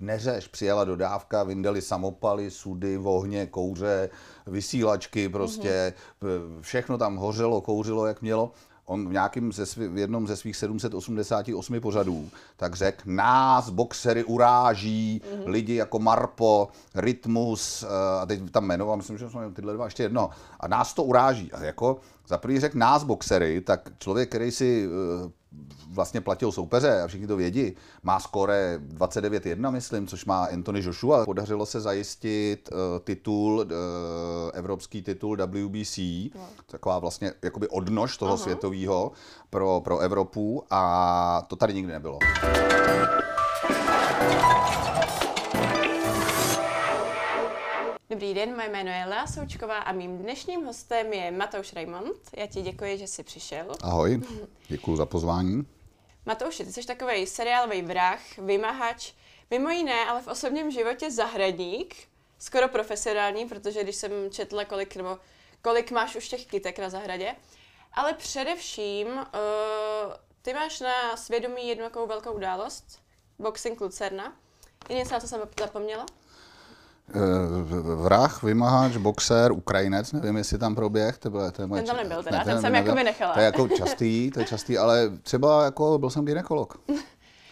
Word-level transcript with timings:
neřeš, 0.00 0.48
přijela 0.48 0.84
dodávka, 0.84 1.42
vyndali 1.42 1.82
samopaly, 1.82 2.50
sudy, 2.50 2.96
vohně, 2.96 3.46
kouře, 3.46 4.10
vysílačky, 4.46 5.28
prostě 5.28 5.92
mm-hmm. 6.22 6.60
všechno 6.60 6.98
tam 6.98 7.16
hořelo, 7.16 7.60
kouřilo, 7.60 8.06
jak 8.06 8.22
mělo 8.22 8.52
on 8.90 9.08
v, 9.08 9.12
nějakým 9.12 9.52
ze 9.52 9.66
svý, 9.66 9.88
v 9.88 9.98
jednom 9.98 10.26
ze 10.26 10.36
svých 10.36 10.56
788 10.56 11.80
pořadů, 11.80 12.28
tak 12.56 12.74
řekl, 12.74 13.02
nás 13.06 13.70
boxery 13.70 14.24
uráží, 14.24 15.22
mm-hmm. 15.24 15.50
lidi 15.50 15.74
jako 15.74 15.98
Marpo, 15.98 16.68
Rytmus, 16.94 17.82
eh, 17.82 18.20
a 18.20 18.26
teď 18.26 18.50
tam 18.50 18.64
jmenoval, 18.64 18.96
myslím, 18.96 19.18
že 19.18 19.30
jsme 19.30 19.50
tyhle 19.50 19.74
dva, 19.74 19.84
ještě 19.84 20.02
jedno, 20.02 20.30
a 20.60 20.68
nás 20.68 20.94
to 20.94 21.02
uráží. 21.02 21.52
A 21.52 21.64
jako 21.64 22.00
za 22.30 22.38
prvý 22.38 22.60
řekl 22.60 22.78
nás 22.78 23.04
boxery, 23.04 23.60
tak 23.60 23.90
člověk, 23.98 24.28
který 24.28 24.50
si 24.50 24.88
eh, 24.88 25.30
vlastně 25.88 26.20
platil 26.20 26.52
soupeře 26.52 27.02
a 27.02 27.06
všichni 27.06 27.26
to 27.26 27.36
vědí. 27.36 27.72
Má 28.02 28.20
skore 28.20 28.80
29-1, 28.94 29.70
myslím, 29.70 30.06
což 30.06 30.24
má 30.24 30.44
Anthony 30.44 30.84
Joshua. 30.84 31.24
Podařilo 31.24 31.66
se 31.66 31.80
zajistit 31.80 32.70
uh, 32.72 32.78
titul, 33.04 33.58
uh, 33.58 33.70
evropský 34.52 35.02
titul 35.02 35.36
WBC, 35.36 35.98
no. 36.34 36.48
taková 36.66 36.98
vlastně 36.98 37.32
jakoby 37.42 37.68
odnož 37.68 38.16
toho 38.16 38.34
uh-huh. 38.34 38.42
světového 38.42 39.12
pro, 39.50 39.80
pro 39.84 39.98
Evropu 39.98 40.62
a 40.70 41.42
to 41.48 41.56
tady 41.56 41.74
nikdy 41.74 41.92
nebylo. 41.92 42.18
Dobrý 48.10 48.34
den, 48.34 48.56
moje 48.56 48.68
jméno 48.68 48.90
je 48.90 49.04
Lea 49.04 49.26
Součková 49.26 49.78
a 49.78 49.92
mým 49.92 50.18
dnešním 50.18 50.64
hostem 50.64 51.12
je 51.12 51.30
Matouš 51.30 51.72
Raymond. 51.72 52.16
Já 52.36 52.46
ti 52.46 52.62
děkuji, 52.62 52.98
že 52.98 53.06
jsi 53.06 53.22
přišel. 53.22 53.66
Ahoj, 53.82 54.20
děkuji 54.68 54.96
za 54.96 55.06
pozvání. 55.06 55.66
Matouši, 56.26 56.64
ty 56.64 56.72
jsi 56.72 56.86
takový 56.86 57.26
seriálový 57.26 57.82
vrah, 57.82 58.38
vymahač, 58.38 59.12
mimo 59.50 59.70
jiné, 59.70 60.04
ale 60.04 60.22
v 60.22 60.26
osobním 60.26 60.70
životě 60.70 61.10
zahradník, 61.10 61.96
skoro 62.38 62.68
profesionální, 62.68 63.48
protože 63.48 63.82
když 63.82 63.96
jsem 63.96 64.12
četla, 64.30 64.64
kolik, 64.64 64.96
nebo 64.96 65.18
kolik 65.62 65.90
máš 65.90 66.16
už 66.16 66.28
těch 66.28 66.46
kytek 66.46 66.78
na 66.78 66.90
zahradě, 66.90 67.36
ale 67.92 68.14
především 68.14 69.06
uh, 69.06 69.22
ty 70.42 70.54
máš 70.54 70.80
na 70.80 71.16
svědomí 71.16 71.68
jednu 71.68 71.84
takovou 71.84 72.06
velkou 72.06 72.32
událost, 72.32 73.02
Boxing 73.38 73.80
Lucerna. 73.80 74.36
Je 74.88 74.96
něco, 74.96 75.12
na 75.12 75.20
co 75.20 75.28
jsem 75.28 75.40
zapomněla? 75.58 76.06
Eh, 77.14 77.94
vrah, 77.94 78.42
vymahač, 78.42 78.96
boxer, 78.96 79.52
Ukrajinec, 79.52 80.12
nevím, 80.12 80.36
jestli 80.36 80.58
tam 80.58 80.74
proběh, 80.74 81.18
to 81.18 81.30
bylo, 81.30 81.50
to 81.50 81.62
je 81.62 81.66
moje... 81.66 81.82
Ten 81.82 81.86
tam 81.86 81.96
nebyl 81.96 82.22
teda, 82.22 82.38
ne, 82.38 82.44
ten, 82.44 82.54
ten 82.54 82.62
jsem 82.62 82.74
jako 82.74 82.94
vynechala. 82.94 83.34
To 83.34 83.40
je 83.40 83.44
jako 83.46 83.68
častý, 83.68 84.30
to 84.30 84.40
je 84.40 84.46
častý, 84.46 84.78
ale 84.78 85.10
třeba 85.22 85.64
jako 85.64 85.98
byl 85.98 86.10
jsem 86.10 86.24
ginekolog. 86.24 86.80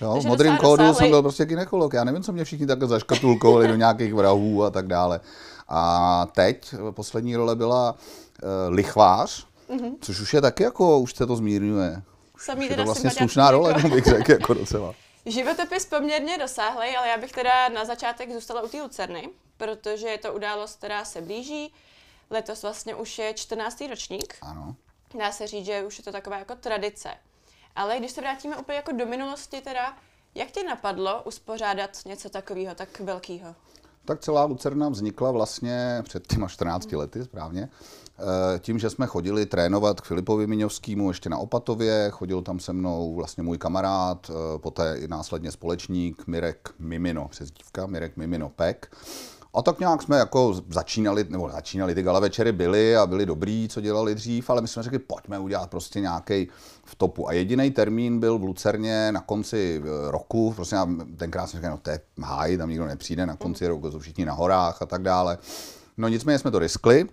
Jo, 0.00 0.20
v 0.20 0.26
modrým 0.26 0.56
kódu 0.56 0.76
dosáhlý. 0.76 0.96
jsem 0.96 1.10
byl 1.10 1.22
prostě 1.22 1.44
ginekolog. 1.44 1.94
Já 1.94 2.04
nevím, 2.04 2.22
co 2.22 2.32
mě 2.32 2.44
všichni 2.44 2.66
takhle 2.66 2.88
zaškatulkovali 2.88 3.68
do 3.68 3.74
nějakých 3.74 4.14
vrahů 4.14 4.64
a 4.64 4.70
tak 4.70 4.86
dále. 4.86 5.20
A 5.68 6.26
teď 6.34 6.74
poslední 6.90 7.36
role 7.36 7.56
byla 7.56 7.92
uh, 7.92 8.48
lichvář, 8.74 9.46
mm-hmm. 9.70 9.92
což 10.00 10.20
už 10.20 10.34
je 10.34 10.40
taky 10.40 10.62
jako, 10.62 10.98
už 10.98 11.14
se 11.14 11.26
to 11.26 11.36
zmírňuje. 11.36 12.02
Samý 12.36 12.66
je 12.66 12.76
to 12.76 12.84
vlastně 12.84 13.10
slušná 13.10 13.50
role, 13.50 13.74
bych 13.92 14.04
řekl, 14.04 14.32
jako 14.32 14.54
docela. 14.54 14.94
Životopis 15.26 15.86
poměrně 15.86 16.38
dosáhlý, 16.38 16.96
ale 16.96 17.08
já 17.08 17.18
bych 17.18 17.32
teda 17.32 17.68
na 17.68 17.84
začátek 17.84 18.32
zůstala 18.32 18.62
u 18.62 18.68
té 18.68 18.82
Lucerny, 18.82 19.28
protože 19.58 20.08
je 20.08 20.18
to 20.18 20.34
událost, 20.34 20.76
která 20.76 21.04
se 21.04 21.20
blíží. 21.20 21.74
Letos 22.30 22.62
vlastně 22.62 22.94
už 22.94 23.18
je 23.18 23.34
14. 23.34 23.84
ročník. 23.90 24.34
Ano. 24.42 24.76
Dá 25.18 25.32
se 25.32 25.46
říct, 25.46 25.66
že 25.66 25.84
už 25.84 25.98
je 25.98 26.04
to 26.04 26.12
taková 26.12 26.38
jako 26.38 26.54
tradice. 26.54 27.10
Ale 27.76 27.98
když 27.98 28.12
se 28.12 28.20
vrátíme 28.20 28.56
úplně 28.56 28.76
jako 28.76 28.92
do 28.92 29.06
minulosti 29.06 29.60
teda, 29.60 29.96
jak 30.34 30.50
ti 30.50 30.64
napadlo 30.64 31.22
uspořádat 31.22 31.90
něco 32.06 32.28
takového 32.28 32.74
tak 32.74 33.00
velkého? 33.00 33.54
Tak 34.04 34.20
celá 34.20 34.44
Lucerna 34.44 34.88
vznikla 34.88 35.30
vlastně 35.30 36.00
před 36.02 36.26
těma 36.26 36.48
14 36.48 36.92
lety, 36.92 37.24
správně. 37.24 37.68
Eh, 38.18 38.58
tím, 38.58 38.78
že 38.78 38.90
jsme 38.90 39.06
chodili 39.06 39.46
trénovat 39.46 40.00
k 40.00 40.04
Filipovi 40.04 40.46
Miňovskému 40.46 41.10
ještě 41.10 41.28
na 41.28 41.38
Opatově, 41.38 42.10
chodil 42.10 42.42
tam 42.42 42.60
se 42.60 42.72
mnou 42.72 43.14
vlastně 43.14 43.42
můj 43.42 43.58
kamarád, 43.58 44.30
eh, 44.30 44.58
poté 44.58 44.98
i 44.98 45.08
následně 45.08 45.52
společník 45.52 46.26
Mirek 46.26 46.68
Mimino, 46.78 47.28
přezdívka 47.28 47.86
Mirek 47.86 48.16
Mimino 48.16 48.48
Pek. 48.48 48.96
A 49.58 49.62
tak 49.62 49.80
nějak 49.80 50.02
jsme 50.02 50.18
jako 50.18 50.54
začínali, 50.68 51.26
nebo 51.28 51.50
začínali, 51.50 51.94
ty 51.94 52.02
gala 52.02 52.20
večery 52.20 52.52
byly 52.52 52.96
a 52.96 53.06
byly 53.06 53.26
dobrý, 53.26 53.68
co 53.68 53.80
dělali 53.80 54.14
dřív, 54.14 54.50
ale 54.50 54.62
my 54.62 54.68
jsme 54.68 54.82
řekli, 54.82 54.98
pojďme 54.98 55.38
udělat 55.38 55.70
prostě 55.70 56.00
nějaký 56.00 56.48
v 56.84 56.94
topu. 56.94 57.28
A 57.28 57.32
jediný 57.32 57.70
termín 57.70 58.20
byl 58.20 58.38
v 58.38 58.42
Lucerně 58.42 59.12
na 59.12 59.20
konci 59.20 59.82
eh, 59.84 60.10
roku, 60.10 60.52
prostě 60.52 60.76
tenkrát 61.16 61.46
jsme 61.46 61.60
řekli, 61.60 61.70
no 61.70 61.78
to 61.82 61.90
je 61.90 62.00
háj, 62.22 62.56
tam 62.56 62.68
nikdo 62.68 62.86
nepřijde, 62.86 63.26
na 63.26 63.36
konci 63.36 63.68
roku 63.68 63.90
jsou 63.90 63.98
všichni 63.98 64.24
na 64.24 64.32
horách 64.32 64.82
a 64.82 64.86
tak 64.86 65.02
dále. 65.02 65.38
No 65.96 66.08
nicméně 66.08 66.38
jsme 66.38 66.50
to 66.50 66.58
riskli 66.58 67.06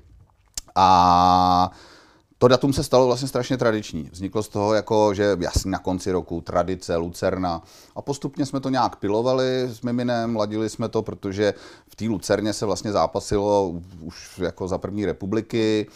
a 0.75 1.71
to 2.45 2.49
datum 2.49 2.73
se 2.73 2.83
stalo 2.83 3.05
vlastně 3.05 3.27
strašně 3.27 3.57
tradiční. 3.57 4.09
Vzniklo 4.11 4.43
z 4.43 4.49
toho 4.49 4.73
jako, 4.73 5.13
že 5.13 5.37
jasně 5.39 5.71
na 5.71 5.79
konci 5.79 6.11
roku, 6.11 6.41
tradice, 6.41 6.95
Lucerna. 6.95 7.61
A 7.95 8.01
postupně 8.01 8.45
jsme 8.45 8.59
to 8.59 8.69
nějak 8.69 8.95
pilovali 8.95 9.61
s 9.61 9.81
Miminem, 9.81 10.35
ladili 10.35 10.69
jsme 10.69 10.89
to, 10.89 11.01
protože 11.01 11.53
v 11.89 11.95
té 11.95 12.05
Lucerně 12.05 12.53
se 12.53 12.65
vlastně 12.65 12.91
zápasilo 12.91 13.73
už 14.01 14.39
jako 14.39 14.67
za 14.67 14.77
první 14.77 15.05
republiky, 15.05 15.87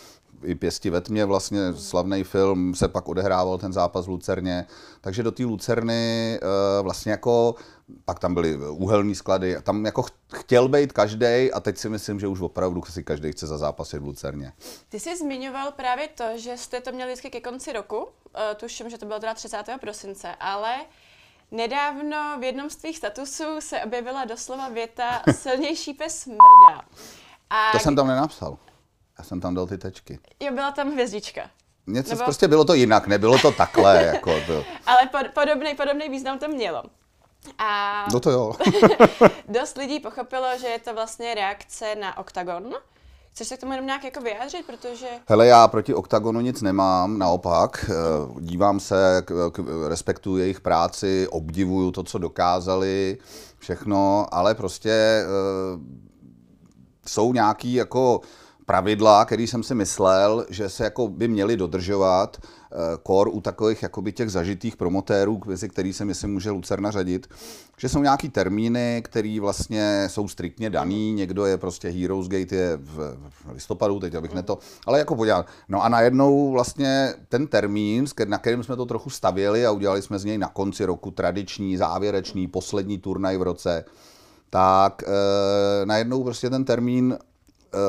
i 0.44 0.56
Pěsti 0.56 0.90
ve 0.90 1.02
tmě, 1.02 1.26
vlastně 1.26 1.74
slavný 1.74 2.24
film, 2.24 2.76
se 2.76 2.88
pak 2.88 3.10
odehrával 3.10 3.58
ten 3.58 3.74
zápas 3.74 4.06
v 4.06 4.10
Lucerně. 4.10 4.66
Takže 5.02 5.24
do 5.24 5.32
té 5.32 5.46
Lucerny 5.46 6.40
eh, 6.42 6.82
vlastně 6.82 7.12
jako, 7.12 7.56
pak 8.06 8.20
tam 8.20 8.34
byly 8.34 8.58
úhelní 8.58 9.16
sklady, 9.16 9.58
tam 9.64 9.86
jako 9.86 10.06
chtěl 10.34 10.68
být 10.68 10.94
každý 10.94 11.52
a 11.54 11.60
teď 11.60 11.78
si 11.78 11.90
myslím, 11.90 12.20
že 12.20 12.28
už 12.28 12.42
opravdu 12.42 12.82
si 12.90 13.04
každý 13.04 13.32
chce 13.32 13.48
za 13.48 13.58
zápasy 13.58 14.00
v 14.00 14.04
Lucerně. 14.04 14.54
Ty 14.90 15.00
jsi 15.00 15.18
zmiňoval 15.18 15.72
právě 15.72 16.08
to, 16.08 16.24
že 16.36 16.58
jste 16.58 16.82
to 16.82 16.92
měli 16.92 17.12
vždycky 17.12 17.30
ke 17.30 17.42
konci 17.42 17.74
roku, 17.74 18.08
eh, 18.36 18.56
tuším, 18.56 18.90
že 18.90 18.98
to 18.98 19.06
bylo 19.06 19.20
teda 19.20 19.34
30. 19.34 19.78
prosince, 19.80 20.36
ale 20.40 20.76
Nedávno 21.52 22.40
v 22.40 22.44
jednom 22.44 22.70
z 22.70 22.76
tvých 22.76 22.98
statusů 22.98 23.44
se 23.60 23.82
objevila 23.82 24.26
doslova 24.26 24.70
věta 24.70 25.22
silnější 25.32 25.94
pes 25.94 26.26
mrdá. 26.26 26.82
A... 27.50 27.72
To 27.72 27.80
jsem 27.80 27.96
tam 27.96 28.08
nenapsal. 28.08 28.58
Já 29.20 29.26
jsem 29.26 29.42
tam 29.42 29.56
dal 29.56 29.68
ty 29.68 29.78
tečky. 29.78 30.20
Jo, 30.40 30.54
byla 30.54 30.72
tam 30.72 30.92
hvězdička. 30.92 31.42
Něco, 31.88 32.10
Nebo... 32.10 32.24
prostě 32.24 32.48
bylo 32.48 32.66
to 32.66 32.74
jinak, 32.74 33.08
nebylo 33.08 33.40
to 33.40 33.52
takhle. 33.52 34.04
jako 34.14 34.32
to. 34.48 34.64
Ale 34.86 34.98
pod, 35.12 35.44
podobný, 35.44 35.76
podobný 35.76 36.10
význam 36.10 36.40
to 36.40 36.48
mělo. 36.48 36.84
A 37.58 38.06
no 38.14 38.20
to 38.20 38.32
jo. 38.32 38.54
dost 39.48 39.78
lidí 39.78 40.00
pochopilo, 40.00 40.48
že 40.62 40.68
je 40.68 40.80
to 40.80 40.94
vlastně 40.94 41.36
reakce 41.36 41.96
na 41.96 42.18
OKTAGON. 42.18 42.74
Chceš 43.32 43.48
se 43.48 43.58
k 43.58 43.60
tomu 43.60 43.72
jenom 43.72 43.86
nějak 43.86 44.04
jako 44.04 44.22
vyjádřit, 44.22 44.66
protože... 44.66 45.08
Hele, 45.28 45.48
já 45.48 45.68
proti 45.68 45.94
OKTAGONu 45.94 46.42
nic 46.42 46.62
nemám, 46.62 47.18
naopak. 47.18 47.90
Eh, 47.90 47.94
dívám 48.40 48.80
se, 48.80 49.24
respektuju 49.88 50.38
jejich 50.38 50.62
práci, 50.62 51.28
obdivuju 51.28 51.92
to, 51.92 52.04
co 52.04 52.18
dokázali, 52.18 53.18
všechno, 53.58 54.26
ale 54.32 54.56
prostě 54.56 54.92
e, 54.92 55.26
jsou 57.08 57.34
nějaký 57.34 57.74
jako 57.74 58.22
pravidla, 58.70 59.26
který 59.26 59.48
jsem 59.48 59.64
si 59.64 59.76
myslel, 59.76 60.46
že 60.50 60.70
se 60.70 60.84
jako 60.84 61.08
by 61.08 61.28
měly 61.28 61.58
dodržovat 61.58 62.38
eh, 62.38 62.76
kor 63.04 63.30
u 63.34 63.42
takových 63.42 63.84
jakoby 63.84 64.12
těch 64.12 64.30
zažitých 64.30 64.78
promotérů, 64.78 65.42
mezi 65.46 65.70
který 65.70 65.94
se 65.94 66.06
myslím 66.06 66.34
může 66.34 66.52
Lucerna 66.52 66.92
řadit, 66.92 67.28
že 67.78 67.90
jsou 67.90 68.04
nějaký 68.04 68.30
termíny, 68.30 69.02
které 69.06 69.38
vlastně 69.42 70.08
jsou 70.08 70.28
striktně 70.28 70.70
daný, 70.70 71.14
někdo 71.14 71.46
je 71.46 71.58
prostě 71.58 71.90
Heroes 71.90 72.28
Gate 72.28 72.56
je 72.56 72.78
v, 72.78 73.18
listopadu, 73.54 74.00
teď 74.00 74.16
abych 74.16 74.34
neto, 74.34 74.58
ale 74.86 75.00
jako 75.00 75.16
podívat. 75.16 75.46
No 75.70 75.84
a 75.84 75.90
najednou 75.90 76.52
vlastně 76.52 77.14
ten 77.30 77.48
termín, 77.48 78.06
na 78.26 78.38
kterým 78.38 78.64
jsme 78.64 78.76
to 78.76 78.86
trochu 78.86 79.10
stavěli 79.10 79.66
a 79.66 79.72
udělali 79.72 80.02
jsme 80.02 80.20
z 80.20 80.26
něj 80.26 80.38
na 80.38 80.48
konci 80.48 80.86
roku 80.86 81.12
tradiční, 81.12 81.78
závěrečný, 81.78 82.48
poslední 82.48 82.98
turnaj 82.98 83.38
v 83.38 83.42
roce, 83.42 83.86
tak 84.50 85.04
e, 85.04 85.86
najednou 85.86 86.24
prostě 86.24 86.50
ten 86.50 86.66
termín 86.66 87.18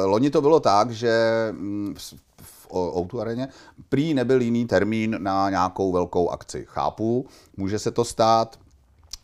loni 0.05 0.31
to 0.31 0.41
bylo 0.41 0.61
tak, 0.61 0.91
že 0.91 1.49
mm, 1.53 1.95
v 2.43 2.69
O2 2.71 3.21
areně 3.21 3.49
prý 3.89 4.15
nebyl 4.15 4.41
jiný 4.41 4.67
termín 4.67 5.17
na 5.21 5.51
nějakou 5.51 5.93
velkou 5.93 6.29
akci. 6.29 6.67
Chápu, 6.69 7.27
může 7.57 7.79
se 7.79 7.91
to 7.91 8.05
stát. 8.05 8.59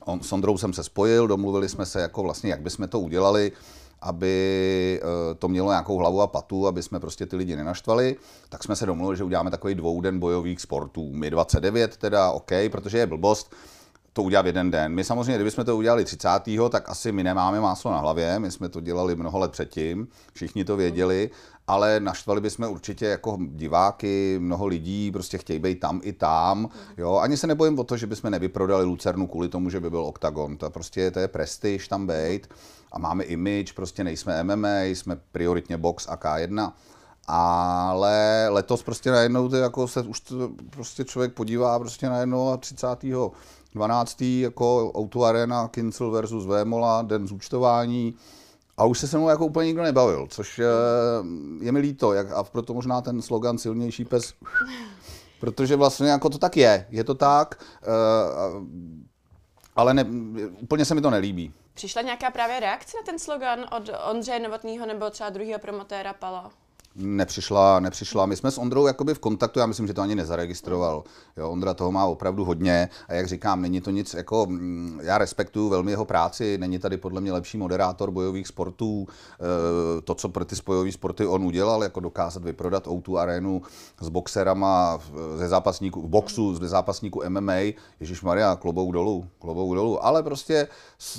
On, 0.04 0.20
s 0.20 0.32
Ondrou 0.32 0.58
jsem 0.58 0.72
se 0.72 0.84
spojil, 0.84 1.26
domluvili 1.26 1.68
jsme 1.68 1.86
se, 1.86 2.00
jako 2.00 2.22
vlastně, 2.22 2.50
jak 2.50 2.60
bychom 2.60 2.88
to 2.88 3.00
udělali, 3.00 3.52
aby 4.00 5.00
eh, 5.02 5.34
to 5.34 5.48
mělo 5.48 5.70
nějakou 5.70 5.96
hlavu 5.96 6.20
a 6.20 6.26
patu, 6.26 6.66
aby 6.66 6.82
jsme 6.82 7.00
prostě 7.00 7.26
ty 7.26 7.36
lidi 7.36 7.56
nenaštvali, 7.56 8.16
tak 8.48 8.64
jsme 8.64 8.76
se 8.76 8.86
domluvili, 8.86 9.16
že 9.16 9.24
uděláme 9.24 9.50
takový 9.50 9.74
dvouden 9.74 10.18
bojových 10.18 10.60
sportů. 10.60 11.12
My 11.12 11.30
29 11.30 11.96
teda, 11.96 12.30
OK, 12.30 12.50
protože 12.70 12.98
je 12.98 13.06
blbost, 13.06 13.54
to 14.16 14.22
udělat 14.22 14.46
jeden 14.46 14.70
den. 14.70 14.92
My 14.92 15.04
samozřejmě, 15.04 15.34
kdybychom 15.34 15.64
to 15.64 15.76
udělali 15.76 16.04
30. 16.04 16.28
tak 16.70 16.88
asi 16.88 17.12
my 17.12 17.24
nemáme 17.24 17.60
máslo 17.60 17.90
na 17.90 17.98
hlavě, 17.98 18.38
my 18.38 18.50
jsme 18.50 18.68
to 18.68 18.80
dělali 18.80 19.16
mnoho 19.16 19.38
let 19.38 19.50
předtím, 19.50 20.08
všichni 20.32 20.64
to 20.64 20.76
věděli, 20.76 21.30
ale 21.66 22.00
naštvali 22.00 22.40
bychom 22.40 22.70
určitě 22.70 23.06
jako 23.06 23.38
diváky, 23.40 24.36
mnoho 24.38 24.66
lidí, 24.66 25.10
prostě 25.10 25.38
chtějí 25.38 25.58
být 25.58 25.80
tam 25.80 26.00
i 26.02 26.12
tam. 26.12 26.68
Jo. 26.96 27.16
Ani 27.16 27.36
se 27.36 27.46
nebojím 27.46 27.78
o 27.78 27.84
to, 27.84 27.96
že 27.96 28.06
bychom 28.06 28.30
nevyprodali 28.30 28.84
Lucernu 28.84 29.26
kvůli 29.26 29.48
tomu, 29.48 29.70
že 29.70 29.80
by 29.80 29.90
byl 29.90 30.00
OKTAGON. 30.00 30.56
To 30.56 30.70
prostě 30.70 31.10
to 31.10 31.18
je 31.18 31.28
prestiž 31.28 31.88
tam 31.88 32.06
být 32.06 32.48
a 32.92 32.98
máme 32.98 33.24
image, 33.24 33.72
prostě 33.72 34.04
nejsme 34.04 34.44
MMA, 34.44 34.82
jsme 34.82 35.16
prioritně 35.32 35.76
box 35.76 36.08
a 36.08 36.16
K1 36.16 36.72
ale 37.28 38.48
letos 38.48 38.82
prostě 38.82 39.10
najednou 39.10 39.48
to 39.48 39.56
jako 39.56 39.88
se 39.88 40.02
už 40.02 40.20
to 40.20 40.50
prostě 40.70 41.04
člověk 41.04 41.32
podívá 41.32 41.78
prostě 41.78 42.08
najednou 42.08 42.48
a 42.48 42.56
30. 42.56 42.86
12. 43.76 44.22
jako 44.22 44.92
Auto 44.92 45.24
Arena, 45.24 45.68
Kincel 45.68 46.10
versus 46.10 46.46
Vémola, 46.46 47.02
den 47.02 47.26
zúčtování 47.26 48.14
a 48.76 48.84
už 48.84 48.98
se 48.98 49.08
se 49.08 49.18
mnou 49.18 49.28
jako 49.28 49.46
úplně 49.46 49.66
nikdo 49.66 49.82
nebavil, 49.82 50.26
což 50.30 50.58
je, 50.58 50.66
je 51.60 51.72
mi 51.72 51.78
líto 51.78 52.12
jak, 52.12 52.32
a 52.32 52.44
proto 52.44 52.74
možná 52.74 53.00
ten 53.00 53.22
slogan 53.22 53.58
silnější 53.58 54.04
pes, 54.04 54.34
protože 55.40 55.76
vlastně 55.76 56.08
jako 56.08 56.28
to 56.28 56.38
tak 56.38 56.56
je, 56.56 56.86
je 56.90 57.04
to 57.04 57.14
tak, 57.14 57.64
uh, 57.88 58.66
ale 59.76 59.94
ne, 59.94 60.04
úplně 60.60 60.84
se 60.84 60.94
mi 60.94 61.00
to 61.00 61.10
nelíbí. 61.10 61.52
Přišla 61.74 62.02
nějaká 62.02 62.30
právě 62.30 62.60
reakce 62.60 62.96
na 62.96 63.02
ten 63.06 63.18
slogan 63.18 63.64
od 63.76 63.90
Ondřeje 64.10 64.40
Novotného 64.40 64.86
nebo 64.86 65.10
třeba 65.10 65.30
druhého 65.30 65.58
promotéra 65.58 66.12
Pala? 66.12 66.50
Nepřišla, 66.98 67.80
nepřišla. 67.80 68.26
My 68.26 68.36
jsme 68.36 68.50
s 68.50 68.58
Ondrou 68.58 68.86
jakoby 68.86 69.14
v 69.14 69.18
kontaktu, 69.18 69.58
já 69.58 69.66
myslím, 69.66 69.86
že 69.86 69.94
to 69.94 70.02
ani 70.02 70.14
nezaregistroval. 70.14 71.04
Jo, 71.36 71.50
Ondra 71.50 71.74
toho 71.74 71.92
má 71.92 72.04
opravdu 72.04 72.44
hodně 72.44 72.88
a 73.08 73.14
jak 73.14 73.26
říkám, 73.26 73.62
není 73.62 73.80
to 73.80 73.90
nic 73.90 74.14
jako, 74.14 74.46
mm, 74.46 75.00
já 75.02 75.18
respektuju 75.18 75.68
velmi 75.68 75.90
jeho 75.90 76.04
práci, 76.04 76.58
není 76.58 76.78
tady 76.78 76.96
podle 76.96 77.20
mě 77.20 77.32
lepší 77.32 77.58
moderátor 77.58 78.10
bojových 78.10 78.48
sportů. 78.48 79.06
E, 79.08 80.02
to, 80.02 80.14
co 80.14 80.28
pro 80.28 80.44
ty 80.44 80.56
spojové 80.56 80.92
sporty 80.92 81.26
on 81.26 81.44
udělal, 81.44 81.82
jako 81.82 82.00
dokázat 82.00 82.44
vyprodat 82.44 82.86
O2 82.86 83.16
arénu 83.16 83.62
s 84.00 84.08
boxerama 84.08 84.98
ze 85.36 85.48
zápasníků, 85.48 86.02
v 86.02 86.08
boxu 86.08 86.54
ze 86.54 86.68
zápasníků 86.68 87.22
MMA, 87.28 87.54
Ježíš 88.00 88.22
Maria, 88.22 88.56
klobou 88.56 88.92
dolů, 88.92 89.26
klobou 89.38 89.74
dolů. 89.74 90.04
Ale 90.04 90.22
prostě 90.22 90.68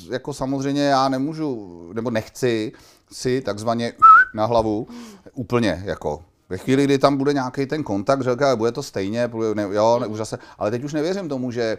jako 0.09 0.33
samozřejmě 0.33 0.81
já 0.81 1.09
nemůžu, 1.09 1.89
nebo 1.93 2.09
nechci 2.09 2.71
si 3.11 3.41
takzvaně 3.41 3.93
na 4.33 4.45
hlavu 4.45 4.87
úplně 5.33 5.81
jako 5.85 6.23
ve 6.49 6.57
chvíli, 6.57 6.83
kdy 6.83 6.97
tam 6.97 7.17
bude 7.17 7.33
nějaký 7.33 7.65
ten 7.65 7.83
kontakt, 7.83 8.23
že 8.23 8.31
bude 8.55 8.71
to 8.71 8.83
stejně, 8.83 9.29
ne, 9.53 9.67
jo, 9.71 9.99
ne, 9.99 10.07
už 10.07 10.17
zase, 10.17 10.39
ale 10.57 10.71
teď 10.71 10.83
už 10.83 10.93
nevěřím 10.93 11.29
tomu, 11.29 11.51
že 11.51 11.77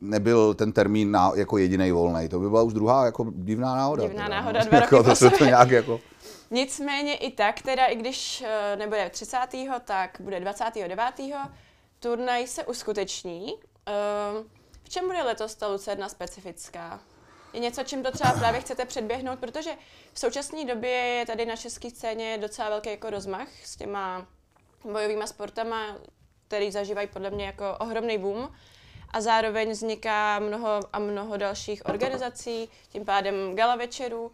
nebyl 0.00 0.54
ten 0.54 0.72
termín 0.72 1.10
na, 1.10 1.32
jako 1.34 1.58
jediný 1.58 1.92
volný. 1.92 2.28
To 2.28 2.38
by 2.38 2.48
byla 2.48 2.62
už 2.62 2.72
druhá 2.72 3.04
jako 3.04 3.26
divná 3.34 3.76
náhoda. 3.76 4.02
Divná 4.02 4.24
teda, 4.24 4.36
náhoda, 4.36 4.60
no. 4.60 4.66
dva 4.66 4.78
jako, 4.80 5.02
to 5.02 5.16
se 5.16 5.30
to 5.30 5.44
nějak 5.44 5.70
jako... 5.70 6.00
Nicméně 6.50 7.16
i 7.16 7.30
tak, 7.30 7.62
teda 7.62 7.86
i 7.86 7.96
když 7.96 8.44
eh, 8.46 8.76
nebude 8.76 9.10
30. 9.10 9.38
tak 9.84 10.18
bude 10.20 10.40
29. 10.40 10.98
Turnaj 12.00 12.46
se 12.46 12.64
uskuteční. 12.64 13.54
Eh, 13.88 13.92
v 14.82 14.88
čem 14.88 15.06
bude 15.06 15.22
letos 15.22 15.54
ta 15.54 15.68
Lucerna 15.68 16.08
specifická? 16.08 17.00
Je 17.52 17.60
něco, 17.60 17.82
čím 17.82 18.02
to 18.02 18.10
třeba 18.10 18.32
právě 18.32 18.60
chcete 18.60 18.84
předběhnout, 18.84 19.38
protože 19.38 19.70
v 20.12 20.18
současné 20.18 20.64
době 20.64 20.90
je 20.90 21.26
tady 21.26 21.46
na 21.46 21.56
české 21.56 21.90
scéně 21.90 22.38
docela 22.38 22.68
velký 22.68 22.90
jako 22.90 23.10
rozmach 23.10 23.48
s 23.64 23.76
těma 23.76 24.26
bojovými 24.92 25.26
sportama, 25.26 25.96
který 26.48 26.70
zažívají 26.70 27.08
podle 27.08 27.30
mě 27.30 27.46
jako 27.46 27.76
ohromný 27.80 28.18
boom 28.18 28.52
a 29.10 29.20
zároveň 29.20 29.70
vzniká 29.70 30.38
mnoho 30.38 30.80
a 30.92 30.98
mnoho 30.98 31.36
dalších 31.36 31.82
organizací, 31.86 32.68
tím 32.88 33.04
pádem 33.04 33.34
gala 33.56 33.76
večerů. 33.76 34.32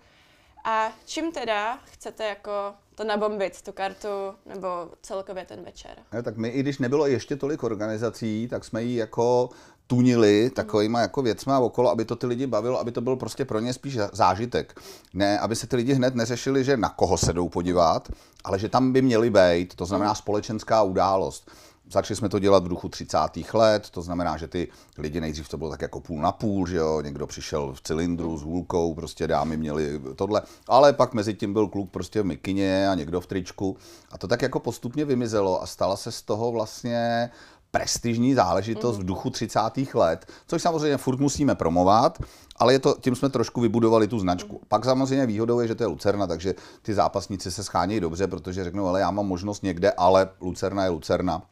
A 0.64 0.92
čím 1.04 1.32
teda 1.32 1.78
chcete 1.84 2.24
jako 2.24 2.74
to 2.94 3.04
nabombit, 3.04 3.62
tu 3.62 3.72
kartu, 3.72 4.08
nebo 4.46 4.66
celkově 5.02 5.44
ten 5.44 5.64
večer? 5.64 5.96
Ne, 6.12 6.22
tak 6.22 6.36
my, 6.36 6.48
i 6.48 6.60
když 6.60 6.78
nebylo 6.78 7.06
ještě 7.06 7.36
tolik 7.36 7.62
organizací, 7.62 8.48
tak 8.48 8.64
jsme 8.64 8.82
ji 8.82 8.96
jako 8.96 9.50
tunili 9.86 10.50
takovýma 10.50 11.00
jako 11.00 11.22
věcma 11.22 11.58
okolo, 11.58 11.90
aby 11.90 12.04
to 12.04 12.16
ty 12.16 12.26
lidi 12.26 12.46
bavilo, 12.46 12.80
aby 12.80 12.92
to 12.92 13.00
byl 13.00 13.16
prostě 13.16 13.44
pro 13.44 13.60
ně 13.60 13.72
spíš 13.72 13.98
zážitek. 14.12 14.80
Ne, 15.14 15.38
aby 15.38 15.56
se 15.56 15.66
ty 15.66 15.76
lidi 15.76 15.94
hned 15.94 16.14
neřešili, 16.14 16.64
že 16.64 16.76
na 16.76 16.88
koho 16.88 17.18
se 17.18 17.32
jdou 17.32 17.48
podívat, 17.48 18.08
ale 18.44 18.58
že 18.58 18.68
tam 18.68 18.92
by 18.92 19.02
měli 19.02 19.30
být, 19.30 19.74
to 19.74 19.86
znamená 19.86 20.14
společenská 20.14 20.82
událost. 20.82 21.50
Začali 21.90 22.16
jsme 22.16 22.28
to 22.28 22.38
dělat 22.38 22.64
v 22.64 22.68
duchu 22.68 22.88
30. 22.88 23.18
let, 23.54 23.90
to 23.90 24.02
znamená, 24.02 24.36
že 24.36 24.48
ty 24.48 24.68
lidi 24.98 25.20
nejdřív 25.20 25.48
to 25.48 25.58
bylo 25.58 25.70
tak 25.70 25.82
jako 25.82 26.00
půl 26.00 26.22
na 26.22 26.32
půl, 26.32 26.66
že 26.66 26.76
jo, 26.76 27.00
někdo 27.00 27.26
přišel 27.26 27.72
v 27.72 27.80
cylindru 27.80 28.38
s 28.38 28.42
hůlkou, 28.42 28.94
prostě 28.94 29.26
dámy 29.26 29.56
měli 29.56 30.00
tohle, 30.16 30.42
ale 30.68 30.92
pak 30.92 31.14
mezi 31.14 31.34
tím 31.34 31.52
byl 31.52 31.68
kluk 31.68 31.90
prostě 31.90 32.22
v 32.22 32.24
mikině 32.24 32.88
a 32.88 32.94
někdo 32.94 33.20
v 33.20 33.26
tričku 33.26 33.76
a 34.12 34.18
to 34.18 34.28
tak 34.28 34.42
jako 34.42 34.60
postupně 34.60 35.04
vymizelo 35.04 35.62
a 35.62 35.66
stala 35.66 35.96
se 35.96 36.12
z 36.12 36.22
toho 36.22 36.52
vlastně 36.52 37.30
prestižní 37.76 38.34
záležitost 38.34 38.96
mm. 38.96 39.02
v 39.02 39.06
duchu 39.06 39.30
30. 39.30 39.60
let, 39.94 40.26
což 40.46 40.62
samozřejmě 40.62 40.96
furt 40.96 41.20
musíme 41.20 41.54
promovat, 41.54 42.18
ale 42.56 42.72
je 42.72 42.78
to, 42.78 42.96
tím 43.00 43.16
jsme 43.16 43.28
trošku 43.28 43.60
vybudovali 43.60 44.08
tu 44.08 44.18
značku. 44.18 44.52
Mm. 44.52 44.64
Pak 44.68 44.84
samozřejmě 44.84 45.26
výhodou 45.26 45.60
je, 45.60 45.68
že 45.68 45.74
to 45.74 45.82
je 45.82 45.86
Lucerna, 45.86 46.26
takže 46.26 46.54
ty 46.82 46.94
zápasníci 46.94 47.50
se 47.50 47.64
schánějí 47.64 48.00
dobře, 48.00 48.26
protože 48.26 48.64
řeknou, 48.64 48.86
ale 48.86 49.00
já 49.00 49.10
mám 49.10 49.26
možnost 49.26 49.62
někde, 49.62 49.92
ale 49.92 50.28
Lucerna 50.40 50.84
je 50.84 50.90
Lucerna. 50.90 51.42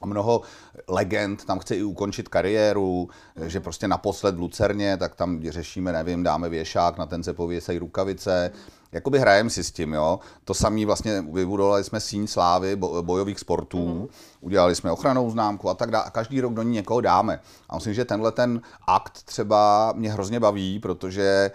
A 0.00 0.06
mnoho 0.06 0.40
legend 0.88 1.44
tam 1.44 1.58
chce 1.58 1.76
i 1.76 1.82
ukončit 1.82 2.28
kariéru, 2.28 3.08
že 3.46 3.60
prostě 3.60 3.88
naposled 3.88 4.34
v 4.34 4.40
Lucerně, 4.40 4.96
tak 4.96 5.14
tam 5.14 5.42
řešíme, 5.48 5.92
nevím, 5.92 6.22
dáme 6.22 6.48
věšák, 6.48 6.98
na 6.98 7.06
ten 7.06 7.22
se 7.22 7.32
pověsejí 7.32 7.78
rukavice. 7.78 8.50
Jakoby 8.92 9.18
hrajeme 9.18 9.50
si 9.50 9.64
s 9.64 9.70
tím, 9.70 9.92
jo. 9.92 10.18
To 10.44 10.54
samý 10.54 10.84
vlastně 10.84 11.22
vybudovali 11.32 11.84
jsme 11.84 12.00
síň 12.00 12.26
slávy 12.26 12.76
bojových 12.76 13.40
sportů, 13.40 13.88
mm. 13.88 14.06
udělali 14.40 14.74
jsme 14.74 14.92
ochranou 14.92 15.30
známku 15.30 15.70
a 15.70 15.74
tak 15.74 15.90
dále 15.90 16.04
a 16.04 16.10
každý 16.10 16.40
rok 16.40 16.54
do 16.54 16.62
ní 16.62 16.70
někoho 16.70 17.00
dáme. 17.00 17.40
A 17.68 17.74
myslím, 17.74 17.94
že 17.94 18.04
tenhle 18.04 18.32
ten 18.32 18.60
akt 18.86 19.22
třeba 19.22 19.92
mě 19.96 20.12
hrozně 20.12 20.40
baví, 20.40 20.78
protože 20.78 21.22
e, 21.22 21.50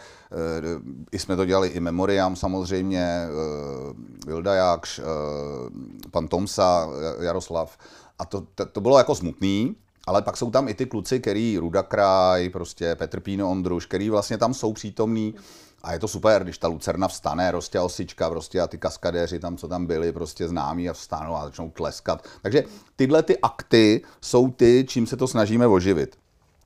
i 1.11 1.19
jsme 1.19 1.35
to 1.35 1.45
dělali 1.45 1.67
i 1.67 1.79
Memoriam 1.79 2.35
samozřejmě, 2.35 3.01
e, 3.01 3.27
Vilda 4.27 4.53
Jakš, 4.53 4.99
e, 4.99 5.03
pan 6.11 6.27
Tomsa, 6.27 6.89
Jaroslav, 7.19 7.77
a 8.19 8.25
to, 8.25 8.43
to, 8.55 8.65
to 8.65 8.81
bylo 8.81 8.97
jako 8.97 9.15
smutný, 9.15 9.75
ale 10.07 10.21
pak 10.21 10.37
jsou 10.37 10.51
tam 10.51 10.67
i 10.67 10.73
ty 10.73 10.85
kluci, 10.85 11.19
který 11.19 11.57
Ruda 11.57 11.83
Kraj, 11.83 12.49
prostě 12.49 12.95
Petr 12.95 13.19
Píno 13.19 13.51
Ondruš, 13.51 13.85
který 13.85 14.09
vlastně 14.09 14.37
tam 14.37 14.53
jsou 14.53 14.73
přítomní. 14.73 15.35
A 15.83 15.93
je 15.93 15.99
to 15.99 16.07
super, 16.07 16.43
když 16.43 16.57
ta 16.57 16.67
lucerna 16.67 17.07
vstane, 17.07 17.51
prostě 17.51 17.79
osička, 17.79 18.29
prostě 18.29 18.61
a 18.61 18.67
ty 18.67 18.77
kaskadéři 18.77 19.39
tam, 19.39 19.57
co 19.57 19.67
tam 19.67 19.85
byli, 19.85 20.11
prostě 20.11 20.47
známí 20.47 20.89
a 20.89 20.93
vstanou 20.93 21.35
a 21.35 21.43
začnou 21.43 21.69
tleskat. 21.69 22.27
Takže 22.41 22.63
tyhle 22.95 23.23
ty 23.23 23.39
akty 23.39 24.01
jsou 24.21 24.51
ty, 24.51 24.85
čím 24.87 25.07
se 25.07 25.17
to 25.17 25.27
snažíme 25.27 25.67
oživit. 25.67 26.22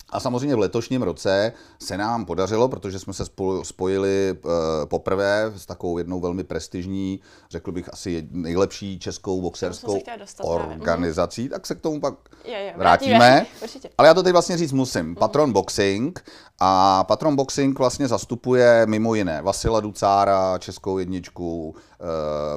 A 0.09 0.19
samozřejmě 0.19 0.56
v 0.56 0.59
letošním 0.59 1.01
roce 1.01 1.54
se 1.80 1.98
nám 1.98 2.25
podařilo, 2.25 2.68
protože 2.68 3.00
jsme 3.00 3.13
se 3.13 3.24
spojili 3.63 4.38
eh, 4.38 4.50
poprvé 4.86 5.51
s 5.56 5.65
takovou 5.65 5.98
jednou 5.98 6.20
velmi 6.20 6.43
prestižní, 6.43 7.20
řekl 7.50 7.72
bych 7.72 7.93
asi 7.93 8.27
nejlepší 8.32 9.00
českou 9.00 9.41
boxerskou 9.41 10.01
organizací, 10.41 11.50
tak 11.50 11.67
se 11.67 11.75
k 11.75 11.82
tomu 11.82 12.00
pak 12.00 12.13
je, 12.46 12.51
je, 12.51 12.74
vrátíme. 12.77 13.17
vrátíme. 13.17 13.46
Ale 13.98 14.08
já 14.08 14.13
to 14.13 14.24
teď 14.24 14.32
vlastně 14.32 14.58
říct 14.58 14.72
musím. 14.72 15.05
Mhm. 15.05 15.15
Patron 15.15 15.53
Boxing 15.53 16.24
a 16.60 17.03
Patron 17.03 17.36
Boxing 17.36 17.79
vlastně 17.79 18.08
zastupuje 18.08 18.86
mimo 18.86 19.15
jiné 19.15 19.41
Vasila 19.41 19.79
Ducára, 19.79 20.58
českou 20.58 20.98
jedničku, 20.98 21.75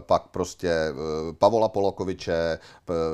pak 0.00 0.22
prostě 0.28 0.68
eh, 0.70 0.92
Pavola 1.32 1.68
Polokoviče, 1.68 2.58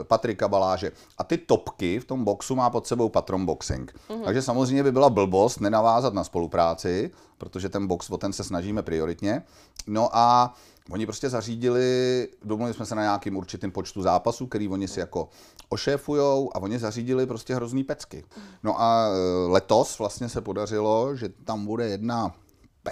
Patrika 0.02 0.48
Baláže. 0.48 0.92
A 1.18 1.24
ty 1.24 1.38
topky 1.38 2.00
v 2.00 2.04
tom 2.04 2.24
boxu 2.24 2.54
má 2.54 2.70
pod 2.70 2.86
sebou 2.86 3.08
Patron 3.08 3.46
Boxing. 3.46 3.92
Mm-hmm. 4.08 4.24
Takže 4.24 4.42
samozřejmě 4.42 4.82
by 4.82 4.92
byla 4.92 5.10
blbost 5.10 5.60
nenavázat 5.60 6.14
na 6.14 6.24
spolupráci, 6.24 7.10
protože 7.38 7.68
ten 7.68 7.86
box, 7.86 8.10
o 8.10 8.18
ten 8.18 8.32
se 8.32 8.44
snažíme 8.44 8.82
prioritně. 8.82 9.42
No 9.86 10.08
a 10.12 10.54
Oni 10.90 11.06
prostě 11.06 11.30
zařídili, 11.30 12.28
domluvili 12.44 12.74
jsme 12.74 12.86
se 12.86 12.94
na 12.94 13.02
nějakým 13.02 13.36
určitým 13.36 13.72
počtu 13.72 14.02
zápasů, 14.02 14.46
který 14.46 14.68
oni 14.68 14.88
si 14.88 15.00
jako 15.00 15.28
ošéfujou 15.68 16.50
a 16.54 16.58
oni 16.58 16.78
zařídili 16.78 17.26
prostě 17.26 17.54
hrozný 17.54 17.84
pecky. 17.84 18.24
No 18.62 18.80
a 18.80 19.08
eh, 19.08 19.48
letos 19.48 19.98
vlastně 19.98 20.28
se 20.28 20.40
podařilo, 20.40 21.16
že 21.16 21.28
tam 21.28 21.66
bude 21.66 21.88
jedna 21.88 22.34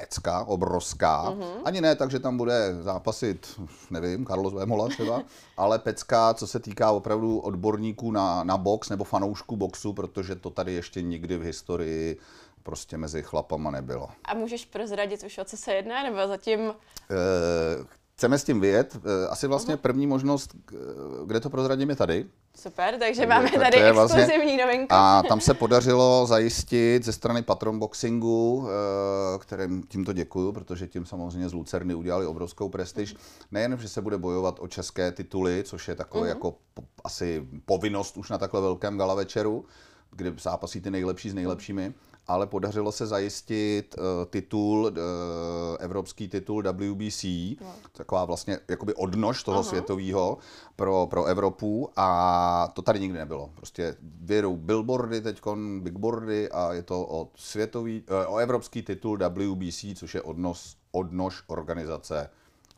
pecka, 0.00 0.44
obrovská. 0.44 1.30
Mm-hmm. 1.30 1.60
Ani 1.64 1.80
ne 1.80 1.96
tak, 1.96 2.10
že 2.10 2.18
tam 2.18 2.36
bude 2.36 2.74
zápasit, 2.80 3.60
nevím, 3.90 4.26
Carlos 4.26 4.54
Vémola 4.54 4.88
třeba, 4.88 5.22
ale 5.56 5.78
pecka, 5.78 6.34
co 6.34 6.46
se 6.46 6.60
týká 6.60 6.90
opravdu 6.90 7.38
odborníků 7.38 8.10
na, 8.10 8.44
na 8.44 8.56
box 8.56 8.90
nebo 8.90 9.04
fanoušků 9.04 9.56
boxu, 9.56 9.92
protože 9.92 10.34
to 10.34 10.50
tady 10.50 10.72
ještě 10.72 11.02
nikdy 11.02 11.36
v 11.36 11.42
historii 11.42 12.18
prostě 12.62 12.96
mezi 12.96 13.22
chlapama 13.22 13.70
nebylo. 13.70 14.08
A 14.24 14.34
můžeš 14.34 14.64
prozradit 14.64 15.22
už, 15.22 15.38
o 15.38 15.44
co 15.44 15.56
se 15.56 15.72
jedná, 15.72 16.02
nebo 16.02 16.28
zatím... 16.28 16.60
E, 16.60 16.74
chceme 18.16 18.38
s 18.38 18.44
tím 18.44 18.60
vyjet. 18.60 18.96
Eh, 18.96 19.28
asi 19.28 19.46
vlastně 19.46 19.76
první 19.76 20.06
možnost, 20.06 20.54
kde 21.26 21.40
to 21.40 21.50
prozradím, 21.50 21.90
je 21.90 21.96
tady. 21.96 22.26
Super, 22.56 22.98
takže 22.98 23.26
máme 23.26 23.50
tady 23.50 23.82
to 23.88 23.94
vlastně, 23.94 24.22
exkluzivní 24.22 24.56
novinku. 24.56 24.86
A 24.90 25.22
tam 25.28 25.40
se 25.40 25.54
podařilo 25.54 26.26
zajistit 26.26 27.04
ze 27.04 27.12
strany 27.12 27.42
Patron 27.42 27.78
Boxingu, 27.78 28.68
kterým 29.38 29.82
tímto 29.82 30.12
děkuju, 30.12 30.52
protože 30.52 30.86
tím 30.86 31.06
samozřejmě 31.06 31.48
z 31.48 31.52
Lucerny 31.52 31.94
udělali 31.94 32.26
obrovskou 32.26 32.68
prestiž. 32.68 33.16
Nejen, 33.50 33.78
že 33.78 33.88
se 33.88 34.02
bude 34.02 34.18
bojovat 34.18 34.56
o 34.60 34.68
české 34.68 35.12
tituly, 35.12 35.62
což 35.66 35.88
je 35.88 35.94
takové 35.94 36.26
uh-huh. 36.26 36.28
jako 36.28 36.54
asi 37.04 37.48
povinnost 37.64 38.16
už 38.16 38.30
na 38.30 38.38
takhle 38.38 38.60
velkém 38.60 38.98
gala 38.98 39.14
večeru, 39.14 39.64
kde 40.10 40.34
zápasí 40.40 40.80
ty 40.80 40.90
nejlepší 40.90 41.30
s 41.30 41.34
nejlepšími, 41.34 41.94
ale 42.26 42.46
podařilo 42.46 42.92
se 42.92 43.06
zajistit 43.06 43.94
uh, 43.98 44.04
titul, 44.24 44.84
uh, 44.84 44.92
evropský 45.78 46.28
titul 46.28 46.62
WBC, 46.62 47.24
no. 47.60 47.74
taková 47.92 48.24
vlastně 48.24 48.58
jakoby 48.68 48.94
odnož 48.94 49.42
toho 49.42 49.58
Aha. 49.58 49.68
světového 49.68 50.38
pro, 50.76 51.06
pro 51.10 51.24
Evropu 51.24 51.90
a 51.96 52.68
to 52.74 52.82
tady 52.82 53.00
nikdy 53.00 53.18
nebylo. 53.18 53.50
Prostě 53.54 53.96
vědou 54.20 54.56
billboardy 54.56 55.20
teď, 55.20 55.40
bigboardy 55.80 56.50
a 56.50 56.72
je 56.72 56.82
to 56.82 57.06
o 57.10 57.28
světový, 57.36 58.02
uh, 58.26 58.34
o 58.34 58.38
evropský 58.38 58.82
titul 58.82 59.18
WBC, 59.18 59.84
což 59.94 60.14
je 60.14 60.22
odnos, 60.22 60.76
odnož 60.92 61.42
organizace 61.46 62.30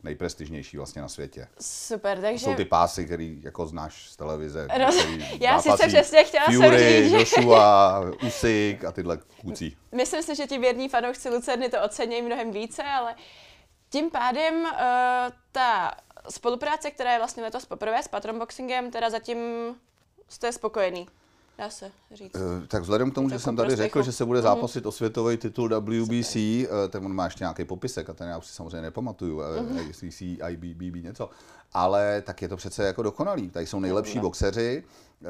nejprestižnější 0.03 0.77
vlastně 0.77 1.01
na 1.01 1.07
světě. 1.07 1.47
Super, 1.61 2.21
takže... 2.21 2.45
To 2.45 2.51
jsou 2.51 2.55
ty 2.55 2.65
pásy, 2.65 3.05
který 3.05 3.41
jako 3.43 3.67
znáš 3.67 4.09
z 4.09 4.15
televize. 4.15 4.67
Roz... 4.77 4.95
Já 5.39 5.61
si 5.61 5.69
se 5.71 5.87
přesně 5.87 6.23
chtěla 6.23 6.45
Fury, 6.45 7.09
říct, 7.09 7.13
Joshua, 7.13 7.99
Usyk 8.27 8.85
a 8.85 8.91
tyhle 8.91 9.19
kucí. 9.41 9.77
Myslím 9.91 10.23
si, 10.23 10.35
že 10.35 10.47
ti 10.47 10.57
věrní 10.57 10.89
fanoušci 10.89 11.29
Lucerny 11.29 11.69
to 11.69 11.81
ocení 11.81 12.21
mnohem 12.21 12.51
více, 12.51 12.83
ale 12.83 13.15
tím 13.89 14.09
pádem 14.09 14.55
uh, 14.55 14.69
ta 15.51 15.95
spolupráce, 16.29 16.91
která 16.91 17.11
je 17.13 17.17
vlastně 17.17 17.43
letos 17.43 17.65
poprvé 17.65 18.03
s 18.03 18.07
Patron 18.07 18.39
Boxingem, 18.39 18.91
teda 18.91 19.09
zatím 19.09 19.37
jste 20.29 20.51
spokojený. 20.51 21.07
Dá 21.57 21.69
se 21.69 21.91
říct. 22.13 22.35
Uh, 22.35 22.41
tak 22.67 22.81
vzhledem 22.81 23.11
k 23.11 23.15
tomu, 23.15 23.29
že 23.29 23.39
jsem 23.39 23.55
tady 23.55 23.75
řekl, 23.75 24.03
že 24.03 24.11
se 24.11 24.25
bude 24.25 24.39
mhm. 24.39 24.43
zápasit 24.43 24.83
mm. 24.83 24.87
o 24.87 24.91
světový 24.91 25.37
titul 25.37 25.69
WBC, 25.79 26.35
eh, 26.35 26.67
ten 26.89 27.05
on 27.05 27.13
má 27.13 27.25
ještě 27.25 27.43
nějaký 27.43 27.65
popisek 27.65 28.09
a 28.09 28.13
ten 28.13 28.29
já 28.29 28.37
už 28.37 28.45
si 28.45 28.53
samozřejmě 28.53 28.81
nepamatuju, 28.81 29.41
mm. 29.61 29.77
ACC, 29.77 30.21
IBBB 30.21 31.03
něco, 31.03 31.29
ale 31.73 32.21
tak 32.21 32.41
je 32.41 32.47
to 32.47 32.57
přece 32.57 32.83
jako 32.83 33.03
dokonalý. 33.03 33.49
Tady 33.49 33.67
jsou 33.67 33.79
nejlepší 33.79 34.17
no. 34.17 34.21
boxeři, 34.21 34.83
uh, 35.21 35.27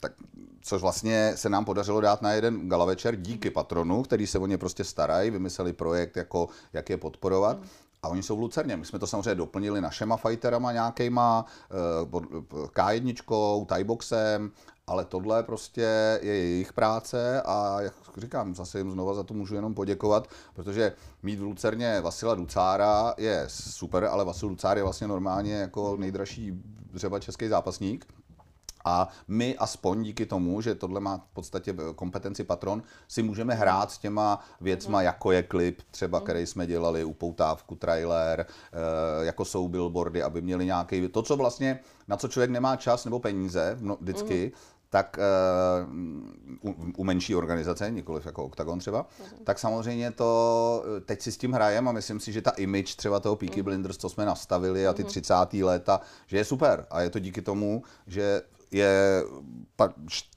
tak, 0.00 0.12
což 0.60 0.82
vlastně 0.82 1.32
se 1.36 1.48
nám 1.48 1.64
podařilo 1.64 2.00
dát 2.00 2.22
na 2.22 2.32
jeden 2.32 2.68
gala 2.68 2.84
večer 2.84 3.16
díky 3.16 3.50
patronu, 3.50 4.02
který 4.02 4.26
se 4.26 4.38
o 4.38 4.46
ně 4.46 4.58
prostě 4.58 4.84
starají, 4.84 5.30
vymysleli 5.30 5.72
projekt, 5.72 6.16
jako, 6.16 6.48
jak 6.72 6.90
je 6.90 6.96
podporovat. 6.96 7.58
Mm. 7.60 7.66
A 8.02 8.08
oni 8.08 8.22
jsou 8.22 8.36
v 8.36 8.40
Lucerně. 8.40 8.76
My 8.76 8.84
jsme 8.84 8.98
to 8.98 9.06
samozřejmě 9.06 9.34
doplnili 9.34 9.80
našema 9.80 10.16
fighterama 10.16 10.72
nějakýma, 10.72 11.44
eh, 11.70 12.04
K1, 12.72 13.66
Thaiboxem, 13.66 14.50
ale 14.86 15.04
tohle 15.04 15.42
prostě 15.42 16.18
je 16.22 16.34
jejich 16.36 16.72
práce 16.72 17.42
a 17.42 17.80
jak 17.80 17.94
říkám, 18.16 18.54
zase 18.54 18.78
jim 18.78 18.90
znova 18.90 19.14
za 19.14 19.22
to 19.22 19.34
můžu 19.34 19.54
jenom 19.54 19.74
poděkovat, 19.74 20.28
protože 20.54 20.92
mít 21.22 21.38
v 21.38 21.42
Lucerně 21.42 22.00
Vasila 22.00 22.34
Ducára 22.34 23.14
je 23.18 23.44
super, 23.48 24.04
ale 24.04 24.24
Vasil 24.24 24.48
Ducár 24.48 24.76
je 24.76 24.82
vlastně 24.82 25.06
normálně 25.06 25.54
jako 25.54 25.96
nejdražší 25.96 26.62
třeba 26.94 27.20
český 27.20 27.48
zápasník 27.48 28.06
a 28.88 29.08
my 29.28 29.56
aspoň 29.56 30.02
díky 30.02 30.26
tomu, 30.26 30.60
že 30.60 30.74
tohle 30.74 31.00
má 31.00 31.16
v 31.16 31.34
podstatě 31.34 31.74
kompetenci 31.94 32.44
patron, 32.44 32.82
si 33.08 33.22
můžeme 33.22 33.54
hrát 33.54 33.90
s 33.90 33.98
těma 33.98 34.40
věcma, 34.60 35.02
jako 35.02 35.32
je 35.32 35.42
klip 35.42 35.82
třeba, 35.90 36.20
který 36.20 36.46
jsme 36.46 36.66
dělali, 36.66 37.04
upoutávku, 37.04 37.74
trailer, 37.74 38.46
eh, 38.48 39.24
jako 39.24 39.44
jsou 39.44 39.68
billboardy, 39.68 40.22
aby 40.22 40.42
měli 40.42 40.64
nějaký, 40.64 41.08
to, 41.08 41.22
co 41.22 41.36
vlastně, 41.36 41.80
na 42.08 42.16
co 42.16 42.28
člověk 42.28 42.50
nemá 42.50 42.76
čas 42.76 43.04
nebo 43.04 43.18
peníze 43.18 43.76
no, 43.80 43.96
vždycky, 44.00 44.52
tak 44.90 45.18
uh, 46.62 46.70
u, 46.70 46.92
u 46.96 47.04
menší 47.04 47.34
organizace, 47.34 47.90
nikoliv 47.90 48.26
jako 48.26 48.44
Octagon 48.44 48.78
třeba, 48.78 49.04
uh-huh. 49.04 49.44
tak 49.44 49.58
samozřejmě 49.58 50.10
to, 50.10 50.84
teď 51.04 51.22
si 51.22 51.32
s 51.32 51.36
tím 51.36 51.52
hrajem 51.52 51.88
a 51.88 51.92
myslím 51.92 52.20
si, 52.20 52.32
že 52.32 52.42
ta 52.42 52.50
image 52.50 52.96
třeba 52.96 53.20
toho 53.20 53.36
Peaky 53.36 53.60
uh-huh. 53.60 53.64
Blinders, 53.64 53.96
co 53.96 54.08
jsme 54.08 54.24
nastavili 54.24 54.86
a 54.86 54.92
ty 54.92 55.04
30. 55.04 55.34
léta, 55.62 56.00
že 56.26 56.36
je 56.36 56.44
super 56.44 56.86
a 56.90 57.00
je 57.00 57.10
to 57.10 57.18
díky 57.18 57.42
tomu, 57.42 57.82
že 58.06 58.42
je 58.70 59.22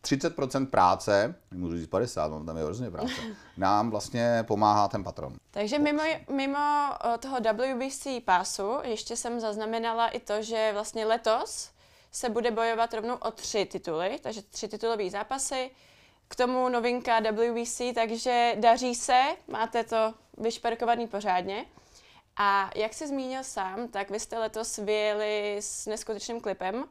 30% 0.02 0.66
práce, 0.66 1.36
můžu 1.52 1.78
říct 1.78 1.88
50, 1.88 2.32
mám 2.32 2.46
tam 2.46 2.58
je 2.58 2.64
hrozně 2.64 2.92
práce, 2.92 3.14
nám 3.58 3.90
vlastně 3.90 4.44
pomáhá 4.48 4.88
ten 4.88 5.04
patron. 5.04 5.34
Takže 5.52 5.80
mimo, 5.80 6.04
mimo 6.30 6.60
eh, 6.60 7.18
toho 7.18 7.38
WBC 7.40 8.08
pásu 8.26 8.72
ještě 8.84 9.16
jsem 9.16 9.40
zaznamenala 9.40 10.08
i 10.08 10.20
to, 10.20 10.42
že 10.42 10.70
vlastně 10.74 11.06
letos 11.06 11.72
se 12.12 12.30
bude 12.30 12.52
bojovat 12.52 12.94
rovnou 12.94 13.16
o 13.16 13.32
tři 13.32 13.66
tituly, 13.66 14.20
takže 14.22 14.42
tři 14.42 14.68
titulové 14.68 15.10
zápasy. 15.10 15.72
K 16.28 16.36
tomu 16.36 16.70
novinka 16.70 17.20
WBC, 17.20 17.82
takže 17.96 18.54
daří 18.60 18.96
se, 18.96 19.24
máte 19.48 19.84
to 19.84 20.14
vyšperkovaný 20.38 21.08
pořádně. 21.08 21.66
A 22.38 22.70
jak 22.76 22.94
jsi 22.94 23.08
zmínil 23.08 23.44
sám, 23.44 23.88
tak 23.88 24.10
vy 24.10 24.20
jste 24.20 24.40
letos 24.40 24.78
vyjeli 24.78 25.58
s 25.60 25.86
neskutečným 25.86 26.42
klipem, 26.42 26.86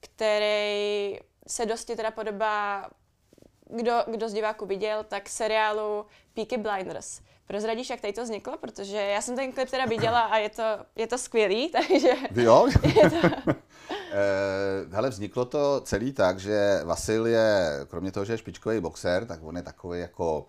který 0.00 1.18
se 1.46 1.66
dosti 1.66 1.96
teda 1.96 2.10
podobá, 2.10 2.90
kdo, 3.70 4.04
kdo 4.10 4.28
z 4.28 4.32
diváků 4.32 4.66
viděl, 4.66 5.04
tak 5.08 5.28
seriálu 5.28 6.06
Peaky 6.34 6.56
Blinders. 6.56 7.20
Prozradíš, 7.46 7.90
jak 7.90 8.00
tady 8.00 8.12
to 8.12 8.22
vzniklo? 8.22 8.58
Protože 8.58 8.96
já 8.96 9.20
jsem 9.20 9.36
ten 9.36 9.52
klip 9.52 9.70
teda 9.70 9.84
viděla 9.84 10.20
a 10.20 10.36
je 10.36 10.50
to, 10.50 10.62
je 10.96 11.06
to 11.06 11.18
skvělý, 11.18 11.68
takže... 11.88 12.12
Jo? 12.34 12.68
je 12.82 13.10
to... 13.10 13.52
Eh, 14.10 14.94
hele, 14.94 15.10
vzniklo 15.10 15.44
to 15.44 15.80
celý 15.80 16.12
tak, 16.12 16.40
že 16.40 16.80
Vasil 16.84 17.26
je, 17.26 17.70
kromě 17.88 18.12
toho, 18.12 18.24
že 18.24 18.32
je 18.32 18.38
špičkový 18.38 18.80
boxer, 18.80 19.26
tak 19.26 19.40
on 19.42 19.56
je 19.56 19.62
takový 19.62 20.00
jako 20.00 20.46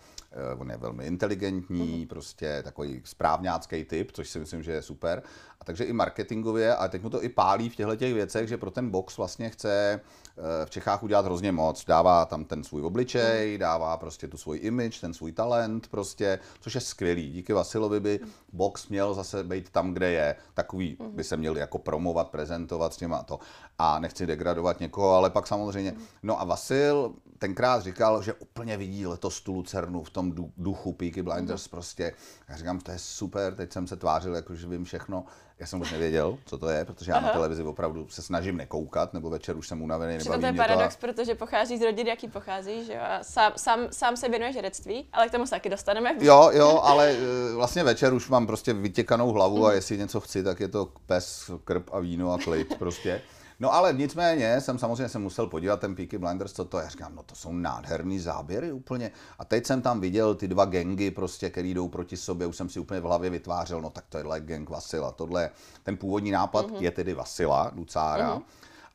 on 0.57 0.69
je 0.69 0.77
velmi 0.77 1.05
inteligentní, 1.05 2.05
mm-hmm. 2.05 2.07
prostě 2.07 2.62
takový 2.63 3.01
správňácký 3.05 3.84
typ, 3.84 4.12
což 4.12 4.29
si 4.29 4.39
myslím, 4.39 4.63
že 4.63 4.72
je 4.72 4.81
super. 4.81 5.24
A 5.60 5.65
takže 5.65 5.84
i 5.84 5.93
marketingově, 5.93 6.75
a 6.75 6.88
teď 6.88 7.01
mu 7.01 7.10
to 7.10 7.24
i 7.24 7.29
pálí 7.29 7.69
v 7.69 7.75
těchto 7.75 7.96
těch 7.96 8.13
věcech, 8.13 8.48
že 8.48 8.57
pro 8.57 8.72
ten 8.72 8.89
box 8.89 9.17
vlastně 9.17 9.50
chce 9.50 10.01
eh, 10.03 10.26
v 10.65 10.70
Čechách 10.70 11.03
udělat 11.03 11.25
hrozně 11.25 11.51
moc. 11.51 11.86
Dává 11.86 12.25
tam 12.25 12.46
ten 12.46 12.63
svůj 12.63 12.82
obličej, 12.82 13.58
dává 13.58 13.98
prostě 13.98 14.27
tu 14.27 14.38
svůj 14.38 14.60
image, 14.62 15.00
ten 15.00 15.13
svůj 15.13 15.32
talent 15.32 15.88
prostě, 15.88 16.39
což 16.60 16.75
je 16.75 16.82
skvělý. 16.82 17.32
Díky 17.32 17.53
Vasilovi 17.53 18.00
by 18.00 18.20
box 18.53 18.88
měl 18.88 19.13
zase 19.13 19.44
být 19.44 19.70
tam, 19.70 19.94
kde 19.94 20.12
je. 20.12 20.36
Takový 20.53 20.98
by 21.10 21.24
se 21.24 21.38
měli 21.38 21.60
jako 21.60 21.77
promovat, 21.77 22.29
prezentovat 22.29 22.94
s 22.94 22.98
těma 22.98 23.24
to. 23.24 23.39
A 23.79 24.00
nechci 24.00 24.25
degradovat 24.25 24.79
někoho, 24.79 25.12
ale 25.12 25.29
pak 25.29 25.48
samozřejmě. 25.48 25.94
No 26.24 26.41
a 26.41 26.44
Vasil 26.44 27.13
tenkrát 27.39 27.84
říkal, 27.84 28.22
že 28.22 28.34
úplně 28.34 28.77
vidí 28.77 29.08
letos 29.08 29.41
tu 29.41 29.53
Lucernu 29.53 30.03
v 30.03 30.10
tom 30.10 30.34
duchu 30.58 30.94
Peaky 30.94 31.24
Blinders 31.24 31.67
mm. 31.67 31.72
prostě. 31.72 32.13
Já 32.50 32.58
říkám, 32.58 32.79
to 32.79 32.91
je 32.91 33.00
super, 33.00 33.56
teď 33.56 33.74
jsem 33.74 33.88
se 33.88 33.96
tvářil, 33.96 34.36
jako 34.36 34.56
že 34.56 34.67
vím 34.67 34.84
všechno. 34.84 35.25
Já 35.59 35.65
jsem 35.65 35.81
už 35.81 35.91
nevěděl, 35.91 36.37
co 36.45 36.57
to 36.57 36.69
je, 36.69 36.85
protože 36.85 37.11
já 37.11 37.17
Aha. 37.17 37.27
na 37.27 37.33
televizi 37.33 37.63
opravdu 37.63 38.07
se 38.09 38.21
snažím 38.21 38.57
nekoukat, 38.57 39.13
nebo 39.13 39.29
večer 39.29 39.57
už 39.57 39.67
jsem 39.67 39.81
unavený. 39.81 40.17
Nebo 40.17 40.37
to 40.37 40.45
je 40.45 40.53
paradox, 40.53 40.95
to 40.95 41.07
a... 41.07 41.13
protože 41.13 41.35
pochází 41.35 41.77
z 41.77 41.81
rodiny, 41.81 42.09
jaký 42.09 42.27
pochází, 42.27 42.85
že 42.85 42.93
jo? 42.93 42.99
A 43.01 43.23
sám, 43.23 43.51
sám, 43.55 43.79
sám 43.91 44.17
se 44.17 44.29
věnuješ 44.29 44.55
herectví, 44.55 45.07
ale 45.13 45.27
k 45.27 45.31
tomu 45.31 45.45
se 45.45 45.49
taky 45.49 45.69
dostaneme. 45.69 46.15
Jo, 46.19 46.49
jo, 46.53 46.79
ale 46.83 47.11
eh, 47.11 47.55
vlastně 47.55 47.83
večer 47.83 48.13
už 48.13 48.29
mám 48.29 48.47
prostě 48.47 48.73
vytěkanou 48.73 49.31
hlavu 49.31 49.65
a 49.65 49.67
mhm. 49.67 49.75
jestli 49.75 49.97
něco 49.97 50.19
chci, 50.19 50.43
tak 50.43 50.59
je 50.59 50.67
to 50.67 50.89
pes, 51.05 51.51
krb 51.63 51.89
a 51.91 51.99
víno 51.99 52.33
a 52.33 52.37
klid 52.37 52.75
prostě. 52.77 53.21
No 53.59 53.73
ale 53.73 53.93
nicméně 53.93 54.61
jsem 54.61 54.79
samozřejmě 54.79 55.09
se 55.09 55.19
musel 55.19 55.47
podívat 55.47 55.79
ten 55.79 55.95
Peaky 55.95 56.17
Blinders, 56.17 56.53
co 56.53 56.65
to 56.65 56.79
je. 56.79 56.89
Říkám, 56.89 57.15
no 57.15 57.23
to 57.23 57.35
jsou 57.35 57.53
nádherný 57.53 58.19
záběry 58.19 58.71
úplně. 58.71 59.11
A 59.39 59.45
teď 59.45 59.65
jsem 59.65 59.81
tam 59.81 60.01
viděl 60.01 60.35
ty 60.35 60.47
dva 60.47 60.65
gengy 60.65 61.11
prostě, 61.11 61.49
který 61.49 61.73
jdou 61.73 61.87
proti 61.87 62.17
sobě. 62.17 62.47
Už 62.47 62.55
jsem 62.55 62.69
si 62.69 62.79
úplně 62.79 62.99
v 62.99 63.03
hlavě 63.03 63.29
vytvářel, 63.29 63.81
no 63.81 63.89
tak 63.89 64.05
to 64.09 64.17
je 64.17 64.23
gang 64.39 64.69
Vasila. 64.69 65.11
Tohle, 65.11 65.49
ten 65.83 65.97
původní 65.97 66.31
nápad 66.31 66.67
mm-hmm. 66.67 66.81
je 66.81 66.91
tedy 66.91 67.13
Vasila, 67.13 67.71
Lucára. 67.75 68.35
Mm-hmm. 68.35 68.43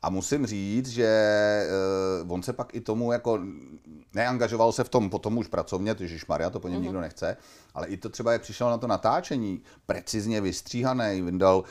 A 0.03 0.09
musím 0.09 0.45
říct, 0.45 0.87
že 0.87 1.09
uh, 2.23 2.31
on 2.31 2.43
se 2.43 2.53
pak 2.53 2.75
i 2.75 2.81
tomu 2.81 3.11
jako 3.11 3.39
neangažoval 4.13 4.71
se 4.71 4.83
v 4.83 4.89
tom 4.89 5.09
potom 5.09 5.37
už 5.37 5.47
pracovně, 5.47 5.95
Ježíš 5.99 6.25
Maria, 6.25 6.49
to 6.49 6.59
po 6.59 6.67
něm 6.67 6.79
mm-hmm. 6.79 6.83
nikdo 6.83 7.01
nechce, 7.01 7.37
ale 7.73 7.87
i 7.87 7.97
to 7.97 8.09
třeba, 8.09 8.31
jak 8.31 8.41
přišel 8.41 8.69
na 8.69 8.77
to 8.77 8.87
natáčení, 8.87 9.61
precizně 9.85 10.41
vystříhaný, 10.41 11.21
vyndal, 11.21 11.57
uh, 11.57 11.65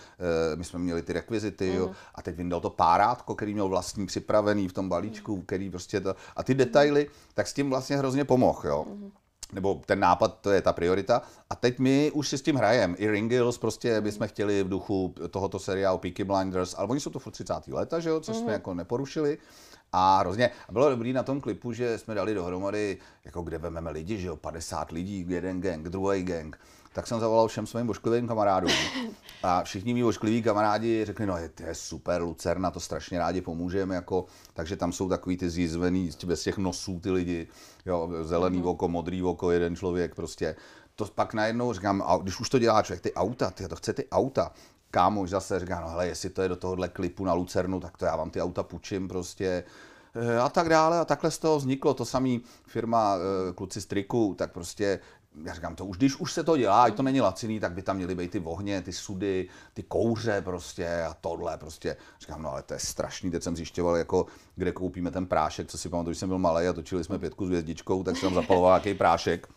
my 0.59 0.65
jsme 0.65 0.79
měli 0.79 1.03
ty 1.03 1.13
rekvizity, 1.13 1.71
mm-hmm. 1.71 1.77
jo, 1.77 1.87
mhm. 1.87 1.95
a 2.15 2.23
teď 2.23 2.37
vyndal 2.37 2.61
to 2.61 2.71
párátko, 2.71 3.35
který 3.35 3.53
měl 3.53 3.69
vlastní 3.69 4.07
připravený 4.07 4.69
v 4.69 4.73
tom 4.73 4.89
balíčku, 4.89 5.37
mm-hmm. 5.37 5.47
který 5.47 5.71
prostě 5.71 6.01
to, 6.01 6.17
a 6.37 6.43
ty 6.43 6.55
detaily, 6.55 7.11
tak 7.35 7.47
s 7.47 7.53
tím 7.53 7.71
vlastně 7.71 7.97
hrozně 7.97 8.25
pomohl, 8.25 8.69
jo. 8.69 8.87
Mm-hmm 8.89 9.22
nebo 9.53 9.83
ten 9.87 10.01
nápad, 10.01 10.39
to 10.41 10.51
je 10.51 10.63
ta 10.63 10.73
priorita. 10.73 11.23
A 11.51 11.55
teď 11.55 11.79
my 11.79 12.11
už 12.15 12.29
si 12.29 12.39
s 12.39 12.43
tím 12.43 12.57
hrajeme. 12.57 12.97
I 12.97 13.11
Ringles 13.11 13.59
prostě 13.59 14.01
bychom 14.01 14.29
chtěli 14.29 14.63
v 14.63 14.69
duchu 14.69 15.15
tohoto 15.31 15.59
seriálu 15.59 15.99
Peaky 15.99 16.25
Blinders, 16.25 16.75
ale 16.79 16.89
oni 16.89 17.01
jsou 17.01 17.11
to 17.11 17.19
furt 17.19 17.33
30. 17.33 17.55
leta, 17.69 18.01
že 18.01 18.09
jo, 18.09 18.21
což 18.21 18.37
mm-hmm. 18.37 18.39
jsme 18.39 18.47
mhm. 18.47 18.53
jako 18.53 18.75
neporušili. 18.75 19.39
A 19.93 20.19
hrozně, 20.19 20.51
a 20.69 20.73
bylo 20.73 20.91
dobrý 20.91 21.13
na 21.13 21.23
tom 21.23 21.41
klipu, 21.41 21.73
že 21.73 21.99
jsme 21.99 22.15
dali 22.15 22.35
dohromady, 22.35 22.99
jako 23.25 23.43
kde 23.43 23.59
vememe 23.59 23.91
lidi, 23.91 24.19
že 24.19 24.27
jo, 24.27 24.37
50 24.37 24.91
lidí, 24.91 25.25
jeden 25.29 25.61
gang, 25.61 25.89
druhý 25.89 26.23
gang. 26.23 26.59
Tak 26.93 27.07
jsem 27.07 27.21
zavolal 27.21 27.49
všem 27.49 27.67
svým 27.67 27.91
ošklivým 27.91 28.29
kamarádům. 28.29 28.73
A 29.43 29.63
všichni 29.63 29.95
mý 29.95 30.05
oškliví 30.05 30.43
kamarádi 30.43 31.05
řekli, 31.05 31.27
no 31.27 31.37
je, 31.37 31.49
to 31.49 31.63
je 31.63 31.75
super, 31.75 32.23
Lucerna, 32.23 32.71
to 32.71 32.81
strašně 32.81 33.19
rádi 33.19 33.41
pomůžeme, 33.41 33.95
jako, 33.95 34.25
takže 34.55 34.77
tam 34.77 34.93
jsou 34.93 35.09
takový 35.09 35.37
ty 35.37 35.51
zjizvený, 35.51 36.11
bez 36.27 36.43
těch 36.43 36.59
nosů 36.59 37.01
ty 37.01 37.11
lidi, 37.11 37.49
jo, 37.87 38.11
zelený 38.23 38.63
mm-hmm. 38.63 38.69
oko, 38.69 38.89
modrý 38.89 39.23
oko, 39.23 39.51
jeden 39.51 39.77
člověk 39.77 40.15
prostě. 40.15 40.57
To 40.95 41.05
pak 41.15 41.35
najednou 41.35 41.73
říkám, 41.73 42.03
a 42.07 42.17
když 42.17 42.41
už 42.41 42.49
to 42.49 42.59
dělá 42.59 42.83
člověk, 42.83 43.03
ty 43.03 43.15
auta, 43.15 43.51
ty 43.51 43.69
to 43.69 43.77
chce 43.77 43.93
ty 43.93 44.09
auta, 44.09 44.53
kámoš 44.91 45.31
zase 45.31 45.61
říká, 45.61 45.81
no 45.81 45.89
hele, 45.89 46.07
jestli 46.07 46.31
to 46.31 46.43
je 46.43 46.49
do 46.49 46.57
tohohle 46.57 46.89
klipu 46.89 47.25
na 47.25 47.33
Lucernu, 47.33 47.81
tak 47.81 47.97
to 47.97 48.05
já 48.05 48.17
vám 48.17 48.31
ty 48.31 48.41
auta 48.41 48.63
půjčím 48.63 49.09
prostě 49.09 49.65
eh, 50.15 50.39
a 50.39 50.49
tak 50.49 50.69
dále 50.69 51.01
a 51.01 51.05
takhle 51.05 51.31
z 51.31 51.39
toho 51.39 51.59
vzniklo. 51.59 51.95
To 51.95 52.05
samý 52.05 52.43
firma 52.67 53.17
eh, 53.17 53.53
kluci 53.53 53.81
z 53.81 53.87
triku, 53.87 54.35
tak 54.39 54.53
prostě 54.53 55.01
já 55.45 55.55
říkám 55.55 55.77
to, 55.77 55.87
už 55.87 55.97
když 55.97 56.17
už 56.17 56.33
se 56.33 56.45
to 56.45 56.57
dělá, 56.57 56.83
ať 56.83 56.95
to 56.95 57.03
není 57.03 57.21
laciný, 57.21 57.61
tak 57.61 57.73
by 57.73 57.83
tam 57.83 57.97
měly 57.97 58.15
být 58.15 58.31
ty 58.31 58.39
vohně, 58.39 58.83
ty 58.83 58.93
sudy, 58.93 59.49
ty 59.75 59.83
kouře 59.83 60.43
prostě 60.43 61.03
a 61.03 61.15
tohle 61.21 61.59
prostě. 61.59 61.97
Říkám, 62.21 62.43
no 62.43 62.51
ale 62.51 62.63
to 62.63 62.75
je 62.75 62.81
strašný, 62.81 63.31
teď 63.31 63.43
jsem 63.43 63.57
zjišťoval, 63.57 63.97
jako 63.97 64.27
kde 64.57 64.73
koupíme 64.73 65.11
ten 65.11 65.27
prášek, 65.27 65.69
co 65.69 65.79
si 65.79 65.89
pamatuju, 65.89 66.11
když 66.11 66.19
jsem 66.19 66.29
byl 66.29 66.39
malý 66.39 66.67
a 66.67 66.73
točili 66.73 67.05
jsme 67.05 67.19
pětku 67.19 67.47
s 67.47 67.49
hvězdičkou, 67.49 68.03
tak 68.03 68.17
jsem 68.17 68.27
tam 68.27 68.35
zapaloval 68.35 68.71
nějaký 68.71 68.99
prášek 68.99 69.49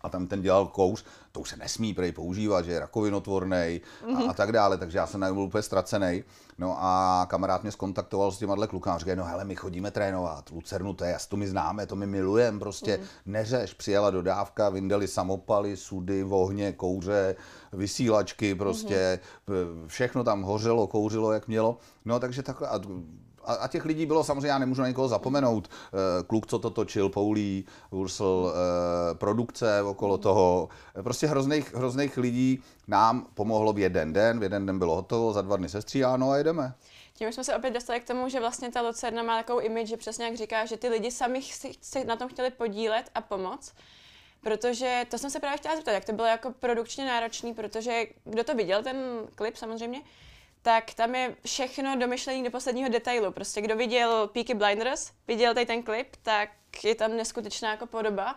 a 0.00 0.08
tam 0.08 0.26
ten 0.26 0.42
dělal 0.42 0.66
kouř, 0.66 1.04
to 1.32 1.40
už 1.40 1.48
se 1.48 1.56
nesmí 1.56 1.94
prej 1.94 2.12
používat, 2.12 2.64
že 2.64 2.72
je 2.72 2.80
rakovinotvorný 2.80 3.80
a, 4.16 4.30
a 4.30 4.32
tak 4.32 4.52
dále, 4.52 4.78
takže 4.78 4.98
já 4.98 5.06
jsem 5.06 5.20
na 5.20 5.32
byl 5.32 5.42
úplně 5.42 5.62
ztracený. 5.62 6.24
No 6.58 6.76
a 6.78 7.26
kamarád 7.30 7.62
mě 7.62 7.72
skontaktoval 7.72 8.32
s 8.32 8.38
těma 8.38 8.66
klukama, 8.66 8.98
říkají, 8.98 9.16
no 9.16 9.24
hele, 9.24 9.44
my 9.44 9.56
chodíme 9.56 9.90
trénovat, 9.90 10.50
Lucernu, 10.50 10.94
to 10.94 11.04
je, 11.04 11.16
to 11.28 11.36
my 11.36 11.48
známe, 11.48 11.86
to 11.86 11.96
my 11.96 12.06
milujeme, 12.06 12.58
prostě 12.58 12.96
mm-hmm. 12.96 13.06
neřeš, 13.26 13.74
přijela 13.74 14.10
dodávka, 14.10 14.68
vyndali 14.68 15.08
samopaly, 15.08 15.76
sudy, 15.76 16.22
vohně, 16.22 16.72
kouře, 16.72 17.36
vysílačky, 17.72 18.54
prostě 18.54 19.20
mm-hmm. 19.48 19.86
všechno 19.86 20.24
tam 20.24 20.42
hořelo, 20.42 20.86
kouřilo, 20.86 21.32
jak 21.32 21.48
mělo. 21.48 21.78
No 22.04 22.20
takže 22.20 22.42
takhle, 22.42 22.68
a 22.68 22.80
a, 23.46 23.54
a 23.54 23.68
těch 23.68 23.84
lidí 23.84 24.06
bylo 24.06 24.24
samozřejmě, 24.24 24.48
já 24.48 24.58
nemůžu 24.58 24.80
na 24.82 24.88
někoho 24.88 25.08
zapomenout, 25.08 25.68
eh, 25.68 26.22
kluk, 26.26 26.46
co 26.46 26.58
to 26.58 26.70
točil, 26.70 27.08
Poulí, 27.08 27.66
Ursel, 27.90 28.52
eh, 28.54 29.14
produkce 29.14 29.82
okolo 29.82 30.18
toho, 30.18 30.68
prostě 31.02 31.26
hrozných, 31.26 31.74
hrozných 31.74 32.16
lidí 32.16 32.62
nám 32.88 33.26
pomohlo 33.34 33.72
v 33.72 33.78
jeden 33.78 34.12
den, 34.12 34.40
v 34.40 34.42
jeden 34.42 34.66
den 34.66 34.78
bylo 34.78 34.94
hotovo, 34.94 35.32
za 35.32 35.42
dva 35.42 35.56
dny 35.56 35.68
se 35.68 35.82
stříháno 35.82 36.30
a 36.30 36.36
jedeme. 36.36 36.74
Tím 37.16 37.32
jsme 37.32 37.44
se 37.44 37.56
opět 37.56 37.70
dostali 37.70 38.00
k 38.00 38.06
tomu, 38.06 38.28
že 38.28 38.40
vlastně 38.40 38.70
ta 38.70 38.80
Lucerna 38.80 39.22
má 39.22 39.38
takovou 39.38 39.60
image, 39.60 39.88
že 39.88 39.96
přesně 39.96 40.24
jak 40.24 40.36
říká, 40.36 40.66
že 40.66 40.76
ty 40.76 40.88
lidi 40.88 41.10
sami 41.10 41.42
si 41.80 42.04
na 42.04 42.16
tom 42.16 42.28
chtěli 42.28 42.50
podílet 42.50 43.10
a 43.14 43.20
pomoct. 43.20 43.74
Protože 44.42 45.06
to 45.10 45.18
jsem 45.18 45.30
se 45.30 45.40
právě 45.40 45.58
chtěla 45.58 45.76
zeptat, 45.76 45.92
jak 45.92 46.04
to 46.04 46.12
bylo 46.12 46.28
jako 46.28 46.52
produkčně 46.52 47.06
náročný, 47.06 47.54
protože 47.54 48.02
kdo 48.24 48.44
to 48.44 48.54
viděl, 48.54 48.82
ten 48.82 48.96
klip 49.34 49.56
samozřejmě, 49.56 50.02
tak 50.64 50.94
tam 50.94 51.14
je 51.14 51.34
všechno 51.44 51.96
domyšlené 51.96 52.44
do 52.44 52.50
posledního 52.50 52.88
detailu. 52.88 53.32
Prostě 53.32 53.60
kdo 53.60 53.76
viděl 53.76 54.30
Peaky 54.32 54.54
Blinders, 54.54 55.10
viděl 55.28 55.54
tady 55.54 55.66
ten 55.66 55.82
klip, 55.82 56.06
tak 56.22 56.48
je 56.84 56.94
tam 56.94 57.16
neskutečná 57.16 57.70
jako 57.70 57.86
podoba 57.86 58.36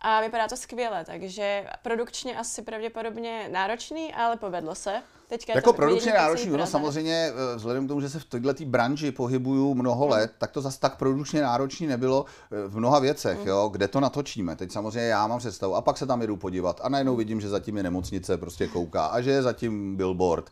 a 0.00 0.20
vypadá 0.20 0.48
to 0.48 0.56
skvěle, 0.56 1.04
takže 1.04 1.66
produkčně 1.82 2.38
asi 2.38 2.62
pravděpodobně 2.62 3.48
náročný, 3.52 4.14
ale 4.14 4.36
povedlo 4.36 4.74
se. 4.74 5.02
Teďka 5.28 5.52
jako 5.52 5.72
produkčně 5.72 6.12
náročný, 6.12 6.50
no 6.50 6.66
samozřejmě 6.66 7.14
eh, 7.14 7.56
vzhledem 7.56 7.84
k 7.84 7.88
tomu, 7.88 8.00
že 8.00 8.10
se 8.10 8.18
v 8.18 8.24
této 8.24 8.64
branži 8.64 9.12
pohybuju 9.12 9.74
mnoho 9.74 10.06
let, 10.06 10.32
tak 10.38 10.50
to 10.50 10.60
zase 10.60 10.80
tak 10.80 10.96
produkčně 10.96 11.42
náročný 11.42 11.86
nebylo 11.86 12.24
eh, 12.24 12.68
v 12.68 12.78
mnoha 12.78 12.98
věcech, 12.98 13.38
mm. 13.38 13.48
jo, 13.48 13.68
kde 13.72 13.88
to 13.88 14.00
natočíme. 14.00 14.56
Teď 14.56 14.72
samozřejmě 14.72 15.08
já 15.08 15.26
mám 15.26 15.38
představu 15.38 15.74
a 15.74 15.80
pak 15.80 15.98
se 15.98 16.06
tam 16.06 16.20
jedu 16.20 16.36
podívat 16.36 16.80
a 16.84 16.88
najednou 16.88 17.16
vidím, 17.16 17.40
že 17.40 17.48
zatím 17.48 17.76
je 17.76 17.82
nemocnice, 17.82 18.36
prostě 18.36 18.68
kouká 18.68 19.06
a 19.06 19.20
že 19.20 19.30
je 19.30 19.42
zatím 19.42 19.96
billboard 19.96 20.50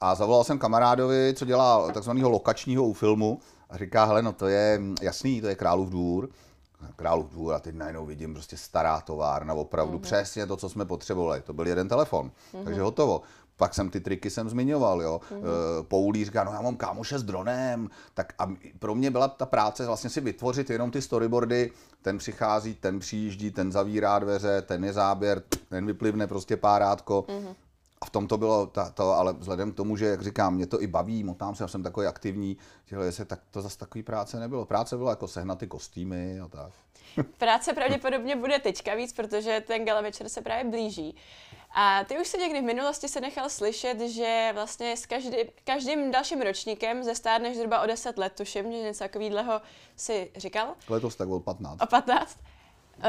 a 0.00 0.14
zavolal 0.14 0.44
jsem 0.44 0.58
kamarádovi, 0.58 1.34
co 1.36 1.44
dělá 1.44 1.92
takzvaného 1.92 2.30
lokačního 2.30 2.84
u 2.84 2.92
filmu 2.92 3.40
a 3.70 3.76
říká, 3.76 4.04
hele, 4.04 4.22
no 4.22 4.32
to 4.32 4.46
je 4.46 4.80
jasný, 5.02 5.40
to 5.40 5.46
je 5.46 5.54
Králův 5.54 5.88
dvůr. 5.88 6.28
Králův 6.96 7.30
dvůr 7.30 7.54
a 7.54 7.58
teď 7.58 7.74
najednou 7.74 8.06
vidím 8.06 8.34
prostě 8.34 8.56
stará 8.56 9.00
továrna, 9.00 9.54
opravdu 9.54 9.98
mm-hmm. 9.98 10.02
přesně 10.02 10.46
to, 10.46 10.56
co 10.56 10.68
jsme 10.68 10.84
potřebovali. 10.84 11.40
To 11.40 11.52
byl 11.52 11.66
jeden 11.66 11.88
telefon, 11.88 12.30
mm-hmm. 12.54 12.64
takže 12.64 12.82
hotovo. 12.82 13.22
Pak 13.56 13.74
jsem 13.74 13.90
ty 13.90 14.00
triky 14.00 14.30
jsem 14.30 14.48
zmiňoval, 14.48 15.02
jo. 15.02 15.20
Mm-hmm. 15.30 15.82
Poulí 15.88 16.24
říká, 16.24 16.44
no 16.44 16.52
já 16.52 16.60
mám 16.60 16.76
kámoše 16.76 17.18
s 17.18 17.22
dronem, 17.22 17.90
tak 18.14 18.32
a 18.38 18.52
pro 18.78 18.94
mě 18.94 19.10
byla 19.10 19.28
ta 19.28 19.46
práce 19.46 19.86
vlastně 19.86 20.10
si 20.10 20.20
vytvořit 20.20 20.70
jenom 20.70 20.90
ty 20.90 21.02
storyboardy, 21.02 21.70
ten 22.02 22.18
přichází, 22.18 22.74
ten 22.74 22.98
přijíždí, 22.98 23.50
ten 23.50 23.72
zavírá 23.72 24.18
dveře, 24.18 24.62
ten 24.62 24.84
je 24.84 24.92
záběr, 24.92 25.42
ten 25.68 25.86
vyplivne 25.86 26.26
prostě 26.26 26.56
párátko. 26.56 27.24
Mm-hmm. 27.28 27.54
A 28.00 28.06
v 28.06 28.10
tom 28.10 28.28
to 28.28 28.38
bylo 28.38 28.66
ta, 28.66 28.90
to, 28.90 29.12
ale 29.12 29.32
vzhledem 29.32 29.72
k 29.72 29.76
tomu, 29.76 29.96
že, 29.96 30.06
jak 30.06 30.22
říkám, 30.22 30.54
mě 30.54 30.66
to 30.66 30.82
i 30.82 30.86
baví, 30.86 31.24
motám 31.24 31.54
se, 31.54 31.64
já 31.64 31.68
jsem 31.68 31.82
takový 31.82 32.06
aktivní, 32.06 32.56
těhle 32.84 33.12
se, 33.12 33.24
tak 33.24 33.40
to 33.50 33.62
zase 33.62 33.78
takový 33.78 34.02
práce 34.02 34.40
nebylo. 34.40 34.64
Práce 34.64 34.96
bylo 34.96 35.10
jako 35.10 35.28
sehnat 35.28 35.58
ty 35.58 35.66
kostýmy 35.66 36.40
a 36.40 36.48
tak. 36.48 36.72
Práce 37.38 37.72
pravděpodobně 37.72 38.36
bude 38.36 38.58
teďka 38.58 38.94
víc, 38.94 39.12
protože 39.12 39.62
ten 39.66 39.84
gala 39.84 40.00
večer 40.00 40.28
se 40.28 40.40
právě 40.40 40.70
blíží. 40.70 41.16
A 41.74 42.04
ty 42.04 42.18
už 42.18 42.28
se 42.28 42.38
někdy 42.38 42.60
v 42.60 42.64
minulosti 42.64 43.08
se 43.08 43.20
nechal 43.20 43.50
slyšet, 43.50 44.00
že 44.00 44.50
vlastně 44.54 44.96
s 44.96 45.06
každý, 45.06 45.36
každým 45.64 46.10
dalším 46.10 46.42
ročníkem 46.42 47.04
zestárneš 47.04 47.56
zhruba 47.56 47.80
o 47.80 47.86
10 47.86 48.18
let, 48.18 48.32
tuším, 48.36 48.72
že 48.72 48.78
něco 48.78 48.98
takového 48.98 49.60
si 49.96 50.30
říkal. 50.36 50.74
Letos 50.88 51.16
tak 51.16 51.28
o 51.28 51.40
15. 51.40 51.82
O 51.82 51.86
15. 51.86 52.38
Uh, 52.98 53.04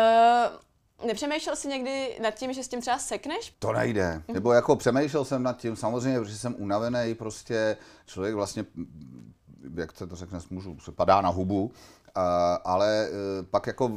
Nepřemýšlel 1.06 1.56
jsi 1.56 1.68
někdy 1.68 2.20
nad 2.22 2.32
tím, 2.32 2.54
že 2.54 2.64
s 2.64 2.68
tím 2.68 2.82
třeba 2.82 2.98
sekneš? 2.98 3.56
To 3.60 3.72
nejde. 3.72 4.22
Nebo 4.34 4.52
jako 4.52 4.76
přemýšlel 4.76 5.26
jsem 5.26 5.44
nad 5.44 5.58
tím, 5.58 5.76
samozřejmě, 5.76 6.20
protože 6.20 6.38
jsem 6.38 6.56
unavený, 6.58 7.16
prostě 7.16 7.78
člověk 8.06 8.36
vlastně, 8.36 8.66
jak 9.76 9.98
se 9.98 10.08
to 10.08 10.16
řekne, 10.16 10.40
můžu, 10.50 10.80
se 10.80 10.92
padá 10.92 11.22
na 11.22 11.30
hubu, 11.30 11.72
ale 12.64 13.08
e, 13.08 13.10
pak 13.44 13.68
jako 13.68 13.92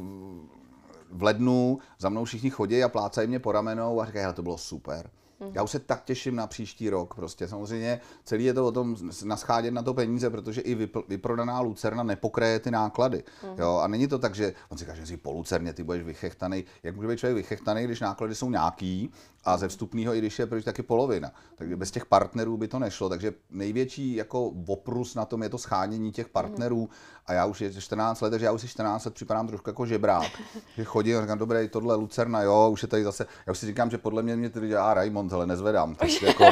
v 1.10 1.22
lednu 1.22 1.78
za 1.98 2.08
mnou 2.08 2.24
všichni 2.24 2.50
chodí 2.50 2.84
a 2.84 2.88
plácají 2.88 3.28
mě 3.28 3.38
po 3.38 3.52
ramenou 3.52 4.00
a 4.00 4.06
říkají, 4.06 4.34
to 4.34 4.42
bylo 4.42 4.58
super. 4.58 5.10
Mm. 5.40 5.50
Já 5.54 5.62
už 5.62 5.70
se 5.70 5.78
tak 5.78 6.04
těším 6.04 6.36
na 6.36 6.46
příští 6.46 6.90
rok. 6.90 7.14
Prostě 7.14 7.48
samozřejmě 7.48 8.00
celý 8.24 8.44
je 8.44 8.54
to 8.54 8.66
o 8.66 8.72
tom 8.72 8.96
naschádět 9.24 9.74
na 9.74 9.82
to 9.82 9.94
peníze, 9.94 10.30
protože 10.30 10.60
i 10.60 10.74
vypl, 10.74 11.04
vyprodaná 11.08 11.60
Lucerna 11.60 12.02
nepokreje 12.02 12.60
ty 12.60 12.70
náklady. 12.70 13.24
Mm. 13.42 13.58
Jo? 13.58 13.76
A 13.76 13.88
není 13.88 14.08
to 14.08 14.18
tak, 14.18 14.34
že 14.34 14.54
on 14.68 14.78
si 14.78 14.86
kaže, 14.86 15.00
že 15.00 15.06
si 15.06 15.16
po 15.16 15.32
Lucerně 15.32 15.72
ty 15.72 15.82
budeš 15.82 16.02
vychechtaný. 16.02 16.64
Jak 16.82 16.96
může 16.96 17.08
být 17.08 17.18
člověk 17.18 17.36
vychechtaný, 17.36 17.84
když 17.84 18.00
náklady 18.00 18.34
jsou 18.34 18.50
nějaký 18.50 19.10
a 19.44 19.56
ze 19.56 19.68
vstupního, 19.68 20.14
i 20.14 20.18
když 20.18 20.38
je 20.38 20.46
pryč, 20.46 20.64
taky 20.64 20.82
polovina. 20.82 21.32
Takže 21.54 21.76
bez 21.76 21.90
těch 21.90 22.06
partnerů 22.06 22.56
by 22.56 22.68
to 22.68 22.78
nešlo. 22.78 23.08
Takže 23.08 23.32
největší 23.50 24.14
jako 24.14 24.52
oprus 24.66 25.14
na 25.14 25.24
tom 25.24 25.42
je 25.42 25.48
to 25.48 25.58
schánění 25.58 26.12
těch 26.12 26.28
partnerů. 26.28 26.88
A 27.26 27.32
já 27.32 27.46
už 27.46 27.60
je 27.60 27.80
14 27.80 28.20
let, 28.20 28.30
takže 28.30 28.46
já 28.46 28.52
už 28.52 28.60
si 28.60 28.68
14 28.68 29.04
let 29.04 29.14
připadám 29.14 29.46
trošku 29.46 29.70
jako 29.70 29.86
žebrák. 29.86 30.30
že 30.76 30.84
chodím 30.84 31.18
a 31.18 31.20
říkám, 31.20 31.38
dobré, 31.38 31.68
tohle 31.68 31.94
Lucerna, 31.94 32.42
jo, 32.42 32.70
už 32.72 32.82
je 32.82 32.88
tady 32.88 33.04
zase. 33.04 33.26
Já 33.46 33.50
už 33.50 33.58
si 33.58 33.66
říkám, 33.66 33.90
že 33.90 33.98
podle 33.98 34.22
mě 34.22 34.36
mě 34.36 34.50
tady 34.50 34.68
dělá 34.68 34.94
Raymond, 34.94 35.32
ale 35.32 35.46
nezvedám. 35.46 35.94
Takže 35.98 36.26
jako, 36.26 36.44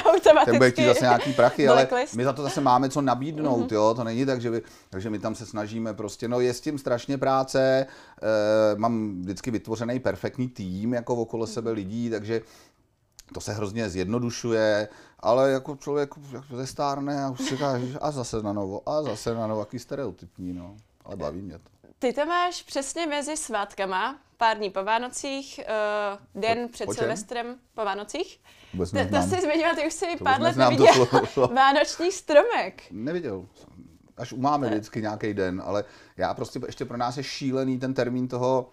ten 0.44 0.56
bude 0.56 0.70
chtít 0.70 0.86
zase 0.86 1.04
nějaký 1.04 1.32
prachy, 1.32 1.68
ale 1.68 1.88
my 2.14 2.24
za 2.24 2.32
to 2.32 2.42
zase 2.42 2.60
máme 2.60 2.88
co 2.88 3.00
nabídnout, 3.00 3.70
mm-hmm. 3.70 3.74
jo, 3.74 3.94
to 3.94 4.04
není 4.04 4.26
tak, 4.26 4.40
že 4.40 4.50
by, 4.50 4.62
takže 4.90 5.10
my 5.10 5.18
tam 5.18 5.34
se 5.34 5.46
snažíme 5.46 5.94
prostě, 5.94 6.28
no 6.28 6.40
je 6.40 6.54
s 6.54 6.60
tím 6.60 6.78
strašně 6.78 7.18
práce, 7.18 7.86
e, 8.72 8.76
mám 8.76 9.20
vždycky 9.20 9.50
vytvořený 9.50 10.00
perfektní 10.00 10.48
tým, 10.48 10.94
jako 10.94 11.14
okolo 11.14 11.46
sebe 11.46 11.70
lidí, 11.70 12.10
takže 12.10 12.42
to 13.34 13.40
se 13.40 13.52
hrozně 13.52 13.90
zjednodušuje, 13.90 14.88
ale 15.20 15.50
jako 15.50 15.76
člověk 15.76 16.14
ze 16.54 16.66
stárne 16.66 17.24
a 17.24 17.30
už 17.30 17.40
si 17.40 17.56
říká, 17.56 17.78
a 18.00 18.10
zase 18.10 18.42
na 18.42 18.52
novo, 18.52 18.88
a 18.88 19.02
zase 19.02 19.34
na 19.34 19.46
novo, 19.46 19.60
jaký 19.60 19.78
stereotypní, 19.78 20.52
no. 20.52 20.76
Ale 21.04 21.16
baví 21.16 21.42
mě 21.42 21.58
to. 21.58 21.70
Ty 21.98 22.12
to 22.12 22.26
máš 22.26 22.62
přesně 22.62 23.06
mezi 23.06 23.36
svátkama, 23.36 24.18
pár 24.36 24.56
dní 24.56 24.70
po 24.70 24.84
Vánocích, 24.84 25.60
uh, 26.34 26.40
den 26.42 26.66
po, 26.66 26.72
před 26.72 26.86
po 26.86 26.94
Silvestrem 26.94 27.56
po 27.74 27.84
Vánocích. 27.84 28.40
Vůbec 28.72 28.90
to, 28.90 28.98
to 29.10 29.22
jsi 29.22 29.40
zmiňoval, 29.40 29.74
ty 29.74 29.86
už 29.86 29.92
si 29.92 30.06
to 30.18 30.24
pár 30.24 30.40
let 30.40 30.56
neviděl 30.56 31.08
Vánoční 31.54 32.12
stromek. 32.12 32.82
Neviděl. 32.90 33.46
Až 34.16 34.32
máme 34.32 34.68
vždycky 34.68 35.02
nějaký 35.02 35.34
den, 35.34 35.62
ale 35.64 35.84
já 36.16 36.34
prostě 36.34 36.60
ještě 36.66 36.84
pro 36.84 36.96
nás 36.96 37.16
je 37.16 37.22
šílený 37.22 37.78
ten 37.78 37.94
termín 37.94 38.28
toho 38.28 38.70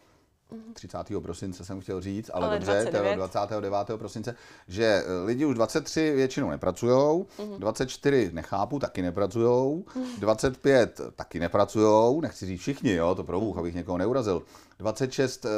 30. 0.73 0.97
prosince 1.21 1.65
jsem 1.65 1.81
chtěl 1.81 2.01
říct, 2.01 2.31
ale, 2.33 2.47
ale 2.47 2.55
dobře, 2.55 2.71
29. 2.71 3.15
29. 3.15 3.87
prosince, 3.97 4.35
že 4.67 5.03
lidi 5.25 5.45
už 5.45 5.55
23 5.55 6.13
většinou 6.15 6.49
nepracují, 6.49 7.25
mm 7.39 7.59
24 7.59 8.29
nechápu, 8.33 8.79
taky 8.79 9.01
nepracují, 9.01 9.83
25 10.19 11.01
taky 11.15 11.39
nepracují, 11.39 12.21
nechci 12.21 12.45
říct 12.45 12.61
všichni, 12.61 12.93
jo, 12.93 13.15
to 13.15 13.23
pro 13.23 13.39
Bůh, 13.39 13.57
abych 13.57 13.75
někoho 13.75 13.97
neurazil, 13.97 14.41
26 14.79 15.45
uh, 15.45 15.51
eh, 15.51 15.55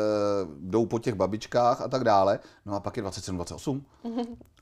jdou 0.59 0.85
po 0.85 0.99
těch 0.99 1.15
babičkách 1.15 1.81
a 1.81 1.87
tak 1.87 2.03
dále, 2.03 2.39
no 2.65 2.75
a 2.75 2.79
pak 2.79 2.97
je 2.97 3.01
27, 3.01 3.35
28. 3.35 3.85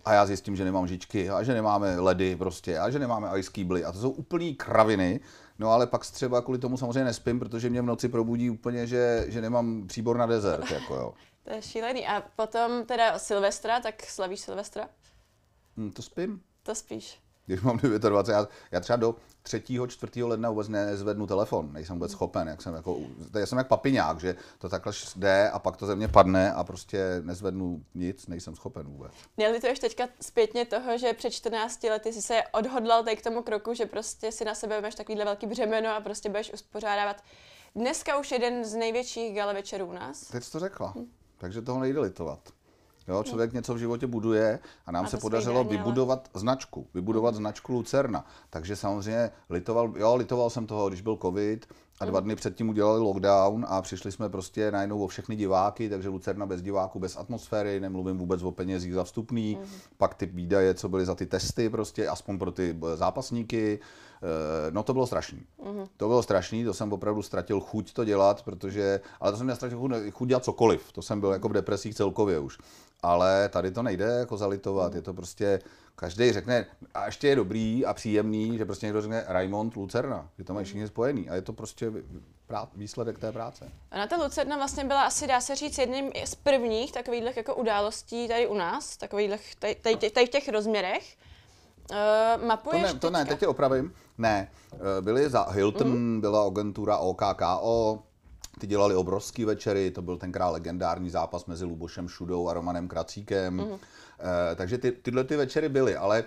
A 0.06 0.14
já 0.14 0.26
zjistím, 0.26 0.56
že 0.56 0.66
nemám 0.66 0.88
žičky 0.88 1.30
a 1.30 1.44
že 1.44 1.54
nemáme 1.54 2.00
ledy 2.00 2.36
prostě 2.36 2.80
a 2.80 2.90
že 2.90 3.00
nemáme 3.00 3.40
ice 3.40 3.52
kýbly 3.52 3.86
a 3.86 3.92
to 3.92 4.00
jsou 4.00 4.10
úplný 4.10 4.56
kraviny, 4.56 5.20
No 5.60 5.72
ale 5.72 5.88
pak 5.88 6.06
třeba 6.06 6.42
kvůli 6.42 6.60
tomu 6.60 6.78
samozřejmě 6.78 7.04
nespím, 7.04 7.40
protože 7.40 7.70
mě 7.70 7.82
v 7.82 7.86
noci 7.86 8.10
probudí 8.10 8.50
úplně, 8.50 8.88
že, 8.88 9.26
že 9.28 9.42
nemám 9.42 9.88
příbor 9.88 10.18
na 10.18 10.26
dezert. 10.26 10.72
Jako 10.72 10.96
jo. 10.96 11.14
To 11.44 11.54
je 11.54 11.62
šílený. 11.62 12.08
A 12.08 12.24
potom 12.36 12.86
teda 12.86 13.20
Silvestra, 13.20 13.80
tak 13.80 14.04
slavíš 14.04 14.40
Silvestra? 14.40 14.90
Hm, 15.78 15.92
to 15.92 16.02
spím. 16.02 16.42
To 16.64 16.76
spíš. 16.76 17.20
Když 17.46 17.62
mám 17.62 17.78
29, 17.78 18.28
já, 18.28 18.48
já 18.72 18.80
třeba 18.80 18.98
do 18.98 19.16
3. 19.44 19.64
4. 19.88 20.24
ledna 20.24 20.50
vůbec 20.50 20.68
nezvednu 20.68 21.28
telefon, 21.28 21.74
nejsem 21.74 21.96
vůbec 21.96 22.12
schopen, 22.12 22.48
jak 22.48 22.62
jsem 22.62 22.74
jako, 22.74 23.00
já 23.40 23.46
jsem 23.46 23.58
jak 23.58 23.68
papiňák, 23.68 24.20
že 24.20 24.36
to 24.58 24.70
takhle 24.70 24.94
jde 25.16 25.50
a 25.50 25.60
pak 25.60 25.78
to 25.78 25.86
ze 25.86 25.96
mě 25.96 26.08
padne 26.08 26.54
a 26.54 26.64
prostě 26.64 27.22
nezvednu 27.22 27.86
nic, 27.96 28.28
nejsem 28.28 28.56
schopen 28.56 28.88
vůbec. 28.88 29.12
Nelituješ 29.38 29.80
teďka 29.80 30.08
zpětně 30.22 30.66
toho, 30.66 30.98
že 30.98 31.14
před 31.14 31.32
14 31.32 31.84
lety 31.84 32.14
jsi 32.14 32.22
se 32.22 32.42
odhodlal 32.52 33.04
tady 33.04 33.16
k 33.16 33.24
tomu 33.24 33.42
kroku, 33.42 33.74
že 33.74 33.86
prostě 33.86 34.32
si 34.32 34.46
na 34.46 34.56
sebe 34.56 34.82
máš 34.82 34.96
takovýhle 34.96 35.26
velký 35.26 35.48
břemeno 35.48 35.90
a 35.90 36.02
prostě 36.02 36.30
budeš 36.30 36.54
uspořádávat 36.54 37.24
dneska 37.76 38.18
už 38.18 38.32
jeden 38.32 38.66
z 38.66 38.74
největších 38.74 39.36
gala 39.36 39.54
večerů 39.54 39.86
u 39.86 39.94
nás. 39.94 40.22
Teď 40.22 40.44
jsi 40.44 40.52
to 40.52 40.60
řekla, 40.60 40.94
hm. 40.96 41.12
takže 41.38 41.62
toho 41.62 41.80
nejde 41.80 42.00
litovat. 42.00 42.40
Jo, 43.08 43.24
člověk 43.24 43.54
něco 43.54 43.74
v 43.74 43.78
životě 43.78 44.08
buduje 44.08 44.60
a 44.86 44.92
nám 44.92 45.06
a 45.06 45.08
se 45.08 45.18
podařilo 45.18 45.64
daně, 45.64 45.78
vybudovat 45.78 46.30
ale... 46.34 46.42
značku, 46.42 46.88
vybudovat 46.94 47.32
mm. 47.32 47.38
značku 47.38 47.74
Lucerna. 47.74 48.26
Takže 48.50 48.76
samozřejmě 48.76 49.32
litoval, 49.50 49.94
jo, 49.98 50.16
litoval 50.16 50.50
jsem 50.50 50.68
toho, 50.68 50.90
když 50.90 51.02
byl 51.02 51.18
covid 51.22 51.68
a 52.00 52.06
dva 52.06 52.20
mm. 52.20 52.24
dny 52.24 52.36
předtím 52.36 52.70
udělali 52.70 53.00
lockdown 53.00 53.66
a 53.70 53.82
přišli 53.82 54.12
jsme 54.12 54.30
prostě 54.30 54.72
najednou 54.72 55.04
o 55.04 55.08
všechny 55.08 55.36
diváky, 55.36 55.90
takže 55.90 56.10
Lucerna 56.10 56.46
bez 56.46 56.62
diváků, 56.62 57.00
bez 57.00 57.18
atmosféry, 57.18 57.80
nemluvím 57.80 58.18
vůbec 58.18 58.44
o 58.44 58.52
penězích 58.52 58.94
za 58.94 59.04
vstupný, 59.04 59.58
mm. 59.62 59.68
pak 59.98 60.16
ty 60.16 60.26
výdaje, 60.26 60.74
co 60.74 60.90
byly 60.90 61.06
za 61.06 61.16
ty 61.16 61.26
testy 61.26 61.70
prostě, 61.70 62.08
aspoň 62.08 62.40
pro 62.40 62.52
ty 62.52 62.78
eh, 62.94 62.98
zápasníky, 62.98 63.80
eh, 63.80 64.72
no 64.72 64.84
to 64.84 64.94
bylo 64.94 65.08
strašný. 65.08 65.42
Mm. 65.66 65.86
To 65.98 66.08
bylo 66.08 66.24
strašný, 66.24 66.64
to 66.64 66.74
jsem 66.74 66.94
opravdu 66.94 67.22
ztratil 67.22 67.60
chuť 67.60 67.94
to 67.94 68.06
dělat, 68.06 68.44
protože, 68.44 69.00
ale 69.20 69.32
to 69.32 69.38
jsem 69.38 69.48
nestratil 69.48 69.80
chuť, 69.80 69.92
chuť 70.12 70.30
dělat 70.30 70.44
cokoliv, 70.44 70.92
to 70.92 71.02
jsem 71.02 71.20
byl 71.20 71.32
jako 71.32 71.50
v 71.50 71.54
depresích 71.54 71.96
celkově 71.96 72.40
už 72.40 72.58
ale 73.06 73.50
tady 73.50 73.72
to 73.72 73.84
nejde 73.84 74.06
jako 74.06 74.38
zalitovat, 74.38 74.96
je 74.96 75.02
to 75.02 75.14
prostě, 75.14 75.60
každý 75.96 76.32
řekne, 76.32 76.66
a 76.94 77.06
ještě 77.06 77.28
je 77.28 77.36
dobrý 77.36 77.86
a 77.86 77.94
příjemný, 77.94 78.58
že 78.58 78.66
prostě 78.66 78.86
někdo 78.86 79.02
řekne 79.02 79.26
Raimond 79.28 79.76
Lucerna, 79.76 80.30
že 80.38 80.44
to 80.44 80.54
mají 80.54 80.66
všichni 80.66 80.88
spojený 80.88 81.30
a 81.30 81.36
je 81.36 81.42
to 81.42 81.54
prostě 81.54 81.92
výsledek 82.76 83.20
té 83.20 83.32
práce. 83.32 83.72
A 83.92 83.98
na 83.98 84.08
ta 84.08 84.24
Lucerna 84.24 84.58
vlastně 84.58 84.84
byla 84.84 85.04
asi, 85.04 85.28
dá 85.28 85.42
se 85.42 85.56
říct, 85.56 85.78
jedním 85.78 86.12
z 86.26 86.36
prvních 86.36 86.92
takových 86.92 87.38
jako 87.38 87.56
událostí 87.56 88.28
tady 88.28 88.48
u 88.48 88.54
nás, 88.54 88.98
takových 88.98 89.56
tady, 89.56 89.76
tady, 89.76 90.10
tady 90.10 90.26
v 90.26 90.30
těch 90.30 90.50
rozměrech. 90.50 91.18
Uh, 91.92 92.46
mapuješ 92.48 92.82
to 92.82 92.94
ne, 92.94 93.00
to 93.00 93.10
ne, 93.10 93.26
teď 93.26 93.40
tě 93.40 93.48
opravím. 93.48 93.94
Ne, 94.18 94.52
eh, 94.74 95.02
byly 95.02 95.30
za 95.30 95.44
Hilton, 95.50 95.88
mm. 95.88 96.22
byla 96.22 96.48
agentura 96.48 96.98
OKKO, 96.98 98.04
ty 98.60 98.68
dělali 98.68 98.96
obrovský 98.96 99.46
večery, 99.46 99.92
to 99.92 100.02
byl 100.02 100.18
tenkrát 100.18 100.50
legendární 100.50 101.10
zápas 101.10 101.46
mezi 101.46 101.66
Lubošem 101.66 102.08
Šudou 102.08 102.50
a 102.50 102.54
Romanem 102.54 102.88
Kracíkem. 102.88 103.54
Mm. 103.54 103.64
E, 104.52 104.56
takže 104.56 104.78
ty, 104.78 104.92
tyhle 104.92 105.24
ty 105.24 105.36
večery 105.36 105.70
byly, 105.70 105.96
ale 105.96 106.20
e, 106.20 106.24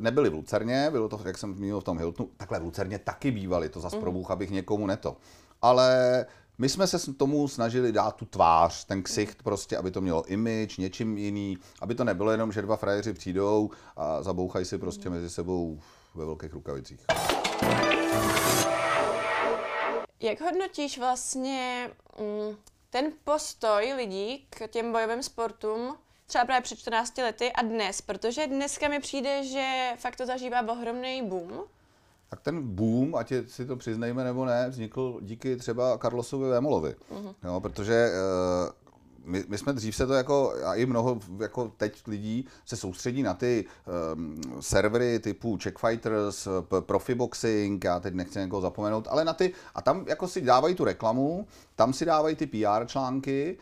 nebyly 0.00 0.30
v 0.30 0.34
Lucerně, 0.34 0.88
bylo 0.90 1.08
to, 1.08 1.20
jak 1.24 1.38
jsem 1.38 1.54
zmínil 1.54 1.80
v 1.80 1.84
tom 1.84 1.98
Hiltonu, 1.98 2.30
takhle 2.36 2.60
v 2.60 2.62
Lucerně 2.62 2.98
taky 2.98 3.30
bývaly, 3.30 3.68
to 3.68 3.80
zase 3.80 3.96
mm. 3.96 4.02
probůh, 4.02 4.30
abych 4.30 4.50
někomu 4.50 4.86
neto. 4.86 5.16
Ale 5.62 6.26
my 6.58 6.68
jsme 6.68 6.86
se 6.86 7.12
tomu 7.12 7.48
snažili 7.48 7.92
dát 7.92 8.16
tu 8.16 8.24
tvář, 8.24 8.84
ten 8.84 9.02
ksicht 9.02 9.42
prostě, 9.42 9.76
aby 9.76 9.90
to 9.90 10.00
mělo 10.00 10.24
image, 10.24 10.78
něčím 10.78 11.18
jiný, 11.18 11.58
aby 11.80 11.94
to 11.94 12.04
nebylo 12.04 12.30
jenom, 12.30 12.52
že 12.52 12.62
dva 12.62 12.76
frajeři 12.76 13.12
přijdou 13.12 13.70
a 13.96 14.22
zabouchají 14.22 14.64
si 14.64 14.78
prostě 14.78 15.10
mezi 15.10 15.30
sebou 15.30 15.80
ve 16.14 16.24
velkých 16.24 16.52
rukavicích. 16.52 17.06
Jak 20.20 20.40
hodnotíš 20.40 20.98
vlastně 20.98 21.90
mm, 22.20 22.56
ten 22.90 23.12
postoj 23.24 23.92
lidí 23.96 24.46
k 24.50 24.68
těm 24.68 24.92
bojovým 24.92 25.22
sportům, 25.22 25.96
třeba 26.26 26.44
právě 26.44 26.62
před 26.62 26.78
14 26.78 27.18
lety 27.18 27.52
a 27.52 27.62
dnes, 27.62 28.00
protože 28.00 28.46
dneska 28.46 28.88
mi 28.88 29.00
přijde, 29.00 29.44
že 29.44 29.92
fakt 29.98 30.16
to 30.16 30.26
zažívá 30.26 30.68
ohromný 30.68 31.22
boom. 31.22 31.64
Tak 32.30 32.40
ten 32.40 32.62
boom, 32.74 33.14
ať 33.14 33.32
si 33.46 33.66
to 33.66 33.76
přiznejme 33.76 34.24
nebo 34.24 34.44
ne, 34.44 34.68
vznikl 34.68 35.18
díky 35.22 35.56
třeba 35.56 35.98
Carlosovi 35.98 36.48
Vémolovi. 36.48 36.94
Uh-huh. 37.10 37.34
Jo, 37.44 37.60
protože 37.60 38.10
uh, 38.10 38.87
my, 39.28 39.44
my 39.48 39.58
jsme 39.58 39.72
dřív 39.72 39.96
se 39.96 40.06
to 40.06 40.12
jako, 40.12 40.54
a 40.66 40.74
i 40.74 40.86
mnoho 40.86 41.20
jako 41.40 41.72
teď 41.76 42.06
lidí 42.06 42.46
se 42.64 42.76
soustředí 42.76 43.22
na 43.22 43.34
ty 43.34 43.64
um, 44.14 44.40
servery 44.60 45.18
typu 45.18 45.58
Checkfighters, 45.62 46.48
Profiboxing, 46.80 47.84
já 47.84 48.00
teď 48.00 48.14
nechci 48.14 48.38
někoho 48.38 48.62
zapomenout, 48.62 49.08
ale 49.10 49.24
na 49.24 49.32
ty, 49.32 49.52
a 49.74 49.82
tam 49.82 50.04
jako 50.08 50.28
si 50.28 50.40
dávají 50.40 50.74
tu 50.74 50.84
reklamu, 50.84 51.46
tam 51.76 51.92
si 51.92 52.04
dávají 52.04 52.36
ty 52.36 52.46
PR 52.46 52.86
články 52.86 53.58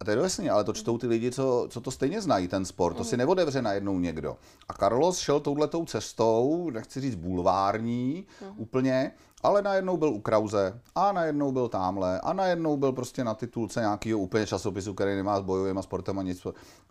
a 0.00 0.04
to 0.04 0.10
je 0.10 0.16
jasný, 0.16 0.50
ale 0.50 0.64
to 0.64 0.72
čtou 0.72 0.98
ty 0.98 1.06
lidi, 1.06 1.30
co, 1.30 1.66
co 1.70 1.80
to 1.80 1.90
stejně 1.90 2.20
znají, 2.20 2.48
ten 2.48 2.64
sport. 2.64 2.96
To 2.96 3.04
si 3.04 3.16
mhm. 3.16 3.18
neodevře 3.18 3.62
najednou 3.62 3.98
někdo. 3.98 4.36
A 4.68 4.72
Carlos 4.72 5.18
šel 5.18 5.40
touhletou 5.40 5.84
cestou, 5.84 6.70
nechci 6.70 7.00
říct 7.00 7.14
bulvární 7.14 8.26
uh-huh. 8.42 8.54
úplně, 8.56 9.12
ale 9.42 9.62
najednou 9.62 9.96
byl 9.96 10.08
u 10.08 10.20
Krause 10.20 10.80
a 10.94 11.12
najednou 11.12 11.52
byl 11.52 11.68
tamhle 11.68 12.20
a 12.20 12.32
najednou 12.32 12.76
byl 12.76 12.92
prostě 12.92 13.24
na 13.24 13.34
titulce 13.34 13.80
nějakého 13.80 14.18
úplně 14.18 14.46
časopisu, 14.46 14.94
který 14.94 15.16
nemá 15.16 15.40
s 15.40 15.42
bojovým 15.42 15.78
a 15.78 15.82
sportem 15.82 16.18
a 16.18 16.22
nic. 16.22 16.46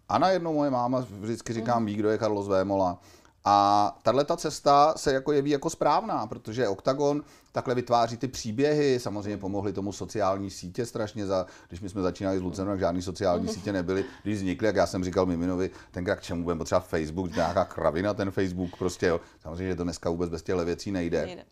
A 0.09 0.17
najednou 0.17 0.53
moje 0.53 0.69
máma 0.69 1.05
vždycky 1.19 1.53
říká, 1.53 1.79
ví, 1.79 1.95
kdo 1.95 2.09
je 2.09 2.17
Carlos 2.17 2.47
Vémola. 2.47 2.99
A 3.45 3.97
tahle 4.03 4.25
ta 4.25 4.37
cesta 4.37 4.93
se 4.97 5.13
jako 5.13 5.31
jeví 5.31 5.51
jako 5.51 5.69
správná, 5.69 6.27
protože 6.27 6.67
Octagon 6.67 7.23
takhle 7.51 7.75
vytváří 7.75 8.17
ty 8.17 8.27
příběhy, 8.27 8.99
samozřejmě 8.99 9.37
pomohly 9.37 9.73
tomu 9.73 9.91
sociální 9.91 10.49
sítě 10.49 10.85
strašně, 10.85 11.25
za, 11.25 11.45
když 11.67 11.81
my 11.81 11.89
jsme 11.89 12.01
začínali 12.01 12.39
s 12.39 12.41
Lucernou, 12.41 12.71
tak 12.71 12.79
žádný 12.79 13.01
sociální 13.01 13.45
mhm. 13.45 13.53
sítě 13.53 13.73
nebyly, 13.73 14.05
když 14.23 14.37
vznikly, 14.37 14.67
jak 14.67 14.75
já 14.75 14.87
jsem 14.87 15.03
říkal 15.03 15.25
Miminovi, 15.25 15.69
tenkrát 15.91 16.15
k 16.15 16.21
čemu 16.21 16.43
budeme 16.43 16.57
potřeba 16.57 16.79
Facebook, 16.79 17.35
nějaká 17.35 17.65
kravina 17.65 18.13
ten 18.13 18.31
Facebook, 18.31 18.77
prostě 18.77 19.07
jo. 19.07 19.19
samozřejmě, 19.41 19.69
že 19.69 19.75
to 19.75 19.83
dneska 19.83 20.09
vůbec 20.09 20.29
bez 20.29 20.43
těchto 20.43 20.65
věcí 20.65 20.91
nejde. 20.91 21.25
nejde. 21.25 21.45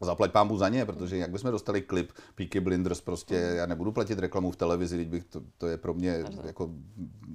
Zaplať 0.00 0.32
pámbu 0.32 0.56
za 0.56 0.68
ně, 0.68 0.84
protože 0.84 1.16
jak 1.16 1.30
bychom 1.30 1.50
dostali 1.50 1.82
klip 1.82 2.12
Peaky 2.34 2.60
Blinders, 2.60 3.00
prostě 3.00 3.48
mm. 3.50 3.56
já 3.56 3.66
nebudu 3.66 3.92
platit 3.92 4.18
reklamu 4.18 4.50
v 4.50 4.56
televizi, 4.56 4.96
teď 4.96 5.08
bych 5.08 5.24
to, 5.24 5.40
to 5.58 5.66
je 5.66 5.76
pro 5.76 5.94
mě 5.94 6.24
jako 6.44 6.70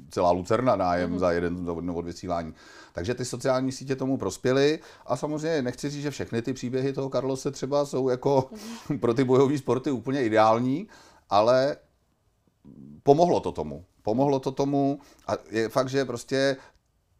celá 0.09 0.31
lucerna 0.31 0.75
nájem 0.75 1.11
mm. 1.11 1.19
za 1.19 1.31
jeden 1.31 1.69
od 1.69 2.05
vysílání. 2.05 2.53
Takže 2.97 3.13
ty 3.13 3.25
sociální 3.25 3.71
sítě 3.71 3.95
tomu 3.95 4.17
prospěly 4.17 4.79
a 5.05 5.17
samozřejmě 5.17 5.61
nechci 5.61 5.89
říct, 5.89 6.01
že 6.01 6.11
všechny 6.11 6.41
ty 6.41 6.53
příběhy 6.53 6.93
toho 6.93 7.09
Karlose 7.09 7.51
třeba 7.51 7.85
jsou 7.85 8.09
jako 8.09 8.49
pro 8.99 9.13
ty 9.13 9.23
bojové 9.23 9.57
sporty 9.57 9.91
úplně 9.91 10.23
ideální, 10.23 10.87
ale 11.29 11.77
pomohlo 13.03 13.39
to 13.39 13.51
tomu. 13.51 13.85
Pomohlo 14.01 14.39
to 14.39 14.51
tomu 14.51 14.99
a 15.27 15.33
je 15.49 15.69
fakt, 15.69 15.89
že 15.89 16.05
prostě 16.05 16.57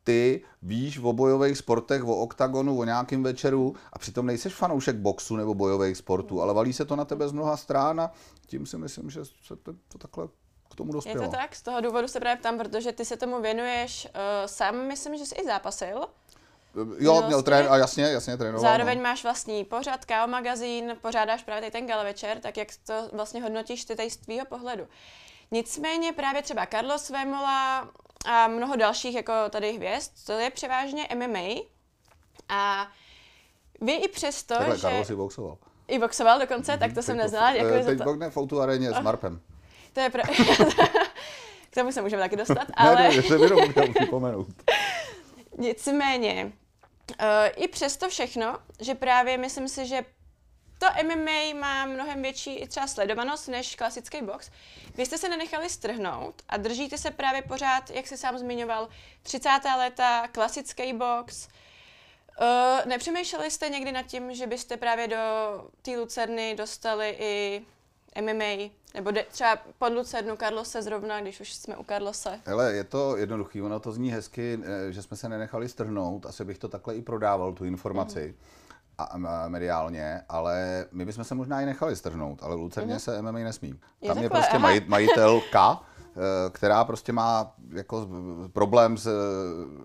ty 0.04 0.42
víš 0.62 1.00
o 1.00 1.13
bojových 1.13 1.58
sportech, 1.58 2.04
o 2.04 2.16
oktagonu, 2.16 2.80
o 2.80 2.84
nějakém 2.84 3.24
večeru 3.24 3.76
a 3.94 4.00
přitom 4.00 4.26
nejseš 4.26 4.54
fanoušek 4.54 4.96
boxu 4.96 5.36
nebo 5.36 5.54
bojových 5.54 5.98
sportů, 5.98 6.42
ale 6.42 6.54
valí 6.54 6.74
se 6.74 6.86
to 6.86 6.96
na 6.96 7.06
tebe 7.06 7.30
z 7.30 7.32
mnoha 7.32 7.58
strán 7.58 8.02
a 8.02 8.12
tím 8.48 8.66
si 8.66 8.78
myslím, 8.78 9.10
že 9.10 9.26
se 9.26 9.56
to, 9.56 9.74
to 9.88 9.98
takhle 9.98 10.28
k 10.70 10.76
tomu 10.76 10.92
dospělo. 10.92 11.22
Je 11.22 11.30
to 11.30 11.36
tak, 11.36 11.56
z 11.56 11.62
toho 11.62 11.82
důvodu 11.82 12.08
se 12.08 12.20
právě 12.20 12.40
ptám, 12.40 12.58
protože 12.58 12.92
ty 12.92 13.06
se 13.06 13.18
tomu 13.18 13.42
věnuješ 13.42 14.06
uh, 14.06 14.12
sám, 14.46 14.76
myslím, 14.76 15.18
že 15.18 15.26
jsi 15.26 15.36
i 15.36 15.46
zápasil. 15.46 16.08
Jo, 17.00 17.24
měl 17.28 17.44
trén, 17.44 17.68
a 17.70 17.78
jasně, 17.78 18.04
jasně 18.04 18.38
trénoval. 18.38 18.62
Zároveň 18.62 18.98
no. 18.98 19.04
máš 19.04 19.24
vlastní 19.24 19.66
pořad, 19.66 20.06
KO 20.06 20.28
magazín, 20.28 20.96
pořádáš 21.02 21.44
právě 21.44 21.72
ten 21.72 21.88
gala 21.88 22.04
večer, 22.04 22.40
tak 22.40 22.58
jak 22.58 22.68
to 22.86 22.94
vlastně 23.14 23.42
hodnotíš 23.42 23.86
ty 23.86 23.96
tady 23.96 24.10
z 24.10 24.18
tvýho 24.18 24.46
pohledu. 24.46 24.88
Nicméně 25.52 26.14
právě 26.14 26.42
třeba 26.42 26.66
Carlos 26.66 27.10
Vémola 27.10 27.90
a 28.26 28.48
mnoho 28.48 28.76
dalších 28.76 29.16
jako 29.16 29.34
tady 29.50 29.74
hvězd, 29.74 30.12
to 30.26 30.32
je 30.32 30.50
převážně 30.50 31.08
MMA 31.16 31.62
a 32.50 32.88
vy 33.82 33.94
i 33.94 34.08
přesto, 34.08 34.56
Takhle, 34.56 34.76
že... 34.76 34.82
Carlos 34.82 35.10
i 35.10 35.16
boxoval. 35.16 35.58
I 35.88 36.00
boxoval 36.00 36.40
dokonce, 36.40 36.72
mm-hmm. 36.72 36.80
tak 36.80 36.94
to 36.94 37.02
jsem 37.02 37.18
neznala. 37.18 37.52
Jako 37.52 37.86
teď 37.86 37.98
to... 37.98 38.04
boxne 38.04 38.30
v 38.30 38.62
areně 38.62 38.92
s 38.92 39.00
Marpem. 39.00 39.42
To 39.98 40.02
je 40.02 40.10
pro... 40.10 40.24
K 41.70 41.76
tomu 41.76 41.92
se 41.92 42.02
můžeme 42.02 42.22
taky 42.22 42.36
dostat, 42.36 42.68
ale... 42.74 42.96
ne, 42.96 43.16
ne, 43.16 43.22
se 43.24 43.36
jenom 43.36 43.74
připomenout. 43.94 44.48
Nicméně, 45.58 46.52
uh, 47.22 47.28
i 47.56 47.68
přesto 47.68 48.10
všechno, 48.10 48.60
že 48.82 48.96
právě 48.96 49.38
myslím 49.38 49.68
si, 49.68 49.88
že 49.88 50.06
to 50.78 50.88
MMA 51.04 51.60
má 51.60 51.86
mnohem 51.86 52.22
větší 52.22 52.56
i 52.56 52.68
třeba 52.68 52.88
sledovanost 52.88 53.48
než 53.48 53.76
klasický 53.76 54.22
box. 54.22 54.52
Vy 54.96 55.06
jste 55.06 55.18
se 55.18 55.30
nenechali 55.30 55.70
strhnout 55.70 56.42
a 56.50 56.58
držíte 56.58 56.98
se 56.98 57.12
právě 57.12 57.42
pořád, 57.42 57.90
jak 57.90 58.08
jsi 58.08 58.18
sám 58.18 58.38
zmiňoval, 58.38 58.90
30. 59.24 59.50
léta, 59.78 60.28
klasický 60.28 60.94
box. 60.94 61.48
Uh, 62.42 62.86
nepřemýšleli 62.86 63.52
jste 63.52 63.70
někdy 63.70 63.92
nad 63.92 64.06
tím, 64.06 64.34
že 64.34 64.48
byste 64.48 64.78
právě 64.78 65.08
do 65.08 65.18
té 65.82 65.92
Lucerny 65.92 66.56
dostali 66.56 67.18
i 67.20 67.66
MMA, 68.22 68.72
nebo 68.94 69.12
de, 69.12 69.26
třeba 69.32 69.58
pod 69.78 69.94
Lucernu 69.94 70.38
Karlose 70.38 70.82
zrovna, 70.82 71.22
když 71.22 71.42
už 71.42 71.54
jsme 71.54 71.78
u 71.78 71.84
Karlose. 71.84 72.40
Hele, 72.46 72.74
je 72.74 72.84
to 72.84 73.18
jednoduchý, 73.18 73.62
ono 73.62 73.80
to 73.80 73.92
zní 73.92 74.12
hezky, 74.12 74.60
eh, 74.64 74.92
že 74.92 75.02
jsme 75.02 75.18
se 75.18 75.30
nenechali 75.30 75.70
strhnout, 75.70 76.26
asi 76.26 76.46
bych 76.46 76.58
to 76.58 76.68
takhle 76.68 76.96
i 76.96 77.02
prodával, 77.02 77.54
tu 77.54 77.66
informaci. 77.66 78.36
Mm-hmm 78.38 78.68
a, 78.98 79.48
mediálně, 79.48 80.22
ale 80.30 80.86
my 80.92 81.06
bychom 81.06 81.24
se 81.24 81.36
možná 81.36 81.62
i 81.62 81.66
nechali 81.66 81.96
strhnout, 81.96 82.44
ale 82.44 82.56
v 82.56 82.60
Lucerně 82.60 82.96
mm-hmm. 82.96 83.00
se 83.00 83.22
MMA 83.22 83.40
nesmí. 83.40 83.80
Tam 84.08 84.18
je, 84.18 84.24
je 84.24 84.30
prostě 84.30 84.60
maj, 84.60 84.82
majitel 84.88 85.42
K, 85.52 85.80
která 86.52 86.84
prostě 86.84 87.14
má 87.14 87.54
jako 87.74 88.08
problém 88.54 88.98
s 88.98 89.10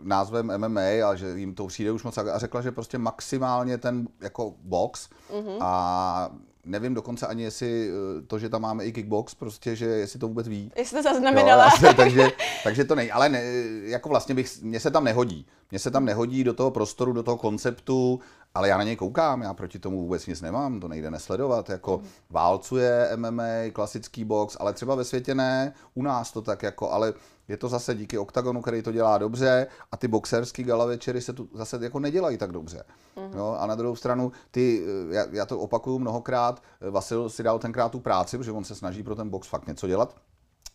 názvem 0.02 0.52
MMA 0.58 1.10
a 1.10 1.14
že 1.14 1.28
jim 1.28 1.54
to 1.54 1.66
přijde 1.66 1.92
už 1.92 2.02
moc 2.02 2.18
a 2.18 2.38
řekla, 2.38 2.62
že 2.62 2.72
prostě 2.72 2.98
maximálně 2.98 3.78
ten 3.78 4.08
jako 4.20 4.54
box 4.58 5.08
mm-hmm. 5.32 5.56
a 5.60 6.30
nevím 6.64 6.94
dokonce 6.94 7.26
ani, 7.26 7.42
jestli 7.42 7.90
eh, 7.90 8.22
to, 8.26 8.38
že 8.38 8.48
tam 8.48 8.62
máme 8.62 8.84
i 8.84 8.92
kickbox, 8.92 9.34
prostě, 9.34 9.76
že 9.76 9.86
jestli 9.86 10.18
to 10.18 10.28
vůbec 10.28 10.48
ví. 10.48 10.72
Jestli 10.76 10.96
to 10.96 11.02
zaznamenala. 11.02 11.70
Jo, 11.82 11.94
takže, 11.96 12.28
takže 12.64 12.84
to 12.84 12.94
nej, 12.94 13.10
ale 13.12 13.28
ne, 13.28 13.42
jako 13.82 14.08
vlastně 14.08 14.34
bych, 14.34 14.62
mně 14.62 14.80
se 14.80 14.90
tam 14.90 15.04
nehodí. 15.04 15.46
Mně 15.70 15.78
se 15.78 15.90
tam 15.90 16.04
nehodí 16.04 16.44
do 16.44 16.54
toho 16.54 16.70
prostoru, 16.70 17.12
do 17.12 17.22
toho 17.22 17.36
konceptu, 17.36 18.20
ale 18.54 18.68
já 18.68 18.78
na 18.78 18.84
něj 18.84 18.96
koukám, 18.96 19.42
já 19.42 19.54
proti 19.54 19.78
tomu 19.78 20.00
vůbec 20.00 20.26
nic 20.26 20.40
nemám, 20.40 20.80
to 20.80 20.88
nejde 20.88 21.10
nesledovat, 21.10 21.70
jako 21.70 21.98
mm. 21.98 22.08
válcuje 22.30 23.10
MMA, 23.16 23.70
klasický 23.72 24.24
box, 24.24 24.56
ale 24.60 24.72
třeba 24.72 24.94
ve 24.94 25.04
světě 25.04 25.34
ne, 25.34 25.72
u 25.94 26.02
nás 26.02 26.32
to 26.32 26.42
tak 26.42 26.62
jako, 26.62 26.90
ale 26.90 27.14
je 27.48 27.56
to 27.56 27.68
zase 27.68 27.94
díky 27.94 28.18
OKTAGONu, 28.18 28.62
který 28.62 28.82
to 28.82 28.92
dělá 28.92 29.18
dobře 29.18 29.66
a 29.92 29.96
ty 29.96 30.08
boxerský 30.08 30.64
gala 30.64 30.86
večery 30.86 31.20
se 31.20 31.32
tu 31.32 31.48
zase 31.54 31.78
jako 31.82 32.00
nedělají 32.00 32.38
tak 32.38 32.52
dobře. 32.52 32.84
Mm-hmm. 33.16 33.34
No, 33.34 33.62
a 33.62 33.66
na 33.66 33.74
druhou 33.74 33.96
stranu, 33.96 34.32
ty, 34.50 34.84
eh, 35.10 35.14
já, 35.14 35.26
já 35.30 35.46
to 35.46 35.58
opakuju 35.58 35.98
mnohokrát, 35.98 36.62
eh, 36.80 36.90
Vasil 36.90 37.28
si 37.28 37.42
dal 37.42 37.58
tenkrát 37.58 37.88
tu 37.92 38.00
práci, 38.00 38.38
protože 38.38 38.52
on 38.52 38.64
se 38.64 38.74
snaží 38.74 39.02
pro 39.02 39.14
ten 39.14 39.28
box 39.28 39.48
fakt 39.48 39.66
něco 39.66 39.86
dělat, 39.86 40.16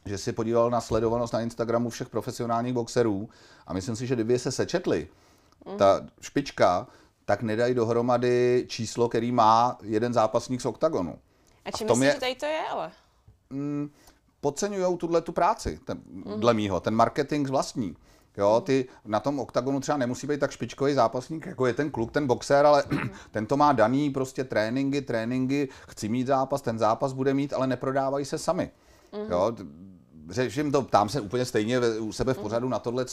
že 0.06 0.18
si 0.18 0.32
podíval 0.34 0.70
na 0.70 0.82
sledovanost 0.82 1.34
na 1.34 1.42
Instagramu 1.42 1.90
všech 1.90 2.10
profesionálních 2.10 2.74
boxerů 2.74 3.30
a 3.68 3.74
myslím 3.74 3.96
si, 3.96 4.08
že 4.08 4.16
kdyby 4.16 4.40
se 4.40 4.52
sečetli, 4.52 5.08
mm-hmm. 5.66 5.78
ta 5.78 6.02
špička, 6.22 6.88
tak 7.26 7.42
nedají 7.42 7.74
dohromady 7.74 8.66
číslo, 8.68 9.10
který 9.10 9.32
má 9.32 9.78
jeden 9.84 10.14
zápasník 10.14 10.62
z 10.62 10.66
OKTAGONu. 10.66 11.20
A 11.66 11.72
čím 11.72 11.88
myslíš, 11.88 12.06
je... 12.08 12.14
že 12.14 12.20
tady 12.20 12.36
to 12.36 12.46
je, 12.46 12.62
ale? 12.72 12.92
Mm, 13.50 13.90
podceňují 14.42 14.98
tuhle 14.98 15.22
tu 15.22 15.32
práci, 15.32 15.80
ten, 15.86 16.02
mm. 16.12 16.40
dle 16.40 16.54
mýho, 16.54 16.80
ten 16.80 16.96
marketing 16.96 17.50
vlastní. 17.50 17.96
Jo, 18.38 18.62
ty 18.66 18.86
na 19.06 19.20
tom 19.20 19.40
oktagonu 19.40 19.80
třeba 19.80 19.98
nemusí 19.98 20.28
být 20.28 20.40
tak 20.40 20.52
špičkový 20.52 20.94
zápasník, 20.94 21.46
jako 21.46 21.66
je 21.66 21.74
ten 21.74 21.92
kluk, 21.92 22.12
ten 22.12 22.28
boxer, 22.28 22.66
ale 22.66 22.84
ten 23.32 23.46
to 23.46 23.58
má 23.58 23.74
daný 23.74 24.10
prostě 24.10 24.44
tréninky, 24.44 25.02
tréninky, 25.02 25.70
chci 25.88 26.10
mít 26.10 26.28
zápas, 26.28 26.62
ten 26.62 26.80
zápas 26.80 27.14
bude 27.14 27.34
mít, 27.34 27.54
ale 27.54 27.68
neprodávají 27.68 28.26
se 28.26 28.38
sami. 28.38 28.72
Mm. 29.14 29.32
Jo, 29.32 29.54
řeším 30.30 30.72
to, 30.72 30.82
tam 30.82 31.10
se 31.10 31.22
úplně 31.22 31.46
stejně 31.46 31.80
u 31.80 32.12
sebe 32.12 32.34
v 32.34 32.38
pořadu 32.38 32.70
na 32.70 32.80
tohle 32.80 33.06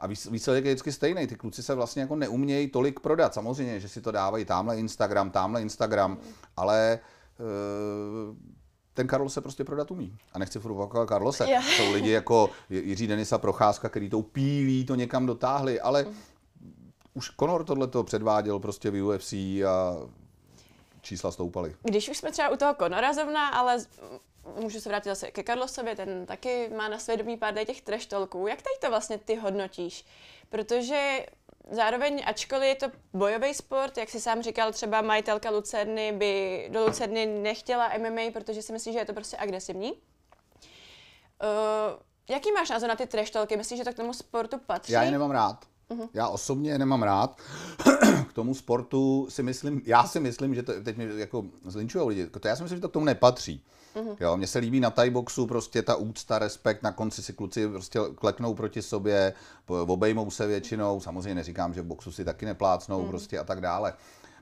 a 0.00 0.06
výsledek 0.06 0.64
je 0.64 0.74
vždycky 0.74 0.92
stejný. 0.92 1.26
Ty 1.26 1.36
kluci 1.36 1.62
se 1.62 1.74
vlastně 1.74 2.02
jako 2.02 2.16
neumějí 2.16 2.68
tolik 2.68 3.00
prodat. 3.00 3.34
Samozřejmě, 3.34 3.80
že 3.80 3.88
si 3.88 4.00
to 4.00 4.10
dávají 4.10 4.44
tamhle 4.44 4.78
Instagram, 4.78 5.30
tamhle 5.30 5.62
Instagram, 5.62 6.18
ale 6.56 6.98
uh, 8.30 8.36
ten 8.96 9.06
Karlo 9.06 9.28
se 9.28 9.40
prostě 9.40 9.64
prodat 9.64 9.90
umí. 9.90 10.18
A 10.32 10.38
nechci 10.38 10.58
furt 10.58 10.72
opakovat 10.72 11.08
Karlose. 11.08 11.48
Yeah. 11.48 11.64
Jsou 11.64 11.92
lidi 11.92 12.10
jako 12.10 12.50
Jiří 12.70 13.06
Denisa 13.06 13.38
Procházka, 13.38 13.88
který 13.88 14.10
to 14.10 14.22
pílí, 14.22 14.84
to 14.84 14.94
někam 14.94 15.26
dotáhli, 15.26 15.80
ale 15.80 16.04
mm. 16.04 16.16
už 17.14 17.30
Conor 17.40 17.64
tohle 17.64 17.86
to 17.86 18.04
předváděl 18.04 18.58
prostě 18.58 18.90
v 18.90 19.02
UFC 19.02 19.32
a 19.32 19.96
čísla 21.00 21.30
stoupaly. 21.30 21.74
Když 21.82 22.08
už 22.08 22.16
jsme 22.16 22.32
třeba 22.32 22.48
u 22.48 22.56
toho 22.56 22.74
Conora 22.74 23.12
zrovna, 23.12 23.48
ale 23.48 23.78
můžu 24.60 24.80
se 24.80 24.88
vrátit 24.88 25.08
zase 25.08 25.30
ke 25.30 25.44
Carlosovi, 25.44 25.96
ten 25.96 26.26
taky 26.26 26.70
má 26.76 26.88
na 26.88 26.98
svědomí 26.98 27.36
pár 27.36 27.64
těch 27.64 27.82
trash 27.82 28.08
jak 28.48 28.62
tady 28.62 28.76
to 28.80 28.88
vlastně 28.88 29.18
ty 29.18 29.34
hodnotíš? 29.34 30.04
Protože 30.48 31.26
zároveň, 31.70 32.22
ačkoliv 32.26 32.68
je 32.68 32.74
to 32.74 32.86
bojový 33.12 33.54
sport, 33.54 33.96
jak 33.96 34.08
si 34.08 34.20
sám 34.20 34.42
říkal, 34.42 34.72
třeba 34.72 35.02
majitelka 35.02 35.50
Lucerny 35.50 36.12
by 36.12 36.66
do 36.72 36.84
Lucerny 36.86 37.26
nechtěla 37.26 37.90
MMA, 37.98 38.30
protože 38.32 38.62
si 38.62 38.72
myslí, 38.72 38.92
že 38.92 38.98
je 38.98 39.04
to 39.04 39.12
prostě 39.12 39.36
agresivní. 39.36 39.92
Uh, 39.92 39.98
jaký 42.28 42.52
máš 42.52 42.70
názor 42.70 42.88
na 42.88 42.96
ty 42.96 43.06
treštolky? 43.06 43.56
Myslíš, 43.56 43.78
že 43.78 43.84
to 43.84 43.92
k 43.92 43.96
tomu 43.96 44.12
sportu 44.12 44.58
patří? 44.66 44.92
Já 44.92 45.02
je 45.02 45.10
nemám 45.10 45.30
rád. 45.30 45.64
Uh-huh. 45.90 46.08
Já 46.14 46.28
osobně 46.28 46.70
je 46.70 46.78
nemám 46.78 47.02
rád. 47.02 47.40
k 48.28 48.32
tomu 48.32 48.54
sportu 48.54 49.26
si 49.30 49.42
myslím, 49.42 49.82
já 49.84 50.04
si 50.04 50.20
myslím, 50.20 50.54
že 50.54 50.62
to, 50.62 50.82
teď 50.82 50.96
mi 50.96 51.20
jako 51.20 51.44
zlinčují 51.64 52.08
lidi, 52.08 52.26
to 52.26 52.48
já 52.48 52.56
si 52.56 52.62
myslím, 52.62 52.78
že 52.78 52.82
to 52.82 52.88
k 52.88 52.92
tomu 52.92 53.04
nepatří. 53.04 53.64
Mm-hmm. 53.96 54.16
Jo, 54.20 54.36
mně 54.36 54.46
se 54.46 54.58
líbí 54.58 54.80
na 54.80 54.90
Thai 54.90 55.10
boxu 55.10 55.46
prostě 55.46 55.82
ta 55.82 55.96
úcta, 55.96 56.38
respekt, 56.38 56.82
na 56.82 56.92
konci 56.92 57.22
si 57.22 57.32
kluci 57.32 57.68
prostě 57.68 58.00
kleknou 58.14 58.54
proti 58.54 58.82
sobě, 58.82 59.32
obejmou 59.66 60.30
se 60.30 60.46
většinou, 60.46 61.00
samozřejmě 61.00 61.34
neříkám, 61.34 61.74
že 61.74 61.82
v 61.82 61.86
boxu 61.86 62.12
si 62.12 62.24
taky 62.24 62.46
neplácnou 62.46 63.02
mm-hmm. 63.02 63.08
prostě 63.08 63.38
a 63.38 63.44
tak 63.44 63.60
dále. 63.60 63.94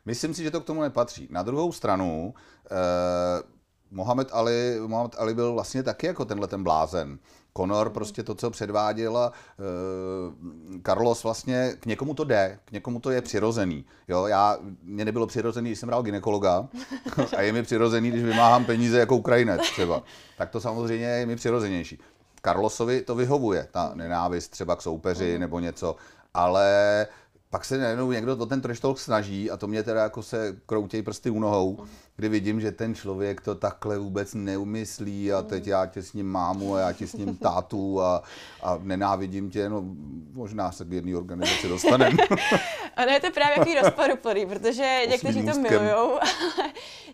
Myslím 0.05 0.35
si, 0.35 0.43
že 0.43 0.51
to 0.51 0.61
k 0.61 0.64
tomu 0.64 0.83
nepatří. 0.83 1.29
Na 1.31 1.43
druhou 1.43 1.73
stranu, 1.73 2.35
eh, 2.67 3.43
Mohamed 3.90 4.29
Ali, 4.33 4.81
Mohamed 4.87 5.14
Ali 5.19 5.35
byl 5.35 5.53
vlastně 5.53 5.83
taky 5.83 6.07
jako 6.07 6.25
tenhle 6.25 6.47
ten 6.47 6.62
blázen. 6.62 7.19
Conor 7.57 7.90
prostě 7.90 8.23
to, 8.23 8.35
co 8.35 8.51
předváděl 8.51 9.19
a 9.19 9.33
uh, 9.33 10.81
Carlos 10.87 11.25
vlastně, 11.25 11.73
k 11.81 11.87
někomu 11.87 12.14
to 12.14 12.25
jde, 12.25 12.59
k 12.64 12.73
někomu 12.73 13.01
to 13.01 13.11
je 13.11 13.23
přirozený. 13.23 13.85
Jo, 14.09 14.27
já, 14.27 14.59
mě 14.83 15.05
nebylo 15.05 15.27
přirozený, 15.27 15.71
když 15.71 15.79
jsem 15.79 15.87
bral 15.87 16.03
ginekologa 16.03 16.69
a 17.37 17.43
je 17.43 17.53
mi 17.53 17.62
přirozený, 17.62 18.11
když 18.11 18.23
vymáhám 18.25 18.64
peníze 18.64 18.99
jako 18.99 19.17
Ukrajinec 19.17 19.61
třeba. 19.61 20.03
Tak 20.38 20.51
to 20.51 20.61
samozřejmě 20.61 21.07
je 21.07 21.27
mi 21.27 21.37
přirozenější. 21.37 21.99
Carlosovi 22.45 23.03
to 23.03 23.14
vyhovuje, 23.14 23.69
ta 23.71 23.90
nenávist 23.95 24.49
třeba 24.49 24.77
k 24.77 24.83
soupeři 24.83 25.31
mhm. 25.33 25.40
nebo 25.40 25.61
něco, 25.61 25.97
ale 26.35 27.07
pak 27.55 27.64
se 27.64 27.79
najednou 27.79 28.12
někdo 28.12 28.37
to 28.37 28.47
ten 28.47 28.61
trash 28.61 28.81
talk 28.81 28.99
snaží 28.99 29.51
a 29.51 29.57
to 29.57 29.67
mě 29.67 29.83
teda 29.83 30.03
jako 30.03 30.23
se 30.23 30.57
kroutějí 30.67 31.03
prsty 31.03 31.31
u 31.31 31.40
nohou, 31.40 31.85
kdy 32.17 32.29
vidím, 32.29 32.61
že 32.61 32.73
ten 32.73 32.95
člověk 32.95 33.40
to 33.40 33.55
takhle 33.55 33.99
vůbec 33.99 34.35
neumyslí 34.35 35.33
a 35.33 35.43
teď 35.43 35.67
já 35.67 35.87
tě 35.87 36.03
s 36.03 36.12
ním 36.12 36.31
mámu 36.31 36.75
a 36.75 36.81
já 36.81 36.93
tě 36.93 37.07
s 37.07 37.12
ním 37.12 37.37
tátu 37.37 38.01
a, 38.01 38.23
a 38.62 38.79
nenávidím 38.83 39.51
tě, 39.51 39.69
no 39.69 39.85
možná 40.33 40.73
se 40.73 40.85
k 40.85 40.93
jedné 40.93 41.17
organizaci 41.17 41.69
dostaneme. 41.69 42.17
Ano, 42.97 43.12
je 43.12 43.21
to 43.21 43.31
právě 43.31 43.59
jaký 43.59 43.75
rozporuplný, 43.75 44.47
protože 44.47 45.03
někteří 45.09 45.47
to 45.47 45.59
milujou, 45.59 46.19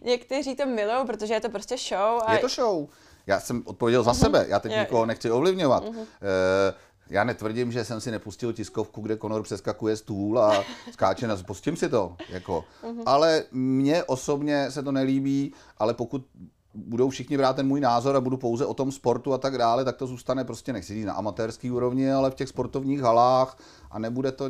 někteří 0.05 0.57
to 0.57 0.67
milují, 0.67 1.07
protože 1.07 1.35
je 1.35 1.41
to 1.41 1.49
prostě 1.49 1.77
show. 1.77 2.23
A... 2.25 2.33
Je 2.33 2.39
to 2.39 2.49
show. 2.49 2.89
Já 3.27 3.41
jsem 3.41 3.63
odpověděl 3.67 4.03
za 4.03 4.13
uh-huh. 4.13 4.21
sebe, 4.21 4.47
já 4.49 4.59
teď 4.61 4.73
nikoho 4.79 5.07
nechci 5.07 5.31
ovlivňovat. 5.31 5.85
Uh, 5.85 5.97
já 7.11 7.25
netvrdím, 7.25 7.73
že 7.73 7.85
jsem 7.85 8.01
si 8.01 8.11
nepustil 8.11 8.53
tiskovku, 8.53 9.01
kde 9.01 9.17
Conor 9.17 9.43
přeskakuje 9.43 9.97
stůl 9.97 10.39
a 10.39 10.65
skáče 10.93 11.27
na... 11.27 11.37
Pustím 11.37 11.77
si 11.77 11.89
to, 11.89 12.17
jako. 12.29 12.65
Mm-hmm. 12.83 13.03
Ale 13.07 13.45
mně 13.53 14.05
osobně 14.05 14.71
se 14.71 14.83
to 14.83 14.93
nelíbí, 14.93 15.53
ale 15.79 15.95
pokud 15.95 16.27
budou 16.75 17.09
všichni 17.09 17.37
brát 17.37 17.57
ten 17.57 17.67
můj 17.67 17.81
názor 17.81 18.17
a 18.17 18.21
budu 18.21 18.37
pouze 18.37 18.67
o 18.67 18.75
tom 18.75 18.93
sportu 18.93 19.33
a 19.33 19.39
tak 19.39 19.59
dále, 19.59 19.85
tak 19.85 19.97
to 19.97 20.07
zůstane 20.07 20.45
prostě, 20.45 20.73
nechci 20.73 20.95
říct 20.95 21.07
na 21.07 21.13
amatérský 21.13 21.71
úrovni, 21.71 22.13
ale 22.13 22.31
v 22.31 22.35
těch 22.35 22.49
sportovních 22.49 23.01
halách 23.01 23.59
a 23.91 23.99
nebude 23.99 24.33
to, 24.33 24.49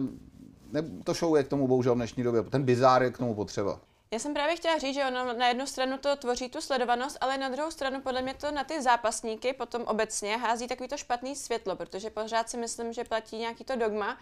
ne, 0.72 0.82
to 1.04 1.14
show 1.14 1.36
je 1.36 1.44
k 1.44 1.48
tomu 1.48 1.68
bohužel 1.68 1.94
v 1.94 1.96
dnešní 1.96 2.22
době, 2.22 2.42
ten 2.42 2.62
bizár 2.62 3.02
je 3.02 3.10
k 3.10 3.18
tomu 3.18 3.34
potřeba. 3.34 3.80
Já 4.12 4.18
jsem 4.18 4.34
právě 4.34 4.56
chtěla 4.56 4.78
říct, 4.78 4.94
že 4.94 5.04
ono 5.04 5.32
na 5.32 5.48
jednu 5.48 5.66
stranu 5.66 5.98
to 5.98 6.16
tvoří 6.16 6.48
tu 6.48 6.60
sledovanost, 6.60 7.18
ale 7.20 7.38
na 7.38 7.48
druhou 7.48 7.70
stranu 7.70 8.00
podle 8.00 8.22
mě 8.22 8.34
to 8.34 8.50
na 8.50 8.64
ty 8.64 8.82
zápasníky 8.82 9.52
potom 9.52 9.82
obecně 9.82 10.36
hází 10.36 10.68
takový 10.68 10.88
to 10.88 10.96
špatný 10.96 11.36
světlo, 11.36 11.76
protože 11.76 12.10
pořád 12.10 12.50
si 12.50 12.56
myslím, 12.56 12.92
že 12.92 13.04
platí 13.04 13.36
nějaký 13.36 13.64
to 13.64 13.76
dogma, 13.76 14.18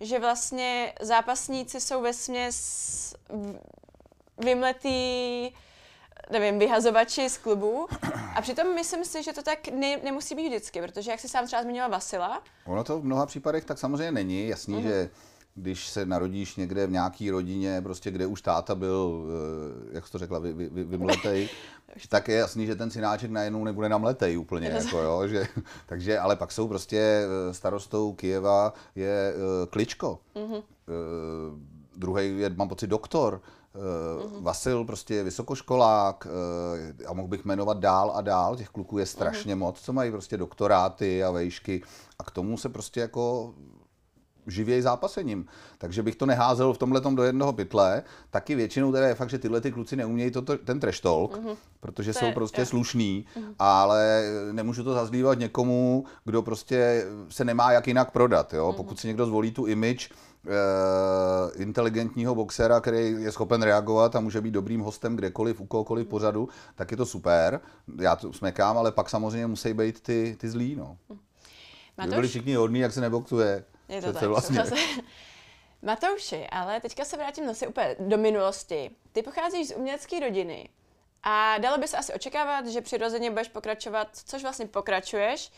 že 0.00 0.18
vlastně 0.18 0.94
zápasníci 1.00 1.80
jsou 1.80 2.02
ve 2.02 2.12
směs 2.12 3.16
vymletý 4.38 5.50
nevím, 6.30 6.58
vyhazovači 6.58 7.28
z 7.28 7.38
klubu. 7.38 7.88
A 8.34 8.42
přitom 8.42 8.74
myslím 8.74 9.04
si, 9.04 9.22
že 9.22 9.32
to 9.32 9.42
tak 9.42 9.68
ne, 9.68 9.96
nemusí 9.96 10.34
být 10.34 10.48
vždycky, 10.48 10.82
protože 10.82 11.10
jak 11.10 11.20
si 11.20 11.28
sám 11.28 11.46
třeba 11.46 11.62
zmiňoval 11.62 11.90
Vasila. 11.90 12.42
Ono 12.66 12.84
to 12.84 13.00
v 13.00 13.04
mnoha 13.04 13.26
případech 13.26 13.64
tak 13.64 13.78
samozřejmě 13.78 14.12
není. 14.12 14.48
Jasný, 14.48 14.74
mm-hmm. 14.74 14.82
že 14.82 15.10
když 15.58 15.88
se 15.88 16.06
narodíš 16.06 16.56
někde 16.56 16.86
v 16.86 16.90
nějaké 16.90 17.30
rodině, 17.30 17.80
prostě 17.82 18.10
kde 18.10 18.26
už 18.26 18.42
táta 18.42 18.74
byl, 18.74 19.24
eh, 19.28 19.94
jak 19.94 20.06
jsi 20.06 20.12
to 20.12 20.18
řekla, 20.18 20.38
vy, 20.38 20.52
vy, 20.52 20.68
vy, 20.68 20.84
vymletej, 20.84 21.48
tak 22.08 22.28
je 22.28 22.36
jasný, 22.36 22.66
že 22.66 22.74
ten 22.74 22.90
synáček 22.90 23.30
najednou 23.30 23.64
nebude 23.64 23.88
namletej 23.88 24.38
úplně, 24.38 24.68
jako, 24.68 24.98
jo, 24.98 25.26
že, 25.26 25.48
takže, 25.86 26.18
ale 26.18 26.36
pak 26.36 26.52
jsou 26.52 26.68
prostě 26.68 26.98
eh, 26.98 27.54
starostou 27.54 28.12
Kijeva 28.12 28.72
je 28.94 29.34
uh, 29.34 29.66
Kličko, 29.70 30.18
mm-hmm. 30.34 30.56
uh, 30.56 30.62
druhý 31.96 32.38
je, 32.38 32.50
mám 32.50 32.68
pocit, 32.68 32.86
doktor, 32.86 33.40
Uh, 33.74 33.84
mm-hmm. 33.84 34.42
Vasil 34.42 34.84
prostě 34.84 35.14
je 35.14 35.24
vysokoškolák 35.24 36.26
uh, 36.26 37.06
a 37.06 37.12
mohl 37.12 37.28
bych 37.28 37.44
jmenovat 37.44 37.78
dál 37.78 38.12
a 38.14 38.20
dál, 38.20 38.56
těch 38.56 38.68
kluků 38.68 38.98
je 38.98 39.06
strašně 39.06 39.54
mm-hmm. 39.54 39.58
moc, 39.58 39.80
co 39.80 39.92
mají 39.92 40.10
prostě 40.10 40.36
doktoráty 40.36 41.24
a 41.24 41.30
vejšky 41.30 41.82
a 42.18 42.24
k 42.24 42.30
tomu 42.30 42.56
se 42.56 42.68
prostě 42.68 43.00
jako 43.00 43.54
živěji 44.50 44.82
zápasením. 44.82 45.46
Takže 45.78 46.02
bych 46.02 46.16
to 46.16 46.26
neházel 46.26 46.72
v 46.72 46.78
tomhle 46.78 47.00
do 47.00 47.22
jednoho 47.22 47.52
pytle. 47.52 48.02
Taky 48.30 48.54
většinou 48.54 48.92
teda 48.92 49.08
je 49.08 49.14
fakt, 49.14 49.30
že 49.30 49.38
tyhle 49.38 49.60
ty 49.60 49.72
kluci 49.72 49.96
neumějí 49.96 50.30
toto, 50.30 50.56
ten 50.56 50.80
trash 50.80 51.00
talk, 51.00 51.36
mm-hmm. 51.36 51.56
protože 51.80 52.12
to 52.12 52.18
jsou 52.18 52.26
je, 52.26 52.32
prostě 52.32 52.60
je. 52.60 52.66
slušný, 52.66 53.24
mm-hmm. 53.36 53.54
ale 53.58 54.22
nemůžu 54.52 54.84
to 54.84 54.94
zazlívat 54.94 55.38
někomu, 55.38 56.04
kdo 56.24 56.42
prostě 56.42 57.06
se 57.28 57.44
nemá 57.44 57.72
jak 57.72 57.86
jinak 57.86 58.10
prodat. 58.10 58.54
Jo? 58.54 58.68
Mm-hmm. 58.68 58.76
Pokud 58.76 59.00
si 59.00 59.06
někdo 59.06 59.26
zvolí 59.26 59.50
tu 59.50 59.66
image, 59.66 60.08
Uh, 60.44 61.62
inteligentního 61.62 62.34
boxera, 62.34 62.80
který 62.80 63.16
je 63.18 63.32
schopen 63.32 63.62
reagovat 63.62 64.16
a 64.16 64.20
může 64.20 64.40
být 64.40 64.50
dobrým 64.50 64.80
hostem 64.80 65.16
kdekoliv, 65.16 65.60
u 65.60 65.66
kohokoliv 65.66 66.06
pořadu, 66.06 66.48
tak 66.74 66.90
je 66.90 66.96
to 66.96 67.06
super. 67.06 67.60
Já 68.00 68.16
to 68.16 68.32
smekám, 68.32 68.78
ale 68.78 68.92
pak 68.92 69.10
samozřejmě 69.10 69.46
musí 69.46 69.74
být 69.74 70.00
ty, 70.00 70.36
ty 70.40 70.48
zlí. 70.48 70.76
No. 70.76 70.96
Matouš... 71.98 72.14
byli 72.14 72.28
všichni 72.28 72.54
hodní, 72.54 72.80
jak 72.80 72.92
se 72.92 73.00
neboxuje. 73.00 73.64
Je 73.88 74.02
to 74.02 74.12
tak. 74.12 74.22
Vlastně. 74.22 74.64
Matouši, 75.82 76.46
ale 76.46 76.80
teďka 76.80 77.04
se 77.04 77.16
vrátím 77.16 77.46
zase 77.46 77.66
úplně 77.66 77.96
do 77.98 78.18
minulosti. 78.18 78.90
Ty 79.12 79.22
pocházíš 79.22 79.68
z 79.68 79.76
umělecké 79.76 80.20
rodiny 80.20 80.68
a 81.22 81.58
dalo 81.58 81.78
by 81.78 81.88
se 81.88 81.96
asi 81.96 82.12
očekávat, 82.12 82.66
že 82.66 82.80
přirozeně 82.80 83.30
budeš 83.30 83.48
pokračovat, 83.48 84.08
což 84.12 84.42
vlastně 84.42 84.66
pokračuješ, 84.66 85.52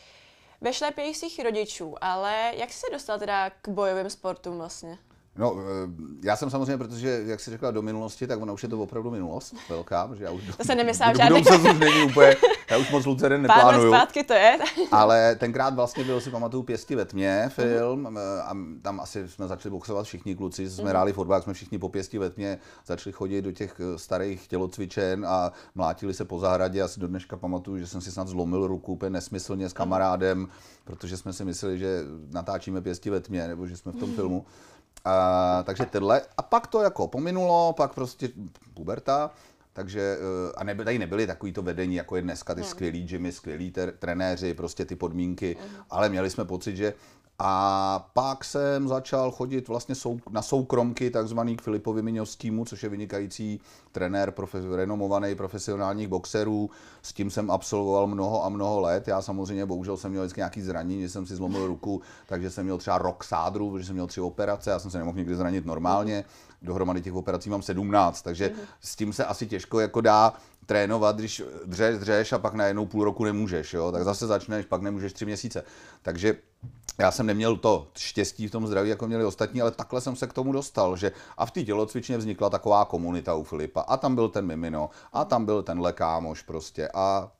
ve 0.61 0.73
šlepějích 0.73 1.17
svých 1.17 1.39
rodičů, 1.39 1.95
ale 2.01 2.51
jak 2.55 2.71
jsi 2.71 2.79
se 2.79 2.87
dostal 2.91 3.19
teda 3.19 3.49
k 3.49 3.67
bojovým 3.67 4.09
sportům 4.09 4.57
vlastně? 4.57 4.97
No, 5.37 5.55
eh, 5.59 5.89
já 6.23 6.35
jsem 6.35 6.49
samozřejmě, 6.49 6.77
protože, 6.77 7.23
jak 7.25 7.39
jsi 7.39 7.51
řekla, 7.51 7.71
do 7.71 7.81
minulosti, 7.81 8.27
tak 8.27 8.41
ona 8.41 8.53
už 8.53 8.63
je 8.63 8.69
to 8.69 8.79
opravdu 8.79 9.11
minulost 9.11 9.55
velká, 9.69 10.07
protože 10.07 10.23
já 10.23 10.31
už... 10.31 10.43
To 10.57 10.63
se 10.63 10.75
nemyslím, 10.75 11.07
že 11.17 11.55
už 11.55 11.79
není 11.79 12.03
úplně, 12.03 12.35
já 12.69 12.77
už 12.77 12.91
moc 12.91 13.05
Luceren 13.05 13.41
neplánuju. 13.41 13.91
Pár 13.91 13.99
zpátky 13.99 14.23
to 14.23 14.33
je. 14.33 14.57
ale 14.91 15.35
tenkrát 15.35 15.75
vlastně 15.75 16.03
byl, 16.03 16.21
si 16.21 16.29
pamatuju, 16.29 16.63
Pěsti 16.63 16.95
ve 16.95 17.05
tmě 17.05 17.45
film 17.53 18.03
uh-huh. 18.03 18.41
a 18.41 18.57
tam 18.81 18.99
asi 18.99 19.29
jsme 19.29 19.47
začali 19.47 19.71
boxovat 19.71 20.05
všichni 20.05 20.35
kluci, 20.35 20.69
jsme 20.69 20.83
uh-huh. 20.83 20.89
hráli 20.89 21.13
fotbal, 21.13 21.41
jsme 21.41 21.53
všichni 21.53 21.79
po 21.79 21.89
Pěsti 21.89 22.17
ve 22.17 22.29
tmě 22.29 22.59
začali 22.85 23.13
chodit 23.13 23.41
do 23.41 23.51
těch 23.51 23.75
eh, 23.79 23.97
starých 23.97 24.47
tělocvičen 24.47 25.25
a 25.25 25.51
mlátili 25.75 26.13
se 26.13 26.25
po 26.25 26.39
zahradě. 26.39 26.81
Asi 26.81 26.99
do 26.99 27.07
dneška 27.07 27.37
pamatuju, 27.37 27.77
že 27.77 27.87
jsem 27.87 28.01
si 28.01 28.11
snad 28.11 28.27
zlomil 28.27 28.67
ruku 28.67 28.93
úplně 28.93 29.09
nesmyslně 29.09 29.69
s 29.69 29.73
kamarádem, 29.73 30.47
protože 30.83 31.17
jsme 31.17 31.33
si 31.33 31.45
mysleli, 31.45 31.79
že 31.79 31.99
natáčíme 32.31 32.81
Pěsti 32.81 33.09
ve 33.09 33.19
tmě, 33.19 33.47
nebo 33.47 33.67
že 33.67 33.77
jsme 33.77 33.91
v 33.91 33.95
tom 33.95 34.09
uh-huh. 34.09 34.15
filmu. 34.15 34.45
A, 35.05 35.63
takže 35.65 35.85
tyhle. 35.85 36.21
A 36.37 36.41
pak 36.41 36.67
to 36.67 36.81
jako 36.81 37.07
pominulo, 37.07 37.73
pak 37.73 37.93
prostě 37.93 38.29
puberta. 38.73 39.31
Takže, 39.73 40.17
eh, 40.19 40.53
a 40.57 40.63
neby, 40.63 40.85
tady 40.85 40.99
nebyly 40.99 41.27
takový 41.27 41.53
to 41.53 41.61
vedení, 41.61 41.95
jako 41.95 42.15
je 42.15 42.21
dneska, 42.21 42.55
ty 42.55 42.61
hmm. 42.61 42.69
skvělí 42.69 43.03
gymy, 43.03 43.31
skvělí 43.31 43.73
trenéři, 43.99 44.53
prostě 44.53 44.85
ty 44.85 44.95
podmínky, 44.95 45.57
hmm. 45.59 45.83
ale 45.89 46.09
měli 46.09 46.29
jsme 46.29 46.45
pocit, 46.45 46.75
že 46.75 46.93
a 47.43 48.09
pak 48.13 48.45
jsem 48.45 48.87
začal 48.87 49.31
chodit 49.31 49.67
vlastně 49.67 49.95
sou, 49.95 50.19
na 50.29 50.41
soukromky 50.41 51.11
takzvaný 51.11 51.57
k 51.57 51.61
Filipovi 51.61 52.01
Miňovskému, 52.01 52.65
což 52.65 52.83
je 52.83 52.89
vynikající 52.89 53.59
trenér 53.91 54.31
profe, 54.31 54.59
renomovaný 54.75 55.35
profesionálních 55.35 56.07
boxerů. 56.07 56.69
S 57.01 57.13
tím 57.13 57.29
jsem 57.29 57.51
absolvoval 57.51 58.07
mnoho 58.07 58.45
a 58.45 58.49
mnoho 58.49 58.81
let. 58.81 59.07
Já 59.07 59.21
samozřejmě 59.21 59.65
bohužel 59.65 59.97
jsem 59.97 60.11
měl 60.11 60.23
vždycky 60.23 60.39
nějaký 60.39 60.61
zranění, 60.61 61.01
že 61.01 61.09
jsem 61.09 61.25
si 61.25 61.35
zlomil 61.35 61.67
ruku, 61.67 62.01
takže 62.25 62.49
jsem 62.49 62.63
měl 62.63 62.77
třeba 62.77 62.97
rok 62.97 63.23
sádru, 63.23 63.71
protože 63.71 63.85
jsem 63.85 63.95
měl 63.95 64.07
tři 64.07 64.21
operace, 64.21 64.69
já 64.69 64.79
jsem 64.79 64.91
se 64.91 64.97
nemohl 64.97 65.17
nikdy 65.17 65.35
zranit 65.35 65.65
normálně. 65.65 66.23
Dohromady 66.61 67.01
těch 67.01 67.13
operací 67.13 67.49
mám 67.49 67.61
17, 67.61 68.21
takže 68.21 68.47
mm-hmm. 68.47 68.67
s 68.81 68.95
tím 68.95 69.13
se 69.13 69.25
asi 69.25 69.47
těžko 69.47 69.79
jako 69.79 70.01
dá 70.01 70.33
trénovat, 70.65 71.15
když 71.15 71.43
dřeš, 71.65 71.97
dřeš 71.97 72.33
a 72.33 72.39
pak 72.39 72.53
najednou 72.53 72.85
půl 72.85 73.03
roku 73.03 73.23
nemůžeš, 73.23 73.73
jo? 73.73 73.91
tak 73.91 74.03
zase 74.03 74.27
začneš, 74.27 74.65
pak 74.65 74.81
nemůžeš 74.81 75.13
tři 75.13 75.25
měsíce. 75.25 75.63
Takže 76.01 76.37
já 76.99 77.11
jsem 77.11 77.25
neměl 77.25 77.57
to 77.57 77.87
štěstí 77.97 78.47
v 78.47 78.51
tom 78.51 78.67
zdraví, 78.67 78.89
jako 78.89 79.07
měli 79.07 79.25
ostatní, 79.25 79.61
ale 79.61 79.71
takhle 79.71 80.01
jsem 80.01 80.15
se 80.15 80.27
k 80.27 80.33
tomu 80.33 80.51
dostal, 80.51 80.97
že 80.97 81.11
a 81.37 81.45
v 81.45 81.51
té 81.51 81.63
tělocvičně 81.63 82.17
vznikla 82.17 82.49
taková 82.49 82.85
komunita 82.85 83.35
u 83.35 83.43
Filipa 83.43 83.81
a 83.81 83.97
tam 83.97 84.15
byl 84.15 84.29
ten 84.29 84.45
Mimino 84.45 84.89
a 85.13 85.25
tam 85.25 85.45
byl 85.45 85.63
tenhle 85.63 85.93
kámoš 85.93 86.41
prostě 86.41 86.89
a 86.93 87.31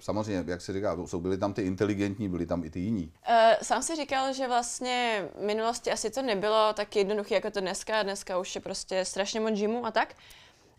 samozřejmě, 0.00 0.44
jak 0.46 0.60
se 0.60 0.72
říká, 0.72 0.96
jsou 1.06 1.20
byli 1.20 1.38
tam 1.38 1.54
ty 1.54 1.62
inteligentní, 1.62 2.28
byli 2.28 2.46
tam 2.46 2.64
i 2.64 2.70
ty 2.70 2.80
jiní. 2.80 3.12
Uh, 3.28 3.34
sám 3.62 3.82
si 3.82 3.96
říkal, 3.96 4.32
že 4.32 4.48
vlastně 4.48 5.28
v 5.34 5.42
minulosti 5.42 5.92
asi 5.92 6.10
to 6.10 6.22
nebylo 6.22 6.72
tak 6.72 6.96
jednoduché 6.96 7.34
jako 7.34 7.50
to 7.50 7.60
dneska. 7.60 8.02
Dneska 8.02 8.38
už 8.38 8.54
je 8.54 8.60
prostě 8.60 9.04
strašně 9.04 9.40
moc 9.40 9.54
gymu 9.54 9.86
a 9.86 9.90
tak. 9.90 10.14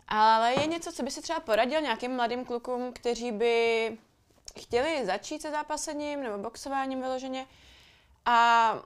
Ale 0.08 0.52
je 0.52 0.66
něco, 0.66 0.92
co 0.92 1.02
by 1.02 1.10
si 1.10 1.22
třeba 1.22 1.40
poradil 1.40 1.80
nějakým 1.80 2.16
mladým 2.16 2.44
klukům, 2.44 2.92
kteří 2.92 3.32
by 3.32 3.98
chtěli 4.60 5.06
začít 5.06 5.42
se 5.42 5.50
zápasením 5.50 6.22
nebo 6.22 6.38
boxováním 6.38 7.00
vyloženě 7.00 7.46
a 8.26 8.78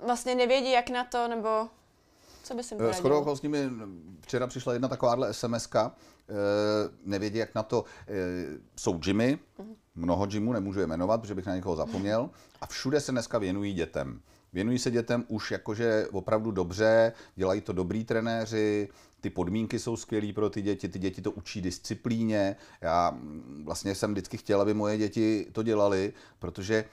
vlastně 0.00 0.34
nevědí, 0.34 0.70
jak 0.70 0.90
na 0.90 1.04
to, 1.04 1.28
nebo 1.28 1.68
co 2.42 2.54
by 2.54 2.62
si 2.62 2.74
poradil? 2.74 2.94
S 2.94 3.04
okolností 3.04 3.48
mi 3.48 3.70
včera 4.20 4.46
přišla 4.46 4.72
jedna 4.72 4.88
takováhle 4.88 5.34
sms 5.34 5.68
eh, 5.74 5.90
nevědí, 7.04 7.38
jak 7.38 7.54
na 7.54 7.62
to. 7.62 7.84
Eh, 8.08 8.12
jsou 8.76 8.92
gymy, 8.92 9.38
mnoho 9.94 10.26
gymů, 10.26 10.52
nemůžu 10.52 10.80
je 10.80 10.86
jmenovat, 10.86 11.20
protože 11.20 11.34
bych 11.34 11.46
na 11.46 11.54
někoho 11.54 11.76
zapomněl, 11.76 12.30
a 12.60 12.66
všude 12.66 13.00
se 13.00 13.12
dneska 13.12 13.38
věnují 13.38 13.72
dětem. 13.72 14.20
Věnují 14.52 14.78
se 14.78 14.90
dětem 14.90 15.24
už 15.28 15.50
jakože 15.50 16.06
opravdu 16.12 16.50
dobře, 16.50 17.12
dělají 17.36 17.60
to 17.60 17.72
dobrý 17.72 18.04
trenéři, 18.04 18.88
ty 19.20 19.30
podmínky 19.30 19.78
jsou 19.78 19.96
skvělé 19.96 20.32
pro 20.32 20.50
ty 20.50 20.62
děti, 20.62 20.88
ty 20.88 20.98
děti 20.98 21.22
to 21.22 21.30
učí 21.30 21.60
disciplíně. 21.60 22.56
Já 22.80 23.10
mm, 23.10 23.62
vlastně 23.64 23.94
jsem 23.94 24.12
vždycky 24.12 24.36
chtěl, 24.36 24.60
aby 24.60 24.74
moje 24.74 24.98
děti 24.98 25.46
to 25.52 25.62
dělali, 25.62 26.12
protože 26.38 26.84